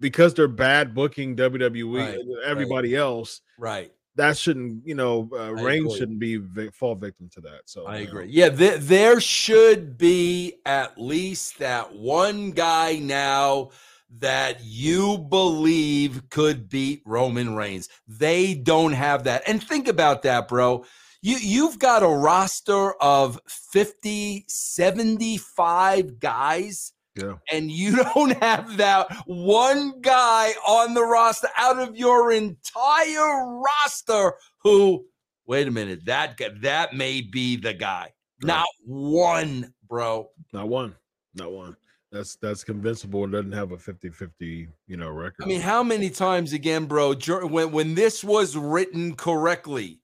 because 0.00 0.32
they're 0.32 0.48
bad 0.48 0.94
booking 0.94 1.36
WWE 1.36 1.98
Right, 1.98 2.14
and 2.14 2.38
everybody 2.44 2.96
else 2.96 3.42
Right. 3.58 3.92
that 4.16 4.38
shouldn't 4.38 4.86
you 4.86 4.94
know 4.94 5.28
uh, 5.32 5.52
Reigns 5.52 5.96
shouldn't 5.96 6.18
be 6.18 6.36
vi- 6.36 6.70
fall 6.70 6.94
victim 6.94 7.28
to 7.34 7.40
that. 7.42 7.62
So 7.66 7.84
I 7.86 7.98
you 7.98 8.04
know, 8.04 8.10
agree. 8.10 8.26
Yeah, 8.30 8.48
there, 8.48 8.78
there 8.78 9.20
should 9.20 9.98
be 9.98 10.54
at 10.64 10.98
least 10.98 11.58
that 11.58 11.94
one 11.94 12.52
guy 12.52 12.96
now 12.96 13.70
that 14.18 14.58
you 14.62 15.18
believe 15.18 16.28
could 16.30 16.68
beat 16.68 17.02
Roman 17.06 17.54
Reigns. 17.54 17.88
They 18.08 18.54
don't 18.54 18.92
have 18.92 19.24
that. 19.24 19.42
And 19.46 19.62
think 19.62 19.88
about 19.88 20.22
that, 20.22 20.48
bro. 20.48 20.84
You 21.22 21.36
you've 21.36 21.78
got 21.78 22.02
a 22.02 22.08
roster 22.08 22.92
of 22.94 23.38
50, 23.46 24.44
75 24.48 26.18
guys 26.18 26.92
Yeah. 27.16 27.34
and 27.52 27.70
you 27.70 27.96
don't 28.14 28.36
have 28.42 28.76
that 28.78 29.06
one 29.26 30.00
guy 30.00 30.52
on 30.66 30.94
the 30.94 31.04
roster 31.04 31.48
out 31.56 31.78
of 31.78 31.96
your 31.96 32.32
entire 32.32 33.60
roster 33.60 34.34
who 34.62 35.06
wait 35.46 35.68
a 35.68 35.70
minute 35.70 36.04
that 36.06 36.36
guy, 36.36 36.48
that 36.62 36.94
may 36.94 37.20
be 37.20 37.56
the 37.56 37.74
guy 37.74 38.12
not 38.42 38.66
one 38.86 39.74
bro 39.88 40.30
Not 40.52 40.68
one. 40.68 40.96
Not 41.34 41.52
one. 41.52 41.76
That's 42.12 42.36
that's 42.36 42.64
convincible. 42.64 43.24
It 43.24 43.30
doesn't 43.30 43.52
have 43.52 43.70
a 43.72 43.76
50-50, 43.76 44.68
you 44.88 44.96
know, 44.96 45.10
record. 45.10 45.44
i 45.44 45.46
mean 45.46 45.60
how 45.60 45.82
many 45.82 46.10
times 46.10 46.52
again 46.52 46.86
bro 46.86 47.14
when 47.46 47.70
when 47.70 47.94
this 47.94 48.24
was 48.24 48.56
written 48.56 49.14
correctly 49.14 50.00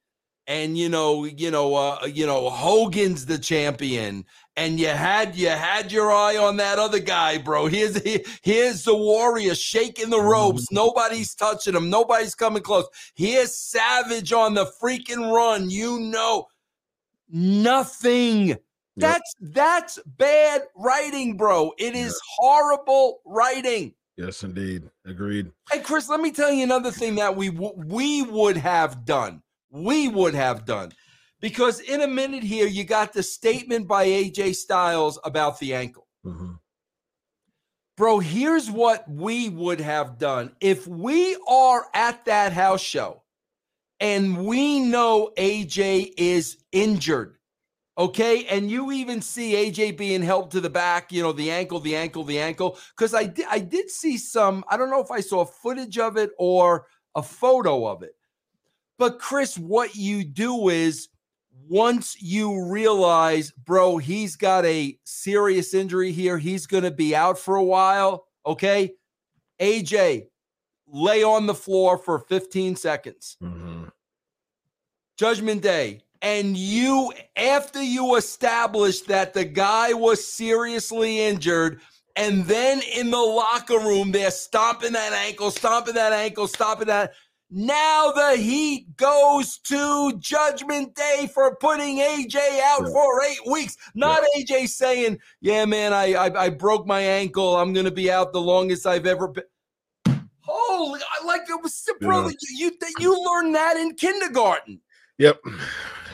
and 0.46 0.78
you 0.78 0.88
know 0.88 1.24
you 1.24 1.50
know 1.50 1.74
uh 1.74 2.06
you 2.06 2.24
know 2.24 2.48
hogan's 2.48 3.26
the 3.26 3.36
champion 3.36 4.24
and 4.56 4.78
you 4.78 4.86
had 4.86 5.34
you 5.34 5.48
had 5.48 5.90
your 5.90 6.12
eye 6.12 6.36
on 6.36 6.56
that 6.58 6.78
other 6.78 7.00
guy 7.00 7.38
bro. 7.38 7.66
Here's 7.66 8.00
he- 8.02 8.24
here's 8.42 8.84
the 8.84 8.94
warrior 8.96 9.56
shaking 9.56 10.08
the 10.10 10.20
ropes. 10.20 10.68
Nobody's 10.70 11.34
touching 11.34 11.74
him. 11.74 11.90
Nobody's 11.90 12.36
coming 12.36 12.62
close. 12.62 12.86
Here's 13.16 13.56
savage 13.56 14.32
on 14.32 14.54
the 14.54 14.66
freaking 14.80 15.34
run. 15.34 15.68
You 15.70 15.98
know 15.98 16.46
nothing 17.28 18.56
that's 18.96 19.34
that's 19.40 19.98
bad 20.06 20.62
writing 20.76 21.36
bro 21.36 21.72
it 21.78 21.94
is 21.94 22.18
horrible 22.38 23.20
writing 23.24 23.94
yes, 24.16 24.42
indeed. 24.42 24.88
Agreed. 25.04 25.52
Hey, 25.70 25.80
Chris, 25.80 26.08
let 26.08 26.20
me 26.20 26.32
tell 26.32 26.50
you 26.50 26.64
another 26.64 26.90
thing 26.90 27.16
that 27.16 27.36
we 27.36 27.50
w- 27.50 27.74
we 27.76 28.22
would 28.22 28.56
have 28.56 29.04
done. 29.04 29.42
We 29.70 30.08
would 30.08 30.34
have 30.34 30.64
done. 30.64 30.92
Because 31.40 31.80
in 31.80 32.00
a 32.00 32.06
minute 32.06 32.42
here, 32.42 32.66
you 32.66 32.84
got 32.84 33.12
the 33.12 33.22
statement 33.22 33.86
by 33.86 34.06
AJ 34.06 34.56
Styles 34.56 35.18
about 35.22 35.58
the 35.58 35.74
ankle. 35.74 36.08
Mhm. 36.24 36.58
Bro, 37.96 38.20
here's 38.20 38.70
what 38.70 39.08
we 39.08 39.48
would 39.48 39.80
have 39.80 40.18
done. 40.18 40.54
If 40.60 40.86
we 40.86 41.36
are 41.48 41.86
at 41.94 42.24
that 42.24 42.52
house 42.52 42.82
show 42.82 43.22
and 44.00 44.46
we 44.46 44.80
know 44.80 45.30
AJ 45.36 46.12
is 46.16 46.58
injured, 46.72 47.38
okay, 47.98 48.46
and 48.46 48.70
you 48.70 48.92
even 48.92 49.22
see 49.22 49.54
AJ 49.54 49.96
being 49.96 50.22
helped 50.22 50.52
to 50.52 50.60
the 50.60 50.70
back, 50.70 51.12
you 51.12 51.22
know, 51.22 51.32
the 51.32 51.50
ankle, 51.50 51.80
the 51.80 51.96
ankle, 51.96 52.24
the 52.24 52.38
ankle, 52.38 52.78
because 52.96 53.14
I 53.14 53.24
did 53.24 53.46
I 53.50 53.58
did 53.58 53.90
see 53.90 54.18
some, 54.18 54.64
I 54.68 54.76
don't 54.76 54.90
know 54.90 55.02
if 55.02 55.10
I 55.10 55.20
saw 55.20 55.44
footage 55.44 55.98
of 55.98 56.16
it 56.16 56.30
or 56.38 56.86
a 57.14 57.22
photo 57.22 57.86
of 57.86 58.02
it. 58.02 58.14
But 58.98 59.18
Chris, 59.18 59.58
what 59.58 59.94
you 59.94 60.24
do 60.24 60.68
is 60.68 61.08
once 61.68 62.20
you 62.20 62.64
realize, 62.64 63.50
bro, 63.50 63.98
he's 63.98 64.36
got 64.36 64.64
a 64.64 64.98
serious 65.04 65.74
injury 65.74 66.12
here, 66.12 66.38
he's 66.38 66.66
going 66.66 66.84
to 66.84 66.90
be 66.90 67.14
out 67.14 67.38
for 67.38 67.56
a 67.56 67.64
while. 67.64 68.26
Okay. 68.44 68.92
AJ, 69.60 70.28
lay 70.86 71.22
on 71.22 71.46
the 71.46 71.54
floor 71.54 71.98
for 71.98 72.18
15 72.18 72.76
seconds. 72.76 73.36
Mm-hmm. 73.42 73.84
Judgment 75.16 75.62
Day. 75.62 76.02
And 76.26 76.56
you, 76.56 77.12
after 77.36 77.80
you 77.80 78.16
establish 78.16 79.02
that 79.02 79.32
the 79.32 79.44
guy 79.44 79.92
was 79.92 80.26
seriously 80.26 81.20
injured, 81.20 81.80
and 82.16 82.44
then 82.46 82.82
in 82.96 83.12
the 83.12 83.16
locker 83.16 83.78
room, 83.78 84.10
they're 84.10 84.32
stomping 84.32 84.94
that 84.94 85.12
ankle, 85.12 85.52
stomping 85.52 85.94
that 85.94 86.12
ankle, 86.12 86.48
stomping 86.48 86.88
that. 86.88 87.12
Now 87.48 88.10
the 88.10 88.36
heat 88.36 88.96
goes 88.96 89.58
to 89.68 90.18
Judgment 90.18 90.96
Day 90.96 91.30
for 91.32 91.54
putting 91.60 91.98
AJ 91.98 92.58
out 92.60 92.82
Yeah. 92.82 92.88
for 92.88 93.22
eight 93.22 93.46
weeks. 93.48 93.76
Not 93.94 94.24
AJ 94.36 94.66
saying, 94.66 95.20
"Yeah, 95.40 95.64
man, 95.64 95.92
I, 95.92 96.14
I 96.14 96.46
I 96.46 96.48
broke 96.48 96.88
my 96.88 97.02
ankle. 97.02 97.54
I'm 97.56 97.72
gonna 97.72 97.92
be 97.92 98.10
out 98.10 98.32
the 98.32 98.40
longest 98.40 98.84
I've 98.84 99.06
ever 99.06 99.28
been." 99.28 99.44
Holy, 100.40 101.00
I 101.20 101.24
like 101.24 101.42
it 101.48 101.62
was, 101.62 101.88
bro. 102.00 102.26
Yeah. 102.26 102.32
You 102.50 102.72
you 102.72 102.78
you 102.98 103.24
learned 103.24 103.54
that 103.54 103.76
in 103.76 103.94
kindergarten. 103.94 104.80
Yep. 105.18 105.38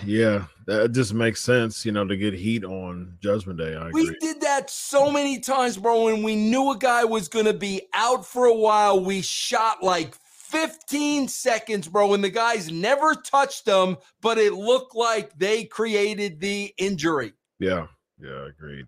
Yeah, 0.05 0.47
that 0.67 0.93
just 0.93 1.15
makes 1.15 1.41
sense, 1.41 1.85
you 1.85 1.93
know, 1.93 2.07
to 2.07 2.17
get 2.17 2.35
heat 2.35 2.65
on 2.65 3.17
Judgment 3.21 3.59
Day. 3.59 3.75
I 3.77 3.91
We 3.91 4.15
did 4.21 4.41
that 4.41 4.71
so 4.71 5.11
many 5.11 5.39
times, 5.39 5.77
bro. 5.77 6.05
When 6.05 6.23
we 6.23 6.37
knew 6.37 6.73
a 6.73 6.79
guy 6.79 7.05
was 7.05 7.29
going 7.29 7.47
to 7.47 7.53
be 7.53 7.83
out 7.93 8.27
for 8.27 8.47
a 8.47 8.55
while, 8.55 9.03
we 9.05 9.23
shot 9.23 9.83
like 9.83 10.15
15 10.15 11.29
seconds, 11.29 11.89
bro. 11.89 12.15
And 12.15 12.23
the 12.23 12.31
guys 12.31 12.71
never 12.71 13.15
touched 13.15 13.65
them, 13.65 13.97
but 14.21 14.39
it 14.39 14.53
looked 14.53 14.95
like 14.95 15.37
they 15.39 15.65
created 15.65 16.41
the 16.41 16.73
injury. 16.79 17.33
Yeah, 17.59 17.87
yeah, 18.21 18.47
agreed. 18.49 18.87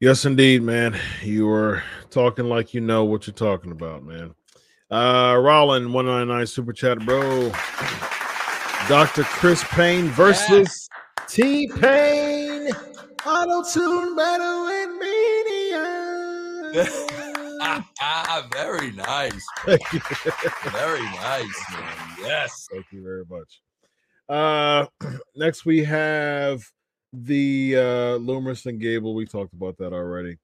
Yes, 0.00 0.24
indeed, 0.24 0.62
man. 0.62 0.98
You 1.22 1.46
were 1.46 1.82
talking 2.10 2.46
like 2.46 2.74
you 2.74 2.80
know 2.80 3.04
what 3.04 3.26
you're 3.26 3.34
talking 3.34 3.70
about, 3.70 4.02
man. 4.02 4.34
Uh 4.90 5.34
Rollin 5.36 5.92
199 5.92 6.46
super 6.46 6.72
chat, 6.72 6.98
bro. 7.06 7.52
Dr. 8.88 9.22
Chris 9.22 9.62
Payne 9.64 10.08
versus 10.08 10.88
T 11.28 11.68
Pain. 11.68 12.68
Auto 13.24 13.62
tune 13.70 14.16
battle 14.16 14.66
media. 14.98 15.82
Ah, 18.04 18.48
very 18.52 18.90
nice. 18.90 19.46
Thank 19.64 19.92
you. 19.92 20.00
Very 20.72 21.02
nice, 21.02 21.64
man. 21.72 21.96
Yes. 22.18 22.66
Thank 22.72 22.86
you 22.90 23.02
very 23.02 23.24
much. 23.30 23.62
Uh 24.28 24.86
next 25.36 25.64
we 25.64 25.84
have 25.84 26.64
the 27.12 27.76
uh 27.76 28.18
Lumis 28.18 28.66
and 28.66 28.80
Gable. 28.80 29.14
We 29.14 29.26
talked 29.26 29.52
about 29.52 29.78
that 29.78 29.92
already. 29.92 30.38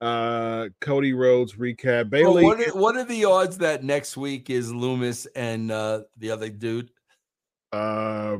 Uh 0.00 0.68
Cody 0.80 1.12
Rhodes 1.12 1.56
recap. 1.56 2.08
Bayley. 2.08 2.44
what, 2.44 2.60
are, 2.60 2.70
what 2.70 2.96
are 2.96 3.04
the 3.04 3.26
odds 3.26 3.58
that 3.58 3.84
next 3.84 4.16
week 4.16 4.48
is 4.48 4.72
Lumis 4.72 5.26
and 5.36 5.70
uh, 5.70 6.02
the 6.16 6.30
other 6.30 6.48
dude? 6.48 6.90
Uh, 7.72 8.38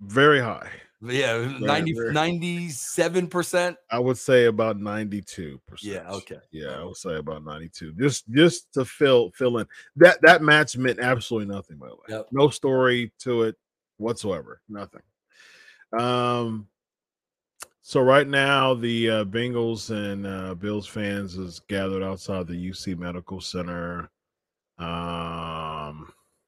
very 0.00 0.40
high. 0.40 0.68
Yeah, 1.04 1.58
90, 1.58 1.94
97%. 1.94 3.76
I 3.90 3.98
would 3.98 4.16
say 4.18 4.44
about 4.44 4.78
ninety-two 4.78 5.60
percent. 5.66 5.94
Yeah, 5.94 6.08
okay. 6.12 6.38
Yeah, 6.52 6.80
I 6.80 6.84
would 6.84 6.96
say 6.96 7.16
about 7.16 7.44
ninety-two. 7.44 7.94
Just, 7.94 8.28
just 8.30 8.72
to 8.74 8.84
fill 8.84 9.32
fill 9.34 9.58
in 9.58 9.66
that 9.96 10.18
that 10.22 10.42
match 10.42 10.76
meant 10.76 11.00
absolutely 11.00 11.52
nothing. 11.52 11.76
By 11.78 11.88
the 11.88 11.94
way, 11.96 12.02
Yep. 12.08 12.28
no 12.30 12.50
story 12.50 13.12
to 13.20 13.42
it 13.42 13.56
whatsoever. 13.96 14.60
Nothing. 14.68 15.02
Um. 15.98 16.68
So 17.84 18.00
right 18.00 18.28
now, 18.28 18.74
the 18.74 19.10
uh, 19.10 19.24
Bengals 19.24 19.90
and 19.90 20.24
uh, 20.24 20.54
Bills 20.54 20.86
fans 20.86 21.36
is 21.36 21.58
gathered 21.68 22.04
outside 22.04 22.46
the 22.46 22.54
UC 22.70 22.96
Medical 22.96 23.40
Center. 23.40 24.08
Um. 24.78 25.71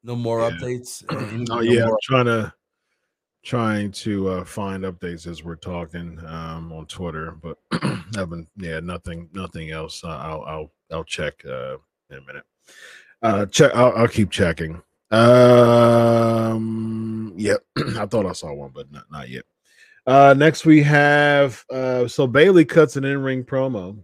No 0.05 0.15
more 0.15 0.41
Yeah. 0.41 0.51
updates. 0.51 1.03
Oh 1.11 1.57
No 1.57 1.61
yeah, 1.61 1.83
I'm 1.83 1.89
more- 1.89 1.99
trying 2.03 2.27
to 2.27 2.53
trying 3.43 3.91
to 3.93 4.29
uh, 4.29 4.45
find 4.45 4.85
updates 4.85 5.27
as 5.27 5.43
we're 5.45 5.57
talking 5.57 6.19
um, 6.27 6.73
on 6.73 6.87
Twitter, 6.87 7.33
but 7.33 7.59
haven't. 8.15 8.49
Yeah, 8.57 8.81
nothing, 8.81 9.29
nothing 9.33 9.71
else. 9.71 10.03
Uh, 10.05 10.09
I'll 10.17 10.43
I'll 10.45 10.73
I'll 10.93 11.05
check 11.05 11.45
uh, 11.45 11.77
in 12.11 12.19
a 12.19 12.21
minute. 12.23 12.45
Uh, 13.23 13.47
check. 13.47 13.75
I'll, 13.75 13.93
I'll 13.97 14.09
keep 14.09 14.31
checking. 14.31 14.81
Um. 16.05 17.33
Yep. 17.37 17.65
I 17.97 18.07
thought 18.07 18.27
I 18.27 18.33
saw 18.33 18.53
one, 18.53 18.71
but 18.75 18.91
not 18.93 19.05
not 19.11 19.29
yet. 19.29 19.45
Uh, 20.07 20.35
next 20.37 20.67
we 20.67 20.83
have 20.83 21.65
uh, 21.71 22.07
so 22.07 22.27
Bayley 22.27 22.65
cuts 22.67 22.97
an 22.97 23.05
in-ring 23.05 23.43
promo 23.45 23.97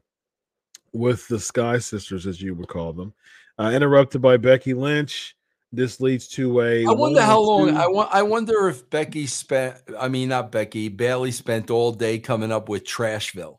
with 0.92 1.28
the 1.28 1.38
Sky 1.38 1.78
Sisters, 1.78 2.26
as 2.26 2.40
you 2.40 2.54
would 2.54 2.68
call 2.68 2.92
them, 2.94 3.12
uh, 3.58 3.70
interrupted 3.74 4.22
by 4.22 4.36
Becky 4.38 4.72
Lynch. 4.74 5.36
This 5.72 6.00
leads 6.00 6.26
to 6.28 6.62
a. 6.62 6.84
I 6.84 6.90
wonder 6.90 7.22
how 7.22 7.40
long. 7.40 7.76
I 7.76 7.86
want. 7.86 8.12
I 8.12 8.22
wonder 8.22 8.68
if 8.68 8.88
Becky 8.90 9.26
spent. 9.26 9.76
I 9.98 10.08
mean, 10.08 10.30
not 10.30 10.50
Becky. 10.50 10.88
Bayley 10.88 11.30
spent 11.30 11.70
all 11.70 11.92
day 11.92 12.18
coming 12.18 12.50
up 12.50 12.68
with 12.68 12.84
Trashville. 12.84 13.58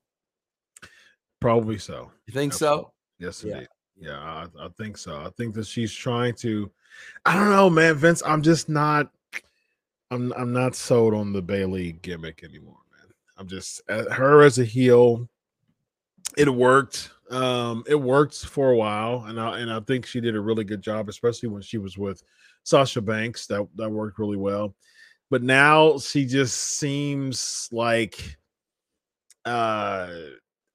Probably 1.39 1.77
so. 1.77 2.11
You 2.27 2.33
think 2.33 2.53
so? 2.53 2.91
Yes, 3.17 3.43
Yeah. 3.43 3.53
indeed. 3.53 3.67
Yeah, 3.97 4.19
I, 4.19 4.47
I 4.59 4.67
think 4.77 4.97
so. 4.97 5.15
I 5.17 5.29
think 5.37 5.53
that 5.55 5.67
she's 5.67 5.93
trying 5.93 6.33
to. 6.35 6.69
I 7.25 7.35
don't 7.35 7.49
know, 7.51 7.69
man, 7.69 7.95
Vince. 7.95 8.21
I'm 8.25 8.41
just 8.41 8.67
not. 8.67 9.11
I'm 10.09 10.33
I'm 10.33 10.51
not 10.51 10.75
sold 10.75 11.13
on 11.13 11.31
the 11.31 11.41
Bayley 11.41 11.93
gimmick 12.01 12.43
anymore, 12.43 12.79
man. 12.97 13.13
I'm 13.37 13.47
just 13.47 13.81
uh, 13.89 14.09
her 14.09 14.41
as 14.43 14.59
a 14.59 14.65
heel. 14.65 15.29
It 16.37 16.49
worked. 16.49 17.11
Um, 17.31 17.83
it 17.87 17.95
worked 17.95 18.45
for 18.45 18.71
a 18.71 18.75
while, 18.75 19.23
and 19.25 19.39
I 19.39 19.59
and 19.59 19.71
I 19.71 19.79
think 19.79 20.05
she 20.05 20.19
did 20.19 20.35
a 20.35 20.41
really 20.41 20.65
good 20.65 20.81
job, 20.81 21.07
especially 21.07 21.49
when 21.49 21.61
she 21.61 21.77
was 21.77 21.97
with 21.97 22.21
Sasha 22.63 23.01
Banks. 23.01 23.47
That 23.47 23.67
that 23.75 23.89
worked 23.89 24.19
really 24.19 24.37
well. 24.37 24.75
But 25.29 25.41
now 25.41 25.97
she 25.97 26.25
just 26.25 26.57
seems 26.57 27.69
like 27.71 28.37
uh 29.45 30.09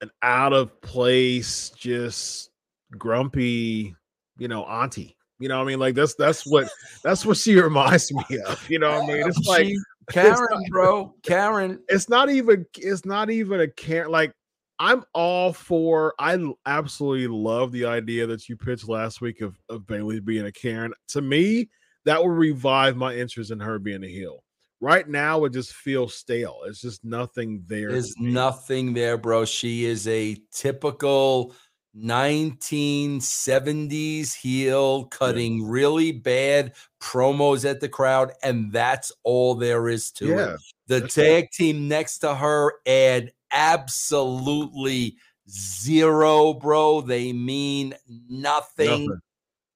an 0.01 0.11
out 0.23 0.53
of 0.53 0.81
place, 0.81 1.71
just 1.77 2.51
grumpy, 2.97 3.95
you 4.39 4.49
know, 4.49 4.65
auntie. 4.65 5.17
You 5.39 5.49
know 5.49 5.59
what 5.59 5.65
I 5.65 5.67
mean? 5.67 5.79
Like 5.79 5.95
that's 5.95 6.15
that's 6.15 6.47
what 6.47 6.71
that's 7.05 7.27
what 7.27 7.37
she 7.37 7.55
reminds 7.61 8.13
me 8.13 8.25
of. 8.47 8.71
You 8.71 8.79
know 8.79 8.99
what 8.99 9.11
I 9.11 9.15
mean? 9.15 9.29
It's 9.29 9.47
like 9.47 9.69
Karen, 10.11 10.65
bro. 10.71 11.15
Karen. 11.23 11.81
it's 11.89 12.09
not 12.09 12.31
even 12.31 12.65
it's 12.79 13.05
not 13.05 13.29
even 13.29 13.61
a 13.61 13.69
care 13.69 14.09
like 14.09 14.33
I'm 14.79 15.05
all 15.15 15.53
for 15.53 16.15
I 16.19 16.39
absolutely 16.67 17.29
love 17.29 17.73
the 17.73 17.87
idea 17.87 18.27
that 18.27 18.49
you 18.49 18.57
pitched 18.57 18.89
last 18.89 19.21
week 19.21 19.41
of, 19.41 19.59
of 19.69 19.87
Bayley 19.87 20.21
being 20.21 20.47
a 20.47 20.53
Karen. 20.53 20.93
To 21.09 21.23
me, 21.23 21.69
that 22.05 22.23
would 22.23 22.31
revive 22.31 22.97
my 22.97 23.15
interest 23.15 23.51
in 23.51 23.61
her 23.61 23.79
being 23.79 24.05
a 24.05 24.09
heel. 24.09 24.43
Right 24.81 25.09
now, 25.09 25.45
it 25.45 25.55
just 25.55 25.73
feels 25.73 26.15
stale. 26.15 26.61
It's 26.67 26.83
just 26.83 27.05
nothing 27.05 27.65
there. 27.67 27.91
There's 27.91 28.15
nothing 28.19 28.93
there, 28.93 29.17
bro. 29.17 29.47
She 29.47 29.87
is 29.87 30.07
a 30.07 30.37
typical 30.53 31.55
1970s 31.97 34.35
heel 34.35 35.07
cutting 35.07 35.67
really 35.67 36.13
bad 36.13 36.75
promos 37.01 37.69
at 37.69 37.81
the 37.81 37.89
crowd, 37.89 38.33
and 38.43 38.71
that's 38.71 39.11
all 39.25 39.55
there 39.55 39.89
is 39.89 40.11
to 40.13 40.27
Yeah, 40.27 40.55
it. 40.55 40.61
The 40.89 41.01
that's 41.01 41.15
tag 41.15 41.51
team 41.53 41.89
next 41.89 42.19
to 42.19 42.35
her 42.35 42.75
add 42.87 43.33
absolutely 43.51 45.17
zero, 45.49 46.55
bro. 46.55 47.01
They 47.01 47.33
mean 47.33 47.95
nothing. 48.29 49.07
Nothing. 49.07 49.21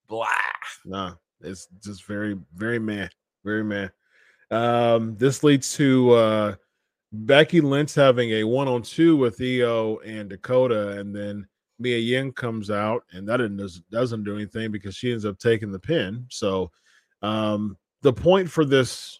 Blah. 0.08 0.26
Nah, 0.84 1.14
it's 1.40 1.68
just 1.82 2.04
very, 2.04 2.36
very 2.54 2.78
man, 2.78 3.10
very 3.44 3.64
man. 3.64 3.90
Um, 4.50 5.16
this 5.16 5.44
leads 5.44 5.74
to 5.74 6.10
uh 6.12 6.54
Becky 7.12 7.60
Lynch 7.60 7.94
having 7.94 8.30
a 8.30 8.44
one-on-two 8.44 9.16
with 9.16 9.40
IYO 9.40 9.98
and 9.98 10.28
Dakota, 10.28 10.98
and 10.98 11.14
then 11.14 11.46
Mia 11.78 11.98
Yim 11.98 12.32
comes 12.32 12.70
out, 12.70 13.04
and 13.12 13.28
that 13.28 13.40
doesn't 13.90 14.24
do 14.24 14.36
anything 14.36 14.70
because 14.70 14.94
she 14.94 15.10
ends 15.10 15.24
up 15.24 15.38
taking 15.38 15.72
the 15.72 15.78
pin. 15.78 16.26
So, 16.30 16.70
um, 17.22 17.76
the 18.02 18.12
point 18.12 18.50
for 18.50 18.64
this, 18.64 19.19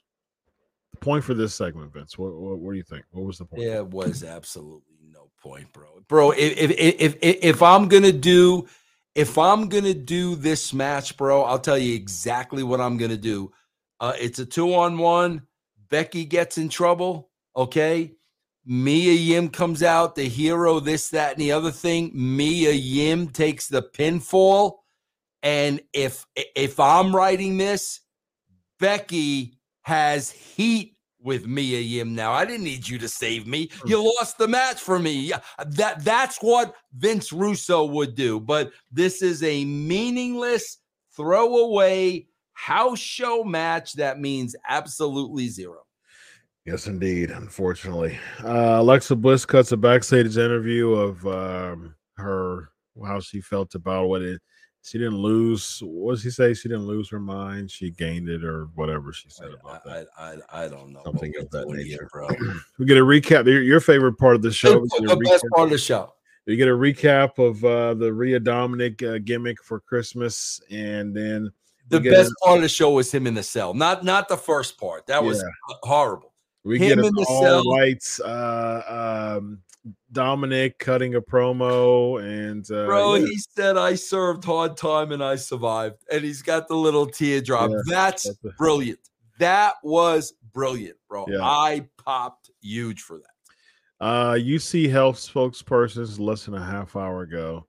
point 1.01 1.25
for 1.25 1.35
this 1.35 1.55
segment, 1.55 1.93
Vince, 1.93 2.19
what, 2.19 2.35
what, 2.35 2.59
what 2.59 2.73
do 2.73 2.77
you 2.77 2.83
think? 2.83 3.05
What 3.11 3.27
was 3.27 3.39
the 3.39 3.45
point? 3.45 3.63
Yeah, 3.63 3.77
it 3.79 3.89
was 3.89 4.25
absolutely 4.25 4.99
no 5.13 5.31
point, 5.43 5.73
bro. 5.73 5.89
Bro, 6.09 6.33
if 6.33 6.71
if 6.71 7.17
if 7.21 7.39
if, 7.43 7.63
I'm 7.63 7.89
gonna 7.89 8.13
do 8.13 8.69
if 9.15 9.39
I'm 9.39 9.69
gonna 9.69 9.95
do 9.95 10.37
this 10.37 10.73
match, 10.73 11.17
bro, 11.17 11.43
I'll 11.43 11.59
tell 11.59 11.79
you 11.79 11.95
exactly 11.95 12.63
what 12.63 12.81
I'm 12.81 12.97
gonna 12.97 13.17
do. 13.17 13.53
Uh, 13.99 14.13
it's 14.19 14.39
a 14.39 14.47
two 14.47 14.75
on 14.75 14.99
one. 14.99 15.43
Becky 15.89 16.25
gets 16.25 16.59
in 16.59 16.69
trouble. 16.69 17.31
Okay. 17.57 18.13
Mia 18.67 19.13
Yim 19.13 19.49
comes 19.49 19.83
out, 19.83 20.15
the 20.15 20.29
hero, 20.29 20.81
this, 20.81 21.09
that, 21.09 21.33
and 21.33 21.41
the 21.41 21.51
other 21.51 21.71
thing. 21.71 22.11
Mia 22.15 22.71
Yim 22.73 23.29
takes 23.29 23.69
the 23.69 23.83
pinfall. 23.83 24.75
And 25.43 25.81
if 25.93 26.27
if 26.37 26.79
I'm 26.79 27.17
writing 27.17 27.57
this, 27.57 28.01
Becky 28.79 29.60
has 29.83 30.31
heat 30.31 30.97
with 31.23 31.47
Mia 31.47 31.81
Yim 31.81 32.15
now. 32.15 32.33
I 32.33 32.45
didn't 32.45 32.65
need 32.65 32.89
you 32.89 32.99
to 32.99 33.09
save 33.09 33.47
me. 33.47 33.71
You 33.85 34.03
lost 34.03 34.39
the 34.39 34.49
match 34.49 34.81
for 34.81 34.99
me. 34.99 35.33
That 35.67 36.05
that's 36.05 36.39
what 36.39 36.75
Vince 36.97 37.33
Russo 37.33 37.85
would 37.85 38.15
do. 38.15 38.41
But 38.41 38.73
this 38.91 39.23
is 39.23 39.43
a 39.43 39.65
meaningless 39.65 40.79
throwaway 41.17 42.27
house 42.55 42.99
show 42.99 43.45
match 43.45 43.95
that 43.95 44.21
means 44.21 44.57
absolutely 44.69 45.49
zero. 45.49 45.81
Yes, 46.67 46.87
indeed. 46.87 47.31
Unfortunately, 47.31 48.19
uh, 48.45 48.77
Alexa 48.81 49.17
Bliss 49.17 49.47
cuts 49.47 49.73
a 49.73 49.77
backstage 49.77 50.37
interview 50.37 50.91
of 50.93 51.27
um, 51.27 51.95
her 52.17 52.71
how 53.07 53.21
she 53.21 53.41
felt 53.41 53.75
about 53.75 54.09
what 54.09 54.21
it 54.21 54.43
she 54.83 54.99
didn't 54.99 55.19
lose. 55.19 55.81
What 55.85 56.17
did 56.17 56.23
she 56.23 56.31
say? 56.31 56.55
She 56.55 56.69
didn't 56.69 56.87
lose 56.87 57.09
her 57.11 57.21
mind. 57.21 57.71
She 57.71 57.91
gained 57.91 58.29
it, 58.29 58.45
or 58.45 58.69
whatever 58.75 59.13
she 59.13 59.29
said 59.29 59.51
about 59.51 59.83
I, 59.87 59.91
that. 59.91 60.07
I, 60.19 60.25
I, 60.31 60.65
I 60.65 60.69
don't 60.69 60.93
know. 60.93 61.03
Something 61.05 61.33
of 61.39 61.51
that 61.51 61.69
nature. 61.69 62.09
bro. 62.13 62.29
we 62.79 62.87
get 62.87 62.97
a 62.97 63.03
recap. 63.03 63.47
Your, 63.47 63.63
your 63.63 63.81
favorite 63.81 64.15
part 64.15 64.37
of 64.37 64.43
the 64.43 64.53
show. 64.53 64.81
the 64.99 65.17
we 65.19 65.29
best 65.29 65.45
recap- 65.45 65.57
part 65.57 65.67
of 65.67 65.71
the 65.73 65.79
show. 65.79 66.15
You 66.47 66.57
get 66.57 66.69
a 66.69 66.73
recap 66.73 67.39
of 67.39 67.65
uh, 67.65 67.95
the 67.95 68.13
Rhea 68.13 68.41
Dominic 68.41 69.03
uh, 69.03 69.19
gimmick 69.19 69.63
for 69.63 69.79
Christmas, 69.81 70.61
and 70.71 71.15
then 71.15 71.51
The 71.89 72.01
best 72.01 72.31
a- 72.31 72.45
part 72.45 72.57
of 72.57 72.63
the 72.63 72.69
show 72.69 72.91
was 72.93 73.13
him 73.13 73.27
in 73.27 73.35
the 73.35 73.43
cell. 73.43 73.75
Not 73.75 74.03
not 74.03 74.29
the 74.29 74.37
first 74.39 74.79
part. 74.81 75.07
That 75.07 75.23
was 75.23 75.45
horrible. 75.83 76.33
we 76.65 76.79
him 76.79 76.97
get 76.97 77.07
an 77.07 77.15
the 77.15 77.27
all 77.29 77.43
cell. 77.43 77.71
whites 77.71 78.19
uh, 78.21 79.37
um, 79.39 79.61
Dominic 80.13 80.79
cutting 80.79 81.15
a 81.15 81.21
promo, 81.21 82.21
and 82.23 82.65
uh, 82.71 82.87
Bro, 82.87 83.15
yeah, 83.15 83.27
he 83.27 83.39
said 83.39 83.77
I 83.77 83.95
served 83.95 84.45
hard 84.45 84.77
time 84.77 85.13
and 85.13 85.23
I 85.23 85.37
survived. 85.37 86.05
And 86.13 86.25
he's 86.25 86.43
got 86.43 86.69
the 86.69 86.77
little 86.77 87.07
teardrop. 87.07 87.71
Yeah, 87.71 87.77
That's 87.87 88.25
that's 88.25 88.45
a- 88.45 88.51
brilliant. 88.59 89.01
That 89.39 89.75
was 89.83 90.35
brilliant, 90.53 90.99
bro. 91.09 91.25
Yeah. 91.29 91.43
I 91.43 91.89
popped 91.97 92.51
huge 92.61 93.01
for 93.03 93.19
that. 93.19 94.05
Uh, 94.05 94.35
UC 94.35 94.91
Health 94.91 95.17
spokespersons 95.17 96.19
less 96.19 96.45
than 96.45 96.55
a 96.55 96.65
half 96.65 96.97
hour 96.97 97.23
ago. 97.23 97.67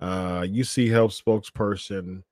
Uh, 0.00 0.40
UC 0.42 0.90
Health 0.90 1.12
spokesperson 1.12 2.22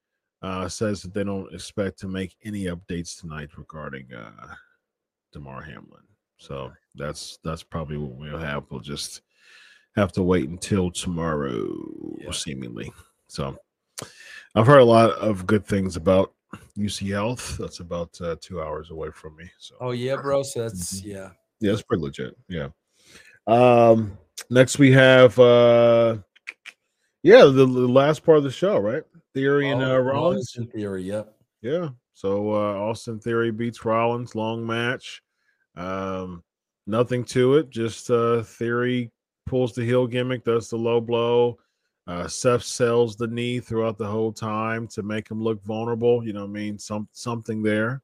uh, 0.43 0.69
says 0.69 1.03
that 1.03 1.15
they 1.15 1.23
don't 1.25 1.53
expect 1.55 1.99
to 2.01 2.09
make 2.09 2.37
any 2.45 2.65
updates 2.65 3.21
tonight 3.21 3.51
regarding 3.57 4.13
uh, 4.13 4.55
Damar 5.33 5.63
Hamlin. 5.63 6.03
So 6.43 6.73
that's 6.97 7.39
that's 7.45 7.63
probably 7.63 7.97
what 7.99 8.17
we'll 8.17 8.37
have. 8.39 8.65
We'll 8.69 8.81
just 8.81 9.23
have 9.95 10.11
to 10.13 10.23
wait 10.25 10.49
until 10.49 10.91
tomorrow, 10.91 11.73
Yeah. 12.21 12.33
seemingly. 12.33 12.93
So 13.29 13.57
I've 14.57 14.67
heard 14.67 14.81
a 14.81 14.85
lot 14.85 15.11
of 15.13 15.47
good 15.47 15.65
things 15.65 15.95
about 15.97 16.35
UC 16.77 17.11
Health. 17.13 17.57
That's 17.59 17.79
about 17.79 18.21
uh, 18.21 18.35
two 18.41 18.61
hours 18.61 18.91
away 18.91 19.11
from 19.13 19.37
me. 19.37 19.49
So 19.59 19.77
Oh, 19.81 19.91
yeah, 19.93 20.17
bro. 20.17 20.43
So 20.43 20.63
that's, 20.63 21.01
Mhm. 21.01 21.05
yeah. 21.07 21.31
yeah, 21.61 21.73
it's 21.73 21.83
pretty 21.83 22.03
legit. 22.03 22.37
Yeah. 22.49 22.69
Um, 23.47 24.19
next 24.51 24.79
we 24.81 24.91
have 24.93 25.39
uh 25.39 26.19
yeah, 27.23 27.45
the, 27.45 27.53
the 27.53 27.67
last 27.67 28.25
part 28.25 28.39
of 28.39 28.45
the 28.45 28.51
show, 28.51 28.79
right? 28.79 29.05
Theory 29.33 29.71
and 29.71 29.81
uh, 29.81 29.93
Oh, 29.93 29.99
Rollins. 29.99 30.57
in 30.57 30.67
theory, 30.67 31.05
yep. 31.05 31.37
Yeah. 31.61 31.91
So 32.15 32.53
uh 32.53 32.75
Austin 32.81 33.21
Theory 33.21 33.53
beats 33.53 33.85
Rollins, 33.85 34.35
long 34.35 34.67
match. 34.67 35.22
Um, 35.77 36.43
nothing 36.87 37.25
to 37.25 37.57
it, 37.57 37.71
just 37.71 38.11
uh 38.11 38.43
Theory 38.43 39.11
pulls 39.47 39.73
the 39.73 39.85
heel 39.85 40.07
gimmick, 40.07 40.45
does 40.45 40.69
the 40.69 40.77
low 40.77 41.01
blow. 41.01 41.59
Uh 42.07 42.29
Seth 42.29 42.65
sells 42.65 43.17
the 43.17 43.27
knee 43.29 43.61
throughout 43.61 43.99
the 43.99 44.07
whole 44.07 44.33
time 44.33 44.87
to 44.89 45.03
make 45.03 45.31
him 45.31 45.43
look 45.43 45.63
vulnerable. 45.65 46.27
You 46.27 46.33
know 46.33 46.45
I 46.45 46.49
mean? 46.49 46.79
Some 46.79 47.09
something 47.13 47.63
there. 47.63 48.03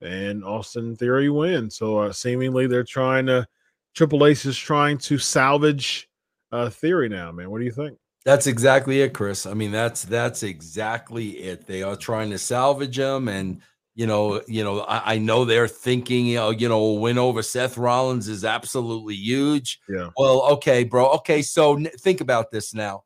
And 0.00 0.44
Austin 0.44 0.96
Theory 0.96 1.30
wins. 1.30 1.76
So 1.76 1.98
uh, 1.98 2.12
seemingly 2.12 2.66
they're 2.66 2.84
trying 2.84 3.26
to 3.26 3.46
Triple 3.94 4.26
H 4.26 4.44
is 4.44 4.58
trying 4.58 4.98
to 4.98 5.18
salvage 5.18 6.08
uh 6.52 6.70
theory 6.70 7.08
now, 7.08 7.32
man. 7.32 7.50
What 7.50 7.58
do 7.58 7.64
you 7.64 7.72
think? 7.72 7.98
That's 8.24 8.46
exactly 8.46 9.02
it, 9.02 9.12
Chris. 9.12 9.44
I 9.44 9.52
mean, 9.54 9.70
that's 9.70 10.02
that's 10.04 10.42
exactly 10.42 11.30
it. 11.30 11.66
They 11.66 11.82
are 11.82 11.96
trying 11.96 12.30
to 12.30 12.38
salvage 12.38 12.98
him, 12.98 13.28
and 13.28 13.60
you 13.94 14.06
know, 14.06 14.42
you 14.48 14.64
know, 14.64 14.80
I, 14.80 15.14
I 15.14 15.18
know 15.18 15.44
they're 15.44 15.68
thinking, 15.68 16.26
you 16.26 16.36
know, 16.36 16.50
you 16.50 16.68
know, 16.68 16.80
a 16.84 16.94
win 16.94 17.16
over 17.18 17.42
Seth 17.42 17.78
Rollins 17.78 18.28
is 18.28 18.44
absolutely 18.44 19.14
huge. 19.14 19.78
Yeah. 19.88 20.10
Well, 20.16 20.42
okay, 20.54 20.84
bro. 20.84 21.10
Okay, 21.12 21.42
so 21.42 21.76
n- 21.76 21.90
think 21.98 22.20
about 22.20 22.50
this 22.50 22.74
now. 22.74 23.04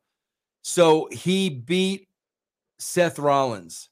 So 0.63 1.07
he 1.11 1.49
beat 1.49 2.07
Seth 2.79 3.19
Rollins. 3.19 3.89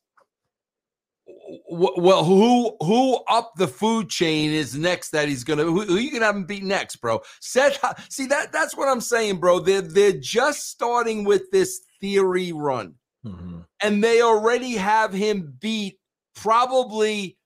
W- 1.70 1.94
Well, 1.98 2.24
who 2.24 2.76
who 2.82 3.16
up 3.30 3.54
the 3.58 3.68
food 3.68 4.10
chain 4.10 4.52
is 4.52 4.76
next 4.76 5.12
that 5.12 5.28
he's 5.28 5.44
gonna 5.44 5.64
who, 5.64 5.82
who 5.82 5.96
you 5.98 6.12
gonna 6.12 6.26
have 6.26 6.36
him 6.36 6.46
beat 6.46 6.64
next, 6.64 6.98
bro? 6.98 7.22
Seth, 7.42 7.78
see 8.12 8.26
that 8.28 8.52
that's 8.52 8.76
what 8.76 8.88
I'm 8.88 9.02
saying, 9.02 9.38
bro. 9.40 9.60
They're 9.60 9.82
they're 9.82 10.14
just 10.20 10.70
starting 10.70 11.24
with 11.26 11.50
this 11.52 11.82
theory 12.02 12.52
run, 12.54 12.96
Mhm. 13.26 13.66
and 13.82 14.04
they 14.04 14.22
already 14.22 14.74
have 14.74 15.14
him 15.14 15.56
beat 15.60 16.00
probably 16.38 17.38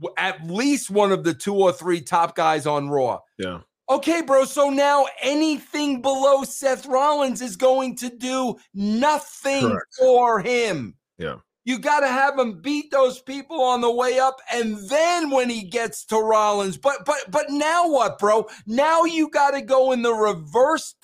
w- 0.00 0.14
at 0.18 0.46
least 0.46 0.90
one 0.90 1.12
of 1.12 1.24
the 1.24 1.34
two 1.34 1.54
or 1.54 1.72
three 1.72 2.00
top 2.00 2.36
guys 2.36 2.66
on 2.66 2.90
Raw. 2.90 3.20
Yeah. 3.38 3.60
Okay, 3.88 4.22
bro. 4.22 4.44
So 4.44 4.70
now 4.70 5.06
anything 5.22 6.02
below 6.02 6.44
Seth 6.44 6.86
Rollins 6.86 7.42
is 7.42 7.56
going 7.56 7.96
to 7.96 8.08
do 8.08 8.56
nothing 8.74 9.68
Correct. 9.68 9.94
for 9.98 10.40
him. 10.40 10.94
Yeah. 11.18 11.36
You 11.64 11.78
got 11.78 12.00
to 12.00 12.08
have 12.08 12.36
him 12.36 12.60
beat 12.60 12.90
those 12.90 13.20
people 13.22 13.60
on 13.62 13.82
the 13.82 13.90
way 13.90 14.18
up, 14.18 14.38
and 14.52 14.78
then 14.88 15.30
when 15.30 15.48
he 15.48 15.62
gets 15.62 16.04
to 16.06 16.16
Rollins, 16.18 16.76
but 16.76 17.04
but 17.04 17.18
but 17.30 17.50
now 17.50 17.88
what, 17.88 18.18
bro? 18.18 18.48
Now 18.66 19.04
you 19.04 19.30
got 19.30 19.52
to 19.52 19.62
go 19.62 19.92
in 19.92 20.02
the 20.02 20.12
reverse 20.12 20.96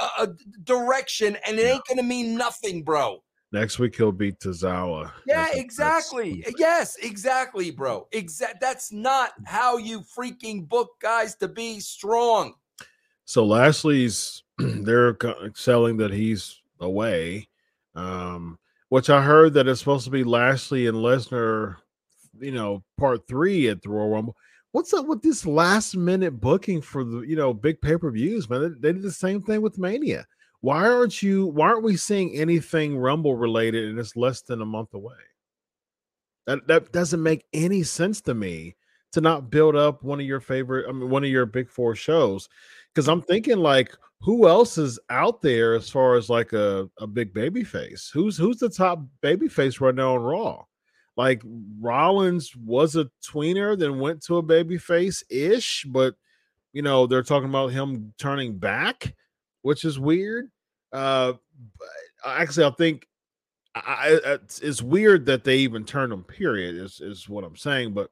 uh, 0.00 0.08
uh, 0.18 0.26
direction, 0.62 1.36
and 1.44 1.58
it 1.58 1.62
ain't 1.64 1.82
gonna 1.88 2.04
mean 2.04 2.36
nothing, 2.36 2.84
bro. 2.84 3.23
Next 3.54 3.78
week 3.78 3.94
he'll 3.94 4.10
beat 4.10 4.40
Tozawa. 4.40 5.12
Yeah, 5.28 5.44
That's- 5.44 5.46
that's- 5.46 5.64
exactly. 5.64 6.44
Yes, 6.58 6.96
exactly, 7.00 7.70
bro. 7.70 8.08
Exact. 8.10 8.60
That's 8.60 8.90
not 8.90 9.30
how 9.44 9.76
you 9.76 10.00
freaking 10.00 10.68
book 10.68 10.90
guys 11.00 11.36
to 11.36 11.46
be 11.46 11.78
strong. 11.78 12.54
So 13.26 13.46
Lashley's 13.46 14.42
they're 14.58 15.16
selling 15.54 15.98
that 15.98 16.10
he's 16.10 16.60
away, 16.80 17.48
um, 17.94 18.58
which 18.88 19.08
I 19.08 19.22
heard 19.22 19.54
that 19.54 19.68
it's 19.68 19.78
supposed 19.78 20.04
to 20.06 20.10
be 20.10 20.24
Lashley 20.24 20.88
and 20.88 20.96
Lesnar, 20.98 21.76
you 22.40 22.50
know, 22.50 22.82
part 22.98 23.28
three 23.28 23.68
at 23.68 23.82
the 23.82 23.88
Royal 23.88 24.08
Rumble. 24.10 24.36
What's 24.72 24.92
up 24.92 25.06
with 25.06 25.22
this 25.22 25.46
last 25.46 25.96
minute 25.96 26.40
booking 26.40 26.82
for 26.82 27.04
the 27.04 27.20
you 27.20 27.36
know 27.36 27.54
big 27.54 27.80
pay 27.80 27.96
per 27.96 28.10
views, 28.10 28.50
man? 28.50 28.62
They, 28.62 28.68
they 28.88 28.92
did 28.94 29.02
the 29.02 29.12
same 29.12 29.42
thing 29.42 29.62
with 29.62 29.78
Mania. 29.78 30.26
Why 30.64 30.88
aren't 30.88 31.22
you? 31.22 31.44
Why 31.44 31.66
aren't 31.66 31.82
we 31.82 31.98
seeing 31.98 32.34
anything 32.34 32.96
Rumble 32.96 33.36
related 33.36 33.90
and 33.90 33.98
it's 33.98 34.16
less 34.16 34.40
than 34.40 34.62
a 34.62 34.64
month 34.64 34.94
away? 34.94 35.12
That 36.46 36.66
that 36.68 36.90
doesn't 36.90 37.22
make 37.22 37.44
any 37.52 37.82
sense 37.82 38.22
to 38.22 38.32
me 38.32 38.74
to 39.12 39.20
not 39.20 39.50
build 39.50 39.76
up 39.76 40.02
one 40.02 40.20
of 40.20 40.24
your 40.24 40.40
favorite, 40.40 40.86
I 40.88 40.92
mean, 40.92 41.10
one 41.10 41.22
of 41.22 41.28
your 41.28 41.44
big 41.44 41.68
four 41.68 41.94
shows 41.94 42.48
because 42.94 43.08
I'm 43.08 43.20
thinking 43.20 43.58
like 43.58 43.94
who 44.22 44.48
else 44.48 44.78
is 44.78 44.98
out 45.10 45.42
there 45.42 45.74
as 45.74 45.90
far 45.90 46.16
as 46.16 46.30
like 46.30 46.54
a, 46.54 46.88
a 46.98 47.06
big 47.06 47.34
baby 47.34 47.62
face? 47.62 48.10
Who's 48.10 48.38
who's 48.38 48.56
the 48.56 48.70
top 48.70 49.00
baby 49.20 49.48
face 49.48 49.82
right 49.82 49.94
now 49.94 50.14
on 50.14 50.22
Raw? 50.22 50.64
Like 51.14 51.42
Rollins 51.78 52.56
was 52.56 52.96
a 52.96 53.10
tweener, 53.22 53.78
then 53.78 54.00
went 54.00 54.22
to 54.22 54.38
a 54.38 54.42
baby 54.42 54.78
face 54.78 55.22
ish, 55.28 55.84
but 55.90 56.14
you 56.72 56.80
know, 56.80 57.06
they're 57.06 57.22
talking 57.22 57.50
about 57.50 57.70
him 57.70 58.14
turning 58.18 58.56
back, 58.56 59.14
which 59.64 59.84
is 59.84 59.98
weird. 59.98 60.50
Uh 60.92 61.32
actually 62.24 62.66
I 62.66 62.70
think 62.70 63.06
I, 63.74 64.20
I 64.24 64.38
it's, 64.62 64.82
weird 64.82 65.26
that 65.26 65.42
they 65.42 65.56
even 65.58 65.84
turned 65.84 66.12
him, 66.12 66.22
period, 66.22 66.76
is 66.76 67.00
is 67.00 67.28
what 67.28 67.42
I'm 67.42 67.56
saying. 67.56 67.92
But 67.92 68.10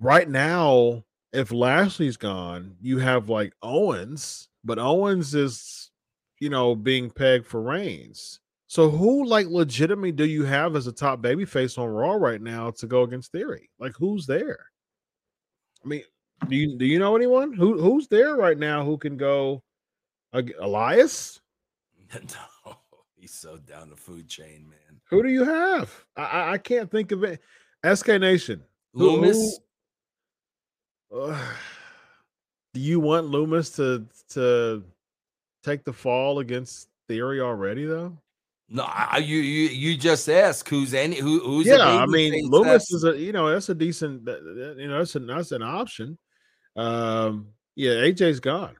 right 0.00 0.28
now, 0.28 1.04
if 1.32 1.52
Lashley's 1.52 2.16
gone, 2.16 2.76
you 2.80 2.98
have 2.98 3.28
like 3.28 3.52
Owens, 3.62 4.48
but 4.64 4.78
Owens 4.78 5.34
is, 5.34 5.90
you 6.38 6.48
know, 6.48 6.74
being 6.74 7.10
pegged 7.10 7.46
for 7.46 7.60
Reigns. 7.60 8.40
So 8.66 8.88
who 8.88 9.26
like 9.26 9.46
legitimately 9.48 10.12
do 10.12 10.24
you 10.24 10.44
have 10.44 10.76
as 10.76 10.86
a 10.86 10.92
top 10.92 11.20
babyface 11.20 11.76
on 11.76 11.88
Raw 11.88 12.12
right 12.12 12.40
now 12.40 12.70
to 12.70 12.86
go 12.86 13.02
against 13.02 13.32
Theory? 13.32 13.68
Like 13.78 13.92
who's 13.98 14.26
there? 14.26 14.64
I 15.84 15.88
mean, 15.88 16.02
do 16.48 16.56
you 16.56 16.78
do 16.78 16.86
you 16.86 16.98
know 16.98 17.14
anyone 17.14 17.52
who 17.52 17.78
who's 17.78 18.08
there 18.08 18.36
right 18.36 18.56
now 18.56 18.84
who 18.84 18.96
can 18.96 19.16
go 19.16 19.62
Elias? 20.32 21.40
no, 22.14 22.76
he's 23.16 23.32
so 23.32 23.56
down 23.58 23.90
the 23.90 23.96
food 23.96 24.28
chain, 24.28 24.66
man. 24.68 25.00
Who 25.08 25.22
do 25.22 25.28
you 25.28 25.44
have? 25.44 26.04
I 26.16 26.52
I 26.52 26.58
can't 26.58 26.90
think 26.90 27.12
of 27.12 27.24
it. 27.24 27.40
SK 27.84 28.08
Nation. 28.20 28.62
Lumis. 28.94 29.54
Who, 31.10 31.20
uh, 31.20 31.38
do 32.74 32.80
you 32.80 33.00
want 33.00 33.26
Lumis 33.26 33.74
to 33.76 34.06
to 34.34 34.84
take 35.64 35.84
the 35.84 35.92
fall 35.92 36.38
against 36.38 36.88
Theory 37.08 37.40
already 37.40 37.86
though? 37.86 38.16
No, 38.72 38.84
I, 38.84 39.18
you 39.18 39.38
you 39.38 39.68
you 39.68 39.96
just 39.96 40.28
ask 40.28 40.68
who's 40.68 40.94
any 40.94 41.18
who 41.18 41.40
who's 41.40 41.66
yeah. 41.66 41.84
I 41.84 42.06
mean, 42.06 42.48
Lumis 42.50 42.94
is 42.94 43.02
a 43.02 43.18
you 43.18 43.32
know 43.32 43.50
that's 43.50 43.68
a 43.68 43.74
decent 43.74 44.22
you 44.28 44.86
know 44.86 44.98
that's 44.98 45.16
a 45.16 45.18
that's 45.18 45.50
an 45.50 45.62
option. 45.62 46.16
Um, 46.76 47.48
yeah, 47.74 47.94
AJ's 47.94 48.38
gone, 48.38 48.76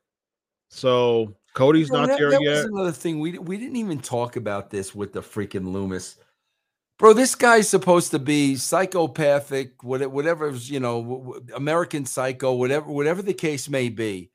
so 0.69 1.35
Cody's 1.55 1.89
you 1.89 1.95
know, 1.95 2.01
not 2.01 2.09
that, 2.09 2.19
there 2.19 2.31
that 2.31 2.43
yet. 2.43 2.65
another 2.67 2.93
thing 2.93 3.21
we 3.21 3.39
we 3.39 3.57
didn't 3.57 3.77
even 3.77 4.01
talk 4.01 4.37
about 4.37 4.71
this 4.71 4.95
with 4.95 5.13
the 5.13 5.21
freaking 5.21 5.73
Lumis, 5.73 6.17
bro. 6.99 7.13
This 7.13 7.35
guy's 7.35 7.69
supposed 7.69 8.13
to 8.13 8.19
be 8.19 8.57
psychopathic, 8.57 9.83
whatever 9.83 10.51
you 10.51 10.81
know, 10.81 11.41
American 11.55 12.07
Psycho, 12.07 12.55
whatever 12.55 12.91
whatever 12.91 13.23
the 13.23 13.35
case 13.35 13.69
may 13.69 13.89
be. 13.89 14.31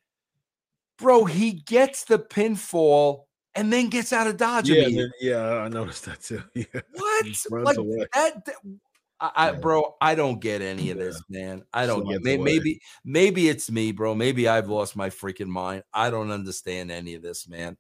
Bro, 0.97 1.26
he 1.26 1.51
gets 1.51 2.05
the 2.05 2.20
pinfall 2.20 3.26
and 3.53 3.72
then 3.72 3.89
gets 3.89 4.13
out 4.13 4.28
of 4.28 4.38
Dodge. 4.38 4.70
Yeah, 4.70 4.84
then, 4.84 5.11
yeah, 5.20 5.59
I 5.59 5.68
noticed 5.70 6.05
that 6.05 6.22
too. 6.22 6.43
Yeah. 6.53 6.82
What? 6.93 7.26
like 7.49 7.76
that, 8.13 8.45
that 8.45 8.55
I, 9.20 9.32
I, 9.36 9.51
bro, 9.53 9.95
I 10.01 10.16
don't 10.16 10.41
get 10.41 10.61
any 10.61 10.91
of 10.91 10.97
this, 10.97 11.22
man. 11.30 11.63
I 11.74 11.86
don't 11.86 12.07
get. 12.07 12.22
Maybe, 12.22 12.43
maybe, 12.43 12.80
maybe 13.05 13.47
it's 13.49 13.72
me, 13.72 13.91
bro. 13.91 14.13
Maybe 14.13 14.47
I've 14.47 14.70
lost 14.70 14.95
my 14.95 15.09
freaking 15.09 15.47
mind. 15.47 15.84
I 15.93 16.09
don't 16.09 16.32
understand 16.32 16.91
any 16.91 17.16
of 17.16 17.22
this, 17.22 17.47
man. 17.47 17.78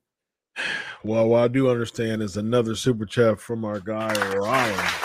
Well, 1.03 1.27
what 1.27 1.43
I 1.43 1.47
do 1.49 1.69
understand 1.69 2.23
is 2.23 2.35
another 2.35 2.73
super 2.73 3.05
chat 3.05 3.39
from 3.39 3.63
our 3.63 3.79
guy 3.79 4.11
Ryan. 4.35 5.04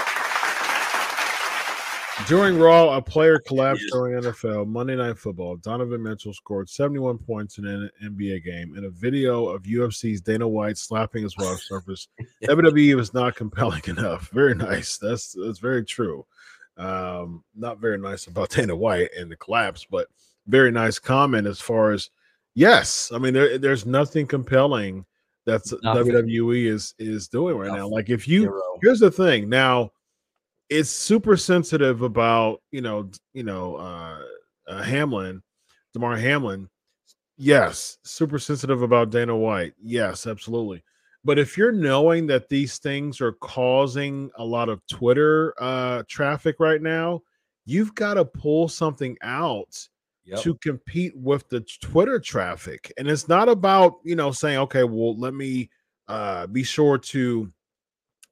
During 2.27 2.59
Raw, 2.59 2.97
a 2.97 3.03
player 3.03 3.39
collapsed 3.41 3.87
during 3.93 4.23
NFL 4.23 4.69
Monday 4.69 4.95
Night 4.95 5.19
Football. 5.19 5.57
Donovan 5.57 6.03
Mitchell 6.03 6.33
scored 6.33 6.69
71 6.69 7.19
points 7.19 7.59
in 7.59 7.67
an 7.67 7.91
NBA 8.05 8.45
game. 8.45 8.77
In 8.77 8.85
a 8.85 8.91
video 8.91 9.49
of 9.49 9.65
UFC's 9.65 10.21
Dana 10.21 10.47
White 10.47 10.79
slapping 10.79 11.25
his 11.25 11.37
watch 11.37 11.61
surface, 11.69 12.09
WWE 12.45 12.95
was 12.95 13.13
not 13.13 13.35
compelling 13.35 13.83
enough. 13.87 14.29
Very 14.33 14.55
nice. 14.55 14.97
That's 14.99 15.33
that's 15.33 15.59
very 15.59 15.85
true. 15.85 16.25
Um, 16.77 17.43
not 17.55 17.79
very 17.79 17.99
nice 17.99 18.27
about 18.27 18.51
Dana 18.57 18.77
White 18.77 19.11
and 19.19 19.31
the 19.31 19.37
collapse, 19.37 19.87
but 19.91 20.09
very 20.47 20.71
nice 20.71 20.99
comment 20.99 21.47
as 21.47 21.61
far 21.61 21.91
as 21.91 22.11
yes. 22.55 23.11
I 23.13 23.19
mean, 23.19 23.35
there, 23.35 23.59
there's 23.59 23.87
nothing 23.87 24.27
compelling 24.27 25.05
that's 25.47 25.73
nothing. 25.83 26.13
WWE 26.13 26.67
is 26.67 26.95
is 26.99 27.29
doing 27.29 27.57
right 27.57 27.69
nothing. 27.69 27.81
now. 27.81 27.89
Like 27.89 28.11
if 28.11 28.29
you 28.29 28.43
Zero. 28.43 28.63
here's 28.83 29.01
the 29.01 29.11
thing 29.11 29.49
now 29.49 29.91
it's 30.71 30.91
super 30.91 31.37
sensitive 31.37 32.03
about 32.03 32.63
you 32.71 32.81
know 32.81 33.11
you 33.35 33.43
know 33.43 33.77
uh, 33.77 34.23
uh 34.69 34.83
Hamlin, 34.83 35.43
Damar 35.93 36.17
Hamlin. 36.17 36.69
Yes, 37.37 37.99
super 38.05 38.39
sensitive 38.39 38.83
about 38.83 39.11
Dana 39.11 39.37
White. 39.37 39.75
Yes, 39.83 40.27
absolutely. 40.27 40.83
But 41.25 41.39
if 41.39 41.57
you're 41.57 41.73
knowing 41.73 42.27
that 42.29 42.49
these 42.49 42.79
things 42.79 43.21
are 43.21 43.33
causing 43.33 44.31
a 44.37 44.45
lot 44.45 44.69
of 44.69 44.87
Twitter 44.87 45.55
uh, 45.61 46.03
traffic 46.07 46.57
right 46.59 46.81
now, 46.81 47.23
you've 47.67 47.95
got 47.95 48.15
to 48.15 48.25
pull 48.25 48.69
something 48.69 49.17
out 49.23 49.89
yep. 50.25 50.41
to 50.41 50.55
compete 50.57 51.15
with 51.17 51.49
the 51.49 51.61
Twitter 51.83 52.19
traffic. 52.19 52.93
And 52.97 53.09
it's 53.09 53.29
not 53.29 53.49
about, 53.49 53.97
you 54.03 54.17
know, 54.17 54.33
saying, 54.33 54.59
okay, 54.59 54.85
well, 54.85 55.17
let 55.19 55.35
me 55.35 55.71
uh, 56.09 56.47
be 56.47 56.63
sure 56.63 56.97
to 56.99 57.53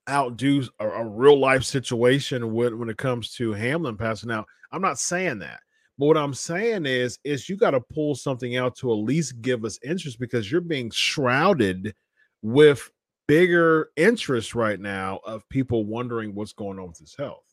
outdo 0.08 0.64
a, 0.78 0.88
a 0.88 1.04
real 1.04 1.38
life 1.38 1.64
situation 1.64 2.52
when, 2.52 2.78
when 2.78 2.88
it 2.88 2.98
comes 2.98 3.34
to 3.34 3.52
Hamlin 3.52 3.96
passing 3.96 4.30
out. 4.30 4.46
I'm 4.72 4.82
not 4.82 4.98
saying 4.98 5.38
that. 5.40 5.60
But 5.98 6.06
what 6.06 6.16
I'm 6.16 6.34
saying 6.34 6.86
is, 6.86 7.18
is 7.24 7.48
you 7.48 7.56
got 7.56 7.72
to 7.72 7.80
pull 7.80 8.14
something 8.14 8.56
out 8.56 8.76
to 8.76 8.92
at 8.92 8.98
least 8.98 9.40
give 9.40 9.64
us 9.64 9.78
interest 9.82 10.20
because 10.20 10.50
you're 10.50 10.60
being 10.60 10.90
shrouded 10.90 11.94
with 12.42 12.88
bigger 13.26 13.90
interest 13.96 14.54
right 14.54 14.78
now 14.78 15.20
of 15.24 15.48
people 15.48 15.84
wondering 15.84 16.34
what's 16.34 16.52
going 16.52 16.78
on 16.78 16.88
with 16.88 16.98
his 16.98 17.16
health. 17.16 17.44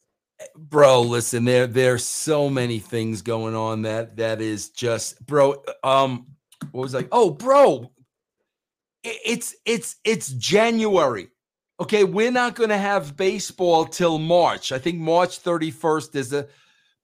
Bro, 0.55 1.03
listen, 1.03 1.45
there 1.45 1.65
there's 1.65 2.03
so 2.03 2.49
many 2.49 2.79
things 2.79 3.21
going 3.21 3.55
on 3.55 3.83
that 3.83 4.17
that 4.17 4.41
is 4.41 4.69
just, 4.69 5.25
bro. 5.25 5.63
Um, 5.83 6.27
what 6.71 6.81
was 6.81 6.93
like? 6.93 7.07
Oh, 7.11 7.29
bro, 7.29 7.89
it's 9.03 9.55
it's 9.65 9.95
it's 10.03 10.29
January 10.29 11.29
okay, 11.79 12.03
we're 12.03 12.31
not 12.31 12.55
going 12.55 12.69
to 12.69 12.77
have 12.77 13.17
baseball 13.17 13.85
till 13.85 14.19
March. 14.19 14.71
I 14.71 14.79
think 14.79 14.99
March 14.99 15.41
31st 15.43 16.15
is 16.15 16.33
a 16.33 16.47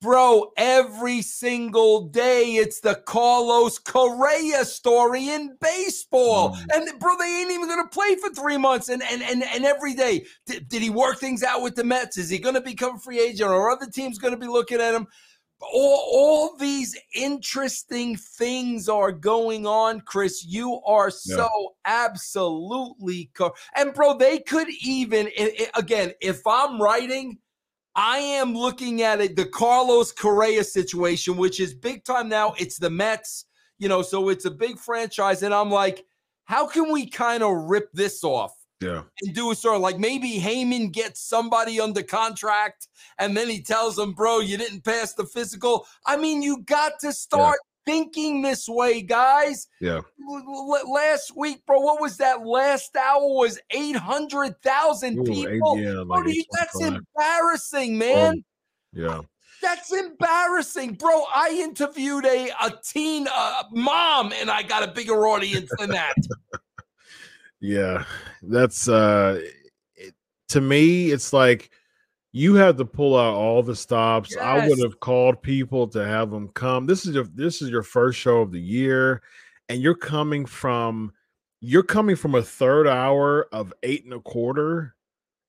bro. 0.01 0.51
Every 0.57 1.21
single 1.21 2.07
day, 2.07 2.55
it's 2.55 2.79
the 2.79 2.95
Carlos 3.05 3.77
Correa 3.77 4.65
story 4.65 5.29
in 5.29 5.57
baseball, 5.61 6.55
mm. 6.55 6.65
and 6.73 6.99
bro, 6.99 7.17
they 7.17 7.41
ain't 7.41 7.51
even 7.51 7.67
going 7.67 7.83
to 7.83 7.89
play 7.89 8.15
for 8.15 8.29
three 8.29 8.57
months. 8.57 8.89
And 8.89 9.03
and 9.03 9.21
and 9.21 9.43
and 9.43 9.65
every 9.65 9.93
day, 9.93 10.25
did, 10.45 10.67
did 10.67 10.81
he 10.81 10.89
work 10.89 11.19
things 11.19 11.43
out 11.43 11.61
with 11.61 11.75
the 11.75 11.83
Mets? 11.83 12.17
Is 12.17 12.29
he 12.29 12.39
going 12.39 12.55
to 12.55 12.61
become 12.61 12.95
a 12.95 12.99
free 12.99 13.19
agent, 13.19 13.49
or 13.49 13.69
other 13.69 13.87
teams 13.87 14.17
going 14.17 14.33
to 14.33 14.39
be 14.39 14.47
looking 14.47 14.81
at 14.81 14.95
him? 14.95 15.07
All, 15.61 16.09
all 16.13 16.57
these 16.57 16.97
interesting 17.15 18.15
things 18.15 18.89
are 18.89 19.11
going 19.11 19.65
on, 19.65 20.01
Chris. 20.01 20.45
You 20.45 20.81
are 20.85 21.09
so 21.09 21.47
yeah. 21.47 21.67
absolutely 21.85 23.29
co- 23.33 23.53
and 23.75 23.93
bro, 23.93 24.17
they 24.17 24.39
could 24.39 24.67
even 24.81 25.29
again, 25.75 26.13
if 26.21 26.45
I'm 26.45 26.81
writing, 26.81 27.37
I 27.95 28.17
am 28.17 28.55
looking 28.55 29.01
at 29.01 29.21
it 29.21 29.35
the 29.35 29.45
Carlos 29.45 30.11
Correa 30.11 30.63
situation, 30.63 31.37
which 31.37 31.59
is 31.59 31.73
big 31.73 32.03
time 32.03 32.29
now. 32.29 32.53
It's 32.57 32.77
the 32.77 32.89
Mets, 32.89 33.45
you 33.77 33.89
know, 33.89 34.01
so 34.01 34.29
it's 34.29 34.45
a 34.45 34.51
big 34.51 34.79
franchise, 34.79 35.43
and 35.43 35.53
I'm 35.53 35.69
like, 35.69 36.05
how 36.45 36.67
can 36.67 36.91
we 36.91 37.09
kind 37.09 37.43
of 37.43 37.55
rip 37.69 37.91
this 37.93 38.23
off? 38.23 38.55
Yeah. 38.81 39.03
And 39.21 39.35
do 39.35 39.51
a 39.51 39.55
sort 39.55 39.75
of 39.75 39.81
like 39.81 39.99
maybe 39.99 40.39
Heyman 40.39 40.91
gets 40.91 41.21
somebody 41.21 41.79
under 41.79 42.01
contract 42.01 42.87
and 43.19 43.37
then 43.37 43.47
he 43.47 43.61
tells 43.61 43.95
them, 43.95 44.13
bro, 44.13 44.39
you 44.39 44.57
didn't 44.57 44.83
pass 44.83 45.13
the 45.13 45.25
physical. 45.25 45.85
I 46.05 46.17
mean, 46.17 46.41
you 46.41 46.63
got 46.63 46.99
to 47.01 47.13
start 47.13 47.59
yeah. 47.63 47.93
thinking 47.93 48.41
this 48.41 48.67
way, 48.67 49.03
guys. 49.03 49.67
Yeah. 49.79 50.01
last 50.87 51.37
week, 51.37 51.63
bro, 51.67 51.79
what 51.79 52.01
was 52.01 52.17
that? 52.17 52.45
Last 52.45 52.95
hour 52.95 53.21
was 53.21 53.59
800,000 53.69 55.25
people. 55.25 55.77
Eight, 55.77 55.83
yeah, 55.83 56.03
like 56.05 56.27
you, 56.27 56.43
that's 56.51 56.81
embarrassing, 56.81 57.97
man. 57.97 58.43
yeah. 58.93 59.21
That's 59.61 59.93
embarrassing, 59.93 60.95
bro. 60.95 61.23
I 61.35 61.51
interviewed 61.61 62.25
a, 62.25 62.49
a 62.63 62.73
teen 62.83 63.27
uh, 63.31 63.63
mom 63.71 64.33
and 64.33 64.49
I 64.49 64.63
got 64.63 64.81
a 64.81 64.91
bigger 64.91 65.27
audience 65.27 65.69
than 65.77 65.91
that. 65.91 66.15
Yeah, 67.61 68.05
that's 68.41 68.89
uh 68.89 69.39
it, 69.95 70.15
to 70.49 70.61
me 70.61 71.11
it's 71.11 71.31
like 71.31 71.69
you 72.33 72.55
had 72.55 72.77
to 72.77 72.85
pull 72.85 73.17
out 73.17 73.35
all 73.35 73.61
the 73.61 73.75
stops. 73.75 74.31
Yes. 74.31 74.39
I 74.41 74.67
would 74.67 74.79
have 74.79 74.99
called 74.99 75.41
people 75.41 75.87
to 75.89 76.05
have 76.05 76.31
them 76.31 76.49
come. 76.49 76.85
This 76.87 77.05
is 77.05 77.13
your 77.13 77.25
this 77.25 77.61
is 77.61 77.69
your 77.69 77.83
first 77.83 78.19
show 78.19 78.41
of 78.41 78.51
the 78.51 78.61
year 78.61 79.21
and 79.69 79.81
you're 79.81 79.95
coming 79.95 80.45
from 80.45 81.13
you're 81.59 81.83
coming 81.83 82.15
from 82.15 82.35
a 82.35 82.41
third 82.41 82.87
hour 82.87 83.47
of 83.51 83.73
eight 83.83 84.03
and 84.05 84.13
a 84.13 84.19
quarter 84.19 84.95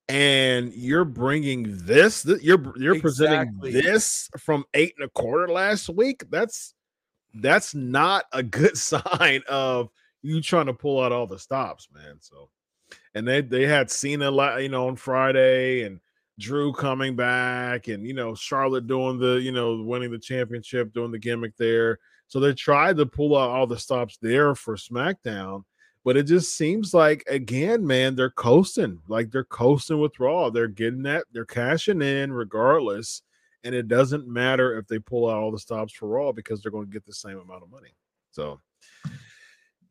and 0.08 0.72
you're 0.74 1.06
bringing 1.06 1.64
this, 1.86 2.26
you're 2.42 2.72
you're 2.76 2.96
exactly. 2.96 3.00
presenting 3.00 3.60
this 3.60 4.28
from 4.38 4.64
eight 4.74 4.92
and 4.98 5.06
a 5.06 5.10
quarter 5.10 5.50
last 5.50 5.88
week 5.88 6.24
that's 6.30 6.74
that's 7.34 7.74
not 7.74 8.26
a 8.32 8.42
good 8.42 8.76
sign 8.76 9.42
of 9.48 9.88
you 10.22 10.40
trying 10.40 10.66
to 10.66 10.74
pull 10.74 11.02
out 11.02 11.12
all 11.12 11.26
the 11.26 11.38
stops, 11.38 11.88
man. 11.92 12.16
So, 12.20 12.48
and 13.14 13.26
they 13.26 13.40
they 13.40 13.66
had 13.66 13.90
Cena, 13.90 14.30
you 14.60 14.68
know, 14.68 14.88
on 14.88 14.96
Friday, 14.96 15.82
and 15.82 16.00
Drew 16.38 16.72
coming 16.72 17.16
back, 17.16 17.88
and 17.88 18.06
you 18.06 18.14
know 18.14 18.34
Charlotte 18.34 18.86
doing 18.86 19.18
the, 19.18 19.34
you 19.34 19.52
know, 19.52 19.82
winning 19.82 20.10
the 20.10 20.18
championship, 20.18 20.92
doing 20.92 21.10
the 21.10 21.18
gimmick 21.18 21.56
there. 21.56 21.98
So 22.28 22.40
they 22.40 22.54
tried 22.54 22.96
to 22.96 23.06
pull 23.06 23.36
out 23.36 23.50
all 23.50 23.66
the 23.66 23.78
stops 23.78 24.16
there 24.22 24.54
for 24.54 24.76
SmackDown, 24.76 25.64
but 26.04 26.16
it 26.16 26.24
just 26.24 26.56
seems 26.56 26.94
like 26.94 27.22
again, 27.28 27.86
man, 27.86 28.16
they're 28.16 28.30
coasting, 28.30 29.00
like 29.08 29.30
they're 29.30 29.44
coasting 29.44 30.00
with 30.00 30.18
Raw. 30.18 30.48
They're 30.50 30.68
getting 30.68 31.02
that, 31.02 31.24
they're 31.32 31.44
cashing 31.44 32.00
in 32.00 32.32
regardless, 32.32 33.22
and 33.64 33.74
it 33.74 33.88
doesn't 33.88 34.26
matter 34.26 34.78
if 34.78 34.86
they 34.86 34.98
pull 34.98 35.28
out 35.28 35.36
all 35.36 35.52
the 35.52 35.58
stops 35.58 35.92
for 35.92 36.08
Raw 36.08 36.32
because 36.32 36.62
they're 36.62 36.72
going 36.72 36.86
to 36.86 36.92
get 36.92 37.04
the 37.04 37.12
same 37.12 37.38
amount 37.38 37.62
of 37.62 37.70
money. 37.70 37.94
So 38.30 38.60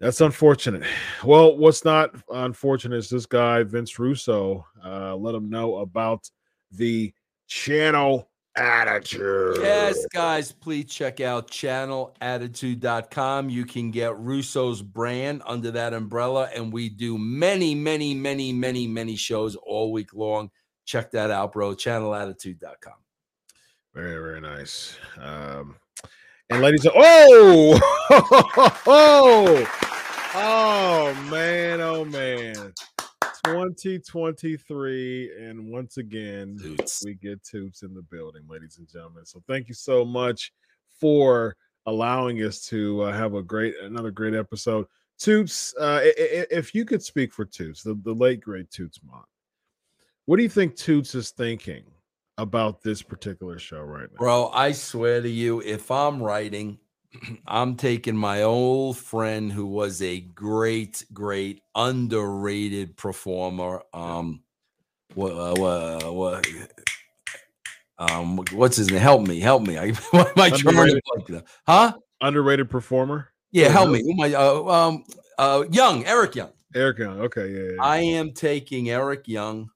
that's 0.02 0.20
unfortunate. 0.20 0.84
Well, 1.24 1.58
what's 1.58 1.86
not 1.86 2.14
unfortunate 2.30 2.98
is 2.98 3.10
this 3.10 3.26
guy, 3.26 3.64
Vince 3.64 4.00
Russo, 4.00 4.66
uh, 4.84 5.16
let 5.16 5.36
him 5.36 5.50
know 5.50 5.78
about 5.78 6.30
the 6.72 7.14
channel 7.48 8.28
Attitude. 8.58 9.60
Yes, 9.62 10.06
guys, 10.08 10.52
please 10.52 10.88
check 10.88 11.22
out 11.22 11.50
channelattitude.com. 11.50 13.50
You 13.50 13.66
can 13.66 13.92
get 13.92 14.18
Russo's 14.18 14.82
brand 14.82 15.42
under 15.46 15.72
that 15.72 15.94
umbrella, 15.94 16.50
and 16.54 16.74
we 16.74 16.90
do 16.90 17.18
many, 17.18 17.74
many, 17.74 18.14
many, 18.14 18.52
many, 18.52 18.88
many 18.88 19.16
shows 19.16 19.56
all 19.56 19.94
week 19.94 20.14
long. 20.14 20.52
Check 20.86 21.12
that 21.12 21.32
out, 21.32 21.54
bro. 21.54 21.74
Channelattitude.com. 21.74 22.96
Very, 23.94 24.22
very 24.22 24.42
nice. 24.42 24.98
Um, 25.18 25.78
and 26.52 26.62
ladies, 26.62 26.86
oh, 26.86 27.80
oh, 28.86 29.66
oh, 30.36 31.28
man, 31.32 31.80
oh 31.80 32.04
man. 32.04 32.74
2023, 33.46 35.32
and 35.40 35.72
once 35.72 35.96
again, 35.96 36.58
Toots. 36.62 37.04
we 37.06 37.14
get 37.14 37.42
Toots 37.44 37.84
in 37.84 37.94
the 37.94 38.02
building, 38.02 38.44
ladies 38.50 38.78
and 38.80 38.88
gentlemen. 38.88 39.26
So 39.26 39.42
thank 39.48 39.70
you 39.70 39.74
so 39.74 40.04
much 40.04 40.52
for 41.00 41.56
allowing 41.86 42.44
us 42.44 42.66
to 42.68 43.04
uh, 43.04 43.14
have 43.14 43.34
a 43.34 43.42
great, 43.42 43.76
another 43.82 44.12
great 44.12 44.36
episode. 44.36 44.86
Toots, 45.20 45.74
uh, 45.80 46.02
if 46.04 46.76
you 46.76 46.84
could 46.84 47.02
speak 47.02 47.32
for 47.32 47.46
Toots, 47.46 47.82
the, 47.82 47.96
the 48.04 48.14
late 48.14 48.42
great 48.42 48.70
Toots 48.72 49.00
Mondt, 49.00 49.24
what 50.26 50.36
do 50.36 50.44
you 50.44 50.50
think 50.50 50.76
Toots 50.76 51.16
is 51.16 51.32
thinking 51.32 51.86
about 52.42 52.82
this 52.82 53.02
particular 53.02 53.60
show 53.60 53.82
right 53.82 54.10
now? 54.12 54.18
Bro, 54.18 54.50
I 54.50 54.72
swear 54.72 55.22
to 55.22 55.30
you, 55.30 55.62
if 55.62 55.92
I'm 55.92 56.22
writing, 56.22 56.80
I'm 57.48 57.76
taking 57.76 58.16
my 58.18 58.42
old 58.44 58.98
friend 58.98 59.52
who 59.52 59.66
was 59.68 60.02
a 60.02 60.20
great, 60.20 61.06
great, 61.14 61.62
underrated 61.76 62.98
performer. 62.98 63.84
Um, 63.94 64.42
what, 65.14 65.32
uh, 65.32 65.56
what, 65.60 66.14
what, 66.14 66.48
um, 67.98 68.38
what's 68.54 68.78
his 68.78 68.90
name? 68.90 69.00
Help 69.00 69.28
me, 69.28 69.40
help 69.40 69.62
me. 69.64 69.78
I, 69.80 69.92
what 70.12 70.28
am 70.38 70.44
I 70.44 70.50
trying 70.50 70.62
to 70.64 70.70
Underrated. 70.70 71.04
blank 71.14 71.30
now? 71.30 71.42
Huh? 71.68 71.98
Underrated 72.22 72.70
performer, 72.70 73.30
Yeah, 73.52 73.70
help 73.70 73.90
me. 73.90 74.02
Who 74.02 74.12
am 74.12 74.20
I? 74.22 74.34
Uh, 74.36 74.64
um, 74.64 75.04
uh, 75.38 75.64
Young, 75.72 76.06
Eric 76.06 76.36
Young. 76.36 76.52
Eric 76.74 77.00
Young. 77.00 77.20
Okay, 77.22 77.50
yeah, 77.52 77.60
yeah, 77.60 77.72
yeah. 77.76 77.84
I 77.84 77.98
am 78.00 78.32
taking 78.32 78.90
Eric 78.90 79.28
Young, 79.28 79.70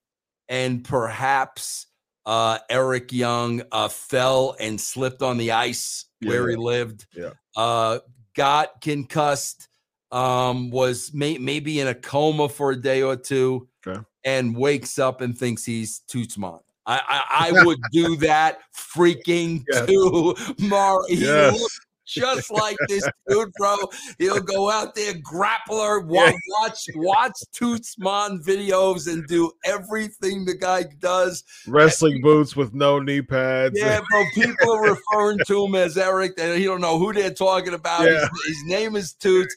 and 0.47 0.83
perhaps 0.83 1.87
uh, 2.25 2.59
Eric 2.69 3.11
Young 3.11 3.61
uh, 3.71 3.87
fell 3.87 4.55
and 4.59 4.79
slipped 4.79 5.21
on 5.21 5.37
the 5.37 5.51
ice 5.51 6.05
where 6.23 6.49
he 6.49 6.55
lived. 6.55 7.05
Yeah. 7.15 7.31
Uh, 7.55 7.99
got 8.35 8.81
concussed. 8.81 9.67
Um, 10.11 10.69
was 10.69 11.11
may- 11.13 11.39
maybe 11.39 11.79
in 11.81 11.87
a 11.87 11.95
coma 11.95 12.47
for 12.47 12.71
a 12.71 12.75
day 12.75 13.01
or 13.01 13.15
two, 13.17 13.67
Okay. 13.85 13.99
and 14.23 14.55
wakes 14.55 14.97
up 14.97 15.19
and 15.21 15.37
thinks 15.37 15.65
he's 15.65 15.99
Toots 16.07 16.37
Mondt. 16.37 16.61
I, 16.85 17.01
I, 17.29 17.49
I 17.49 17.51
would 17.65 17.79
do 17.91 18.15
that 18.17 18.59
freaking 18.73 19.63
Yes. 19.69 19.85
to 19.87 20.35
Mar. 20.59 21.01
He 21.09 21.15
Yes. 21.15 21.79
Just 22.05 22.51
like 22.51 22.77
this 22.87 23.07
dude, 23.27 23.51
bro. 23.57 23.75
He'll 24.19 24.39
go 24.41 24.69
out 24.71 24.95
there, 24.95 25.13
grappler, 25.15 26.01
Yeah. 26.09 26.31
wa- 26.31 26.37
watch 26.59 26.85
watch 26.95 27.33
Tootsmon 27.53 28.43
videos 28.43 29.11
and 29.11 29.25
do 29.27 29.51
everything 29.65 30.45
the 30.45 30.55
guy 30.55 30.83
does. 30.99 31.43
Wrestling 31.67 32.21
boots 32.21 32.55
with 32.55 32.73
no 32.73 32.99
knee 32.99 33.21
pads. 33.21 33.77
Yeah, 33.77 34.01
bro. 34.09 34.23
People 34.33 34.71
are 34.73 34.91
referring 35.11 35.39
to 35.47 35.65
him 35.65 35.75
as 35.75 35.97
Eric, 35.97 36.33
and 36.37 36.57
he 36.57 36.65
don't 36.65 36.81
know 36.81 36.97
who 36.99 37.13
they're 37.13 37.33
talking 37.33 37.73
about. 37.73 38.01
His- 38.01 38.13
Yeah. 38.13 38.27
His, 38.47 38.63
name 38.65 38.95
is 38.95 39.13
Toots. 39.13 39.55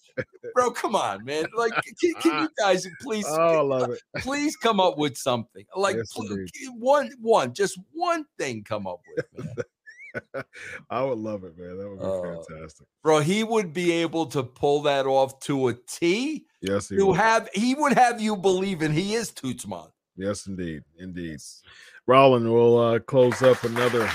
Bro, 0.54 0.72
come 0.72 0.94
on, 0.96 1.24
man. 1.24 1.44
Like, 1.56 1.72
can, 2.00 2.14
can 2.20 2.42
you 2.42 2.48
guys 2.58 2.86
please, 3.02 3.26
Oh, 3.28 3.34
I 3.58 3.60
love 3.60 3.90
it. 3.90 4.00
please 4.22 4.56
come 4.56 4.80
up 4.80 4.96
with 4.98 5.16
something? 5.16 5.64
Like, 5.76 5.96
Yes, 5.96 6.12
one, 6.78 7.10
one, 7.20 7.52
just 7.54 7.78
one 7.92 8.24
thing. 8.38 8.64
Come 8.64 8.86
up 8.86 9.00
with, 9.16 9.26
man. 9.46 9.54
I 10.90 11.02
would 11.02 11.18
love 11.18 11.44
it, 11.44 11.56
man. 11.58 11.76
That 11.78 11.88
would 11.88 11.98
be 11.98 12.04
Oh. 12.04 12.42
fantastic. 12.48 12.86
bro. 13.02 13.20
He 13.20 13.44
would 13.44 13.72
be 13.72 13.92
able 13.92 14.26
to 14.26 14.42
pull 14.42 14.82
that 14.82 15.06
off 15.06 15.38
to 15.40 15.68
a 15.68 15.74
T. 15.74 16.46
Yes, 16.60 16.88
he 16.88 16.96
would. 17.02 17.16
have, 17.16 17.48
he 17.54 17.74
would 17.74 17.92
have 17.92 18.20
you 18.20 18.36
believing 18.36 18.92
he 18.92 19.14
is 19.14 19.30
Tootsmon. 19.30 19.90
yes, 20.16 20.46
indeed, 20.46 20.82
indeed. 20.98 21.38
Rollin 22.06 22.50
will 22.52 22.78
uh, 22.78 22.98
close 23.00 23.42
up 23.42 23.62
another 23.64 24.08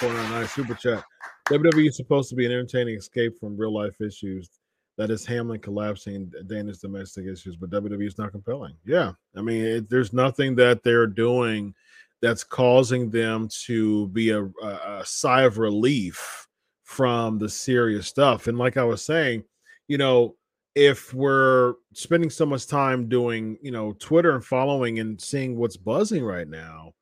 499 0.00 0.48
super 0.48 0.74
chat. 0.74 1.04
WWE 1.48 1.88
is 1.88 1.96
supposed 1.96 2.28
to 2.30 2.36
be 2.36 2.46
an 2.46 2.52
entertaining 2.52 2.96
escape 2.96 3.38
from 3.38 3.56
real 3.56 3.72
life 3.74 4.00
issues. 4.00 4.48
That 4.96 5.10
is 5.10 5.24
Hamlin 5.26 5.60
collapsing 5.60 6.30
Dana's 6.46 6.78
domestic 6.78 7.26
issues, 7.26 7.56
but 7.56 7.70
WWE 7.70 8.06
is 8.06 8.18
not 8.18 8.32
compelling. 8.32 8.74
Yeah, 8.84 9.12
I 9.36 9.40
mean, 9.42 9.64
it, 9.64 9.88
there's 9.90 10.12
nothing 10.12 10.54
that 10.56 10.82
they're 10.82 11.06
doing 11.06 11.74
that's 12.20 12.44
causing 12.44 13.10
them 13.10 13.48
to 13.66 14.08
be 14.08 14.30
a, 14.30 14.44
a, 14.44 15.02
sigh 15.04 15.42
of 15.42 15.58
relief 15.58 16.46
from 16.84 17.38
the 17.38 17.48
serious 17.48 18.06
stuff. 18.06 18.46
And 18.46 18.58
like 18.58 18.76
I 18.76 18.84
was 18.84 19.02
saying, 19.02 19.44
you 19.86 19.98
know, 19.98 20.34
if 20.74 21.12
we're 21.14 21.74
spending 21.92 22.30
so 22.30 22.46
much 22.46 22.66
time 22.66 23.08
doing, 23.08 23.58
you 23.62 23.70
know, 23.70 23.92
Twitter 23.94 24.34
and 24.34 24.44
following 24.44 24.98
and 24.98 25.20
seeing 25.20 25.56
what's 25.56 25.76
buzzing 25.76 26.24
right 26.24 26.48
now, 26.48 26.92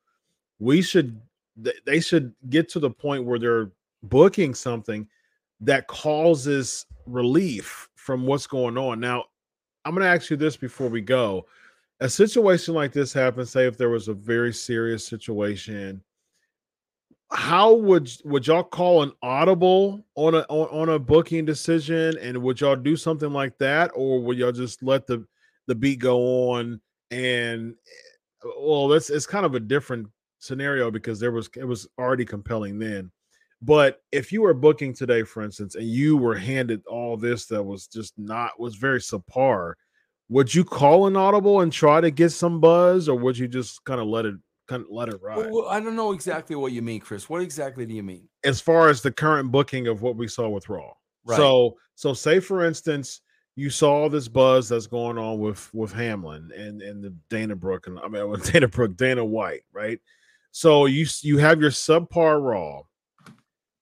we 0.59 0.81
should 0.81 1.19
they 1.85 1.99
should 1.99 2.33
get 2.49 2.69
to 2.69 2.79
the 2.79 2.89
point 2.89 3.25
where 3.25 3.39
they're 3.39 3.71
booking 4.03 4.53
something 4.53 5.07
that 5.59 5.87
causes 5.87 6.85
relief 7.05 7.89
from 7.95 8.25
what's 8.25 8.47
going 8.47 8.77
on. 8.77 8.99
Now, 8.99 9.25
I'm 9.85 9.93
going 9.93 10.03
to 10.03 10.09
ask 10.09 10.29
you 10.29 10.37
this 10.37 10.57
before 10.57 10.89
we 10.89 11.01
go. 11.01 11.45
A 11.99 12.09
situation 12.09 12.73
like 12.73 12.91
this 12.91 13.11
happens, 13.11 13.49
say 13.49 13.65
if 13.65 13.77
there 13.77 13.89
was 13.89 14.07
a 14.07 14.13
very 14.13 14.53
serious 14.53 15.05
situation, 15.05 16.03
how 17.31 17.73
would 17.73 18.09
would 18.23 18.47
y'all 18.47 18.63
call 18.63 19.03
an 19.03 19.11
audible 19.21 20.05
on 20.15 20.35
a 20.35 20.39
on, 20.49 20.89
on 20.89 20.95
a 20.95 20.99
booking 20.99 21.43
decision 21.43 22.17
and 22.19 22.37
would 22.41 22.61
y'all 22.61 22.75
do 22.75 22.95
something 22.95 23.31
like 23.31 23.57
that 23.57 23.91
or 23.95 24.21
would 24.21 24.37
y'all 24.37 24.51
just 24.51 24.81
let 24.81 25.05
the 25.07 25.25
the 25.67 25.75
beat 25.75 25.99
go 25.99 26.51
on 26.51 26.79
and 27.11 27.73
eh, 27.73 28.49
well 28.61 28.87
that's 28.87 29.09
it's 29.09 29.25
kind 29.25 29.45
of 29.45 29.55
a 29.55 29.59
different 29.59 30.07
scenario 30.39 30.89
because 30.89 31.19
there 31.19 31.31
was 31.31 31.49
it 31.57 31.65
was 31.65 31.87
already 31.99 32.25
compelling 32.25 32.79
then. 32.79 33.11
But 33.61 34.01
if 34.11 34.31
you 34.31 34.43
were 34.43 34.53
booking 34.53 34.93
today 34.93 35.23
for 35.23 35.43
instance 35.43 35.75
and 35.75 35.85
you 35.85 36.15
were 36.15 36.35
handed 36.35 36.81
all 36.87 37.17
this 37.17 37.45
that 37.47 37.63
was 37.63 37.87
just 37.87 38.17
not 38.17 38.57
was 38.57 38.75
very 38.75 38.99
subpar 38.99 39.73
would 40.29 40.53
you 40.53 40.63
call 40.63 41.07
an 41.07 41.15
audible 41.15 41.61
and 41.61 41.71
try 41.71 42.01
to 42.01 42.11
get 42.11 42.31
some 42.31 42.59
buzz 42.59 43.07
or 43.07 43.17
would 43.17 43.37
you 43.37 43.47
just 43.47 43.83
kind 43.85 44.01
of 44.01 44.07
let 44.07 44.25
it 44.25 44.35
kind 44.67 44.83
of 44.83 44.89
let 44.91 45.07
it 45.09 45.19
ride 45.21 45.49
Well, 45.51 45.67
I 45.69 45.79
don't 45.79 45.95
know 45.95 46.11
exactly 46.11 46.55
what 46.55 46.73
you 46.73 46.81
mean, 46.81 46.99
Chris. 46.99 47.29
What 47.29 47.41
exactly 47.41 47.85
do 47.85 47.93
you 47.93 48.03
mean? 48.03 48.27
as 48.43 48.61
far 48.61 48.89
as 48.89 49.01
the 49.01 49.11
current 49.11 49.51
booking 49.51 49.87
of 49.87 50.01
what 50.01 50.15
we 50.15 50.27
saw 50.27 50.49
with 50.49 50.69
Raw. 50.69 50.91
Right. 51.25 51.37
So, 51.37 51.75
so 51.95 52.13
say 52.13 52.39
for 52.39 52.65
instance, 52.65 53.21
you 53.55 53.69
saw 53.69 54.07
this 54.07 54.27
buzz 54.27 54.69
that's 54.69 54.87
going 54.87 55.17
on 55.17 55.39
with 55.39 55.69
with 55.73 55.91
Hamlin 55.91 56.51
and 56.55 56.81
and 56.81 57.03
the 57.03 57.13
Dana 57.29 57.55
Brooke 57.55 57.87
and 57.87 57.99
I 57.99 58.07
mean 58.07 58.29
with 58.29 58.51
Dana 58.51 58.67
Brooke, 58.67 58.95
Dana 58.95 59.25
White, 59.25 59.63
right? 59.73 59.99
So 60.51 60.85
you 60.85 61.05
you 61.21 61.37
have 61.37 61.59
your 61.61 61.71
subpar 61.71 62.41
Raw, 62.41 62.81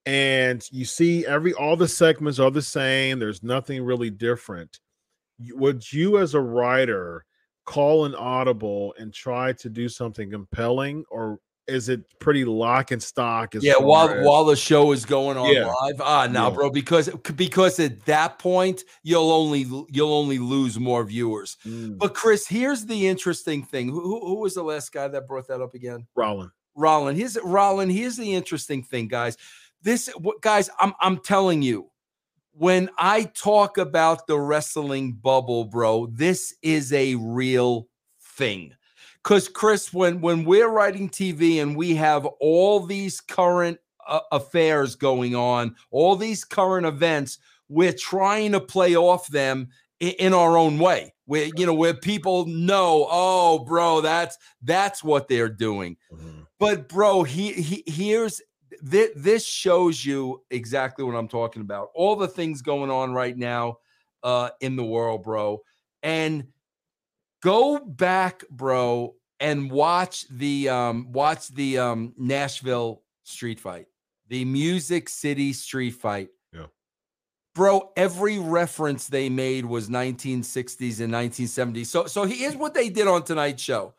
and 0.06 0.66
you 0.72 0.86
see 0.86 1.26
every 1.26 1.54
all 1.54 1.76
the 1.76 1.88
segments 1.88 2.40
are 2.40 2.52
the 2.52 2.62
same. 2.62 3.20
There's 3.20 3.44
nothing 3.44 3.84
really 3.84 4.10
different. 4.10 4.80
Would 5.40 5.92
you, 5.92 6.18
as 6.18 6.34
a 6.34 6.40
writer, 6.42 7.26
call 7.66 8.06
an 8.06 8.16
audible 8.16 8.94
and 9.00 9.14
try 9.14 9.54
to 9.54 9.70
do 9.70 9.90
something 9.90 10.30
compelling, 10.32 11.04
or 11.10 11.40
is 11.68 11.90
it 11.90 12.02
pretty 12.20 12.46
lock 12.46 12.92
and 12.92 13.02
stock? 13.02 13.56
As 13.56 13.64
yeah, 13.64 13.74
while 13.78 14.08
as- 14.10 14.24
while 14.26 14.46
the 14.46 14.56
show 14.56 14.92
is 14.92 15.04
going 15.04 15.36
on 15.36 15.52
Yeah. 15.52 15.66
live. 15.82 16.00
Ah, 16.00 16.28
no, 16.28 16.50
Yeah. 16.50 16.54
bro, 16.54 16.70
because 16.70 17.10
because 17.36 17.80
at 17.80 18.06
that 18.06 18.38
point 18.40 18.84
you'll 19.04 19.32
only 19.32 19.66
you'll 19.90 20.14
only 20.14 20.38
lose 20.38 20.80
more 20.80 21.04
viewers. 21.04 21.58
Mm, 21.66 21.98
But 21.98 22.14
Chris, 22.14 22.48
here's 22.48 22.86
the 22.86 23.08
interesting 23.08 23.64
thing. 23.64 23.90
Who, 23.90 24.00
who, 24.02 24.28
who 24.28 24.36
was 24.42 24.54
the 24.54 24.64
last 24.64 24.92
guy 24.94 25.08
that 25.08 25.26
brought 25.28 25.48
that 25.48 25.60
up 25.62 25.74
again? 25.74 26.06
Rollin. 26.16 26.52
Rollin. 26.78 27.16
Here's 27.16 27.36
Rollin. 27.38 27.90
Here's 27.92 28.16
the 28.18 28.36
interesting 28.36 28.84
thing, 28.84 29.08
guys. 29.08 29.36
This 29.82 30.08
what 30.20 30.42
guys, 30.42 30.70
I'm 30.80 30.94
I'm 31.00 31.18
telling 31.18 31.62
you, 31.64 31.90
when 32.58 32.90
I 32.98 33.24
talk 33.24 33.78
about 33.78 34.28
the 34.28 34.40
wrestling 34.40 35.14
bubble, 35.14 35.66
bro, 35.66 36.08
this 36.08 36.56
is 36.62 36.94
a 36.94 37.16
real 37.16 37.88
thing. 38.22 38.74
Cause 39.24 39.50
Chris, 39.50 39.92
when 39.92 40.22
when 40.22 40.46
we're 40.46 40.70
writing 40.70 41.10
TV 41.10 41.62
and 41.62 41.76
we 41.76 41.96
have 41.96 42.26
all 42.40 42.80
these 42.80 43.20
current 43.20 43.80
uh, 44.08 44.20
affairs 44.32 44.96
going 44.96 45.36
on, 45.36 45.76
all 45.90 46.16
these 46.16 46.44
current 46.46 46.86
events, 46.86 47.40
we're 47.68 47.94
trying 47.94 48.52
to 48.52 48.60
play 48.60 48.96
off 48.96 49.28
them 49.28 49.70
in, 50.00 50.12
in 50.20 50.34
our 50.34 50.58
own 50.58 50.78
way. 50.78 51.14
Where 51.26 51.50
you 51.56 51.66
know 51.66 51.74
where 51.74 51.96
people 51.96 52.46
know, 52.46 53.08
oh, 53.10 53.66
bro, 53.66 54.02
that's 54.02 54.38
that's 54.62 55.04
what 55.04 55.28
they're 55.28 55.50
doing. 55.50 55.98
Mhm. 56.14 56.46
But 56.60 56.88
bro, 56.88 57.24
he, 57.24 57.52
he 57.54 57.84
here's 57.88 58.42
this, 58.82 59.12
this 59.16 59.46
shows 59.46 60.06
you 60.06 60.44
exactly 60.52 61.04
what 61.06 61.16
I'm 61.16 61.28
talking 61.28 61.62
about. 61.62 61.90
All 61.94 62.16
the 62.16 62.28
things 62.28 62.62
going 62.62 62.90
on 62.92 63.14
right 63.14 63.38
now 63.38 63.78
uh 64.24 64.50
in 64.62 64.76
the 64.76 64.84
world, 64.84 65.24
bro. 65.24 65.62
And 66.04 66.48
go 67.42 67.80
back, 67.80 68.44
bro, 68.50 69.16
and 69.40 69.70
watch 69.72 70.28
the 70.30 70.70
um 70.70 71.12
watch 71.12 71.50
the 71.50 71.78
um 71.78 72.14
Nashville 72.18 73.04
street 73.24 73.60
fight, 73.60 73.88
the 74.28 74.46
Music 74.46 75.10
City 75.10 75.54
street 75.54 75.92
fight. 75.92 76.30
Yeah. 76.52 76.66
Bro, 77.54 77.92
every 77.96 78.40
reference 78.40 79.08
they 79.08 79.30
made 79.30 79.66
was 79.66 79.90
1960s 79.90 81.00
and 81.02 81.14
1970s. 81.14 81.86
So 81.88 82.08
so 82.08 82.24
here's 82.24 82.56
what 82.56 82.74
they 82.74 82.90
did 82.90 83.08
on 83.08 83.24
tonight's 83.24 83.62
show. 83.62 83.94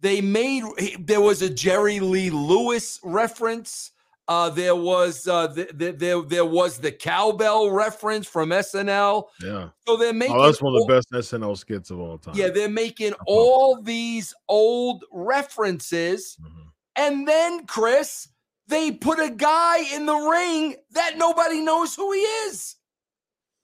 They 0.00 0.20
made 0.20 0.64
there 1.00 1.20
was 1.20 1.42
a 1.42 1.50
Jerry 1.50 2.00
Lee 2.00 2.30
Lewis 2.30 3.00
reference. 3.02 3.91
Uh, 4.28 4.48
there 4.50 4.76
was 4.76 5.26
uh, 5.26 5.48
the, 5.48 5.68
the, 5.74 5.90
there 5.92 6.22
there 6.22 6.44
was 6.44 6.78
the 6.78 6.92
cowbell 6.92 7.70
reference 7.70 8.26
from 8.26 8.50
SNL. 8.50 9.24
Yeah. 9.42 9.70
So 9.86 9.96
they're 9.96 10.12
making 10.12 10.36
Oh, 10.36 10.46
that's 10.46 10.62
one 10.62 10.74
of 10.76 10.86
the 10.86 10.94
best 10.94 11.10
SNL 11.10 11.56
skits 11.58 11.90
of 11.90 11.98
all 11.98 12.18
time. 12.18 12.34
yeah, 12.36 12.48
they're 12.48 12.68
making 12.68 13.14
all 13.26 13.82
these 13.82 14.32
old 14.48 15.04
references. 15.12 16.36
Mhm. 16.40 16.66
And 16.94 17.26
then, 17.26 17.66
Chris, 17.66 18.28
they 18.68 18.92
put 18.92 19.18
a 19.18 19.30
guy 19.30 19.78
in 19.92 20.06
the 20.06 20.14
ring 20.16 20.76
that 20.92 21.18
nobody 21.18 21.60
knows 21.60 21.94
who 21.96 22.12
he 22.12 22.20
is. 22.20 22.76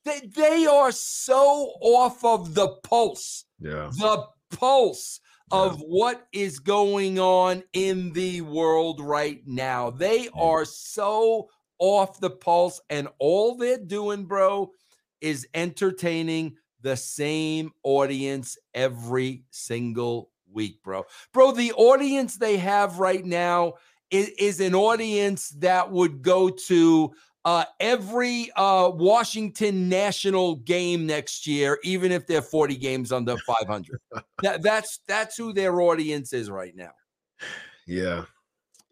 They, 0.04 0.20
they 0.34 0.66
are 0.66 0.90
so 0.92 1.72
off 1.80 2.24
of 2.24 2.54
the 2.54 2.68
pulse, 2.82 3.44
Yeah. 3.60 3.90
the 3.92 4.24
pulse 4.56 5.20
of 5.50 5.80
what 5.80 6.26
is 6.32 6.58
going 6.58 7.18
on 7.18 7.62
in 7.72 8.12
the 8.12 8.40
world 8.42 9.00
right 9.00 9.40
now. 9.46 9.90
They 9.90 10.28
are 10.34 10.64
so 10.64 11.48
off 11.78 12.20
the 12.20 12.30
pulse, 12.30 12.80
and 12.90 13.08
all 13.18 13.56
they're 13.56 13.78
doing, 13.78 14.24
bro, 14.24 14.72
is 15.20 15.46
entertaining 15.54 16.56
the 16.80 16.96
same 16.96 17.70
audience 17.82 18.56
every 18.74 19.44
single 19.50 20.30
week, 20.52 20.82
bro. 20.82 21.04
Bro, 21.32 21.52
the 21.52 21.72
audience 21.72 22.36
they 22.36 22.56
have 22.56 22.98
right 22.98 23.24
now 23.24 23.74
is, 24.10 24.28
is 24.38 24.60
an 24.60 24.74
audience 24.74 25.50
that 25.58 25.90
would 25.90 26.22
go 26.22 26.48
to 26.48 27.12
uh, 27.48 27.64
every 27.80 28.50
uh, 28.56 28.90
Washington 28.90 29.88
national 29.88 30.56
game 30.56 31.06
next 31.06 31.46
year, 31.46 31.78
even 31.82 32.12
if 32.12 32.26
they're 32.26 32.42
40 32.42 32.76
games 32.76 33.10
under 33.10 33.36
500. 33.46 33.98
that, 34.42 34.62
that's 34.62 35.00
that's 35.08 35.34
who 35.34 35.54
their 35.54 35.80
audience 35.80 36.34
is 36.34 36.50
right 36.50 36.76
now. 36.76 36.90
Yeah. 37.86 38.24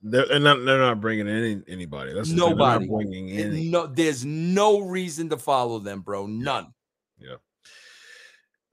They're, 0.02 0.24
and 0.32 0.42
not, 0.44 0.64
they're 0.64 0.78
not 0.78 1.02
bringing 1.02 1.28
any 1.28 1.60
anybody. 1.68 2.14
That's 2.14 2.30
the 2.30 2.36
Nobody. 2.36 2.86
bringing 2.86 3.30
any. 3.30 3.68
No, 3.68 3.86
there's 3.86 4.24
no 4.24 4.80
reason 4.80 5.28
to 5.30 5.36
follow 5.36 5.78
them, 5.78 6.00
bro. 6.00 6.26
None. 6.26 6.72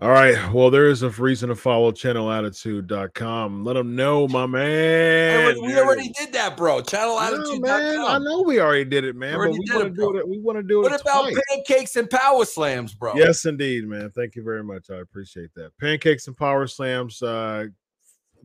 All 0.03 0.09
right. 0.09 0.51
Well, 0.51 0.69
there 0.69 0.87
is 0.87 1.01
a 1.01 1.09
reason 1.11 1.47
to 1.47 1.55
follow 1.55 1.93
channelattitude.com. 1.93 3.63
Let 3.63 3.73
them 3.75 3.95
know, 3.95 4.27
my 4.27 4.45
man. 4.45 5.55
we 5.61 5.79
already 5.79 6.09
did 6.09 6.33
that, 6.33 6.57
bro. 6.57 6.81
Channel 6.81 7.15
I 7.17 7.29
know, 7.29 7.59
man. 7.59 8.01
I 8.01 8.17
know 8.17 8.41
we 8.41 8.59
already 8.59 8.83
did 8.83 9.05
it, 9.05 9.15
man. 9.15 9.37
But 9.37 9.51
we 9.51 9.59
want 9.71 9.85
to 9.85 9.89
do 9.91 10.17
it. 10.17 10.27
We 10.27 10.39
want 10.39 10.57
to 10.57 10.63
do 10.63 10.81
it. 10.81 10.91
What 10.91 10.99
about 10.99 11.29
twice. 11.29 11.39
pancakes 11.49 11.95
and 11.95 12.09
power 12.09 12.43
slams, 12.43 12.93
bro? 12.93 13.15
Yes, 13.15 13.45
indeed, 13.45 13.87
man. 13.87 14.11
Thank 14.13 14.35
you 14.35 14.43
very 14.43 14.61
much. 14.61 14.89
I 14.89 14.97
appreciate 14.97 15.53
that. 15.55 15.71
Pancakes 15.79 16.27
and 16.27 16.35
Power 16.35 16.67
Slams. 16.67 17.21
Uh, 17.21 17.67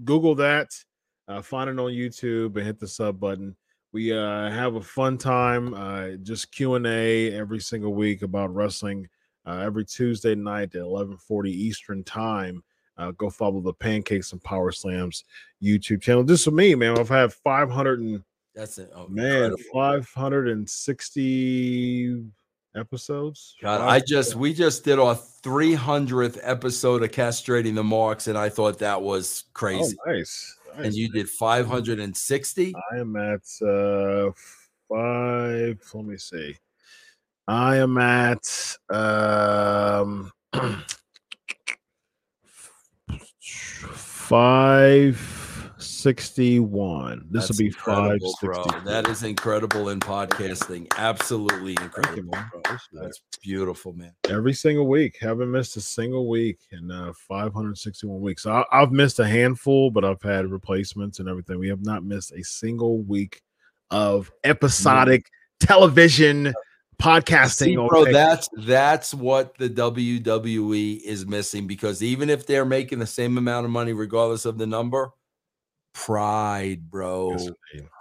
Google 0.05 0.37
that. 0.37 0.69
Uh, 1.27 1.43
find 1.43 1.69
it 1.69 1.81
on 1.81 1.91
YouTube 1.91 2.57
and 2.57 2.67
hit 2.67 2.79
the 2.79 2.87
sub 2.87 3.19
button. 3.19 3.57
We 3.91 4.17
uh, 4.17 4.49
have 4.49 4.77
a 4.77 4.81
fun 4.81 5.19
time. 5.19 5.75
Uh, 5.75 6.11
just 6.23 6.53
Q 6.53 6.77
and 6.77 6.87
A 6.87 7.33
every 7.33 7.59
single 7.59 7.95
week 7.95 8.23
about 8.23 8.55
wrestling. 8.55 9.09
Uh, 9.49 9.61
every 9.61 9.85
Tuesday 9.85 10.35
night 10.35 10.75
at 10.75 10.83
eleven 10.83 11.17
forty 11.17 11.51
Eastern 11.51 12.05
time. 12.05 12.63
Uh, 12.99 13.13
go 13.13 13.31
follow 13.31 13.61
the 13.61 13.73
Pancakes 13.73 14.33
and 14.33 14.43
Power 14.43 14.73
Slams 14.73 15.25
YouTube 15.63 16.03
channel. 16.03 16.25
Just 16.25 16.45
for 16.45 16.51
me, 16.51 16.75
man. 16.75 16.99
I've 16.99 17.09
had 17.09 17.33
five 17.33 17.71
hundred 17.71 18.01
and 18.01 18.23
That's 18.55 18.77
it. 18.77 18.91
Oh, 18.95 19.07
man 19.09 19.27
incredible. 19.27 19.63
five 19.73 20.09
hundred 20.11 20.49
and 20.49 20.69
sixty 20.69 22.23
episodes. 22.75 23.57
God, 23.63 23.81
I 23.81 24.01
just 24.01 24.35
we 24.35 24.53
just 24.53 24.85
did 24.85 24.99
our 24.99 25.15
300th 25.15 26.39
episode 26.43 27.03
of 27.03 27.11
castrating 27.11 27.75
the 27.75 27.85
marks, 27.85 28.27
and 28.27 28.37
I 28.37 28.49
thought 28.49 28.79
that 28.81 29.01
was 29.01 29.45
crazy. 29.55 29.97
Oh, 30.07 30.11
nice. 30.11 30.57
and 30.75 30.85
nice. 30.85 30.95
you 30.95 31.09
did 31.09 31.29
560. 31.29 32.75
I 32.93 32.97
am 32.99 33.17
at 33.17 33.41
uh 33.67 34.31
five. 34.89 35.81
Let 35.95 36.05
me 36.05 36.17
see. 36.19 36.57
I 37.49 37.77
am 37.79 37.97
at 37.97 38.77
um 38.91 40.31
five 43.95 45.71
sixty 45.79 46.61
one. 46.61 47.27
This 47.31 47.49
will 47.49 47.57
be 47.57 47.71
five 47.71 48.21
sixty. 48.39 48.81
That 48.85 49.09
is 49.09 49.23
incredible 49.23 49.89
in 49.89 49.99
podcasting. 49.99 50.89
Absolutely 50.99 51.73
incredible, 51.81 52.33
man. 52.33 52.49
bro. 52.51 52.61
Appreciate 52.61 52.81
it. 52.93 53.03
That's 53.03 53.23
beautiful, 53.43 53.95
man. 53.95 54.13
every 54.29 54.53
single 54.53 54.87
week. 54.87 55.17
Haven't 55.19 55.51
missed 55.51 55.79
a 55.79 55.81
single 55.81 56.29
week 56.29 56.59
in 56.73 56.91
uh, 56.91 57.15
561 57.29 58.21
weeks. 58.21 58.45
I, 58.45 58.63
I've 58.71 58.93
missed 58.93 59.21
a 59.21 59.27
handful, 59.27 59.91
but 59.91 60.05
I've 60.05 60.21
had 60.21 60.51
replacements 60.51 61.19
and 61.19 61.31
everything. 61.31 61.59
We 61.59 61.69
have 61.69 61.83
not 61.83 62.05
missed 62.05 62.33
a 62.33 62.45
single 62.45 62.99
week 62.99 63.41
of 63.91 64.31
episodic 64.45 65.31
television 65.61 66.53
podcasting. 67.01 67.65
See, 67.65 67.77
bro, 67.77 67.89
Pancake. 67.89 68.13
that's 68.13 68.49
that's 68.59 69.15
what 69.15 69.57
the 69.59 69.69
WWE 69.69 71.01
is 71.01 71.27
missing 71.27 71.67
because 71.67 72.03
even 72.03 72.29
if 72.31 72.47
they're 72.47 72.65
making 72.65 72.99
the 72.99 73.07
same 73.07 73.39
amount 73.39 73.67
of 73.67 73.71
money, 73.71 73.93
regardless 73.93 74.45
of 74.45 74.59
the 74.59 74.67
number, 74.67 75.13
pride, 75.95 76.91
bro, 76.91 77.33
Yes, 77.33 77.51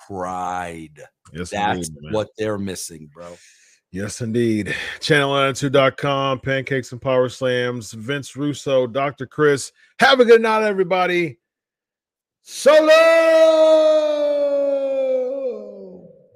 pride. 0.07 1.01
Yes, 1.33 1.49
That's 1.49 1.89
indeed, 1.89 2.13
what 2.13 2.29
they're 2.37 2.57
missing, 2.57 3.09
bro. 3.13 3.37
Yes, 3.91 4.21
indeed. 4.21 4.75
Channelattitude.com, 4.99 6.37
oh 6.37 6.41
Pancakes 6.41 6.91
and 6.91 7.01
Power 7.01 7.29
Slams, 7.29 7.93
Vince 7.93 8.35
Russo, 8.35 8.85
Dr. 8.85 9.25
Chris. 9.25 9.71
Have 9.99 10.19
a 10.19 10.25
good 10.25 10.41
night, 10.41 10.63
everybody. 10.63 11.39
So 12.43 12.71
long. 12.71 14.06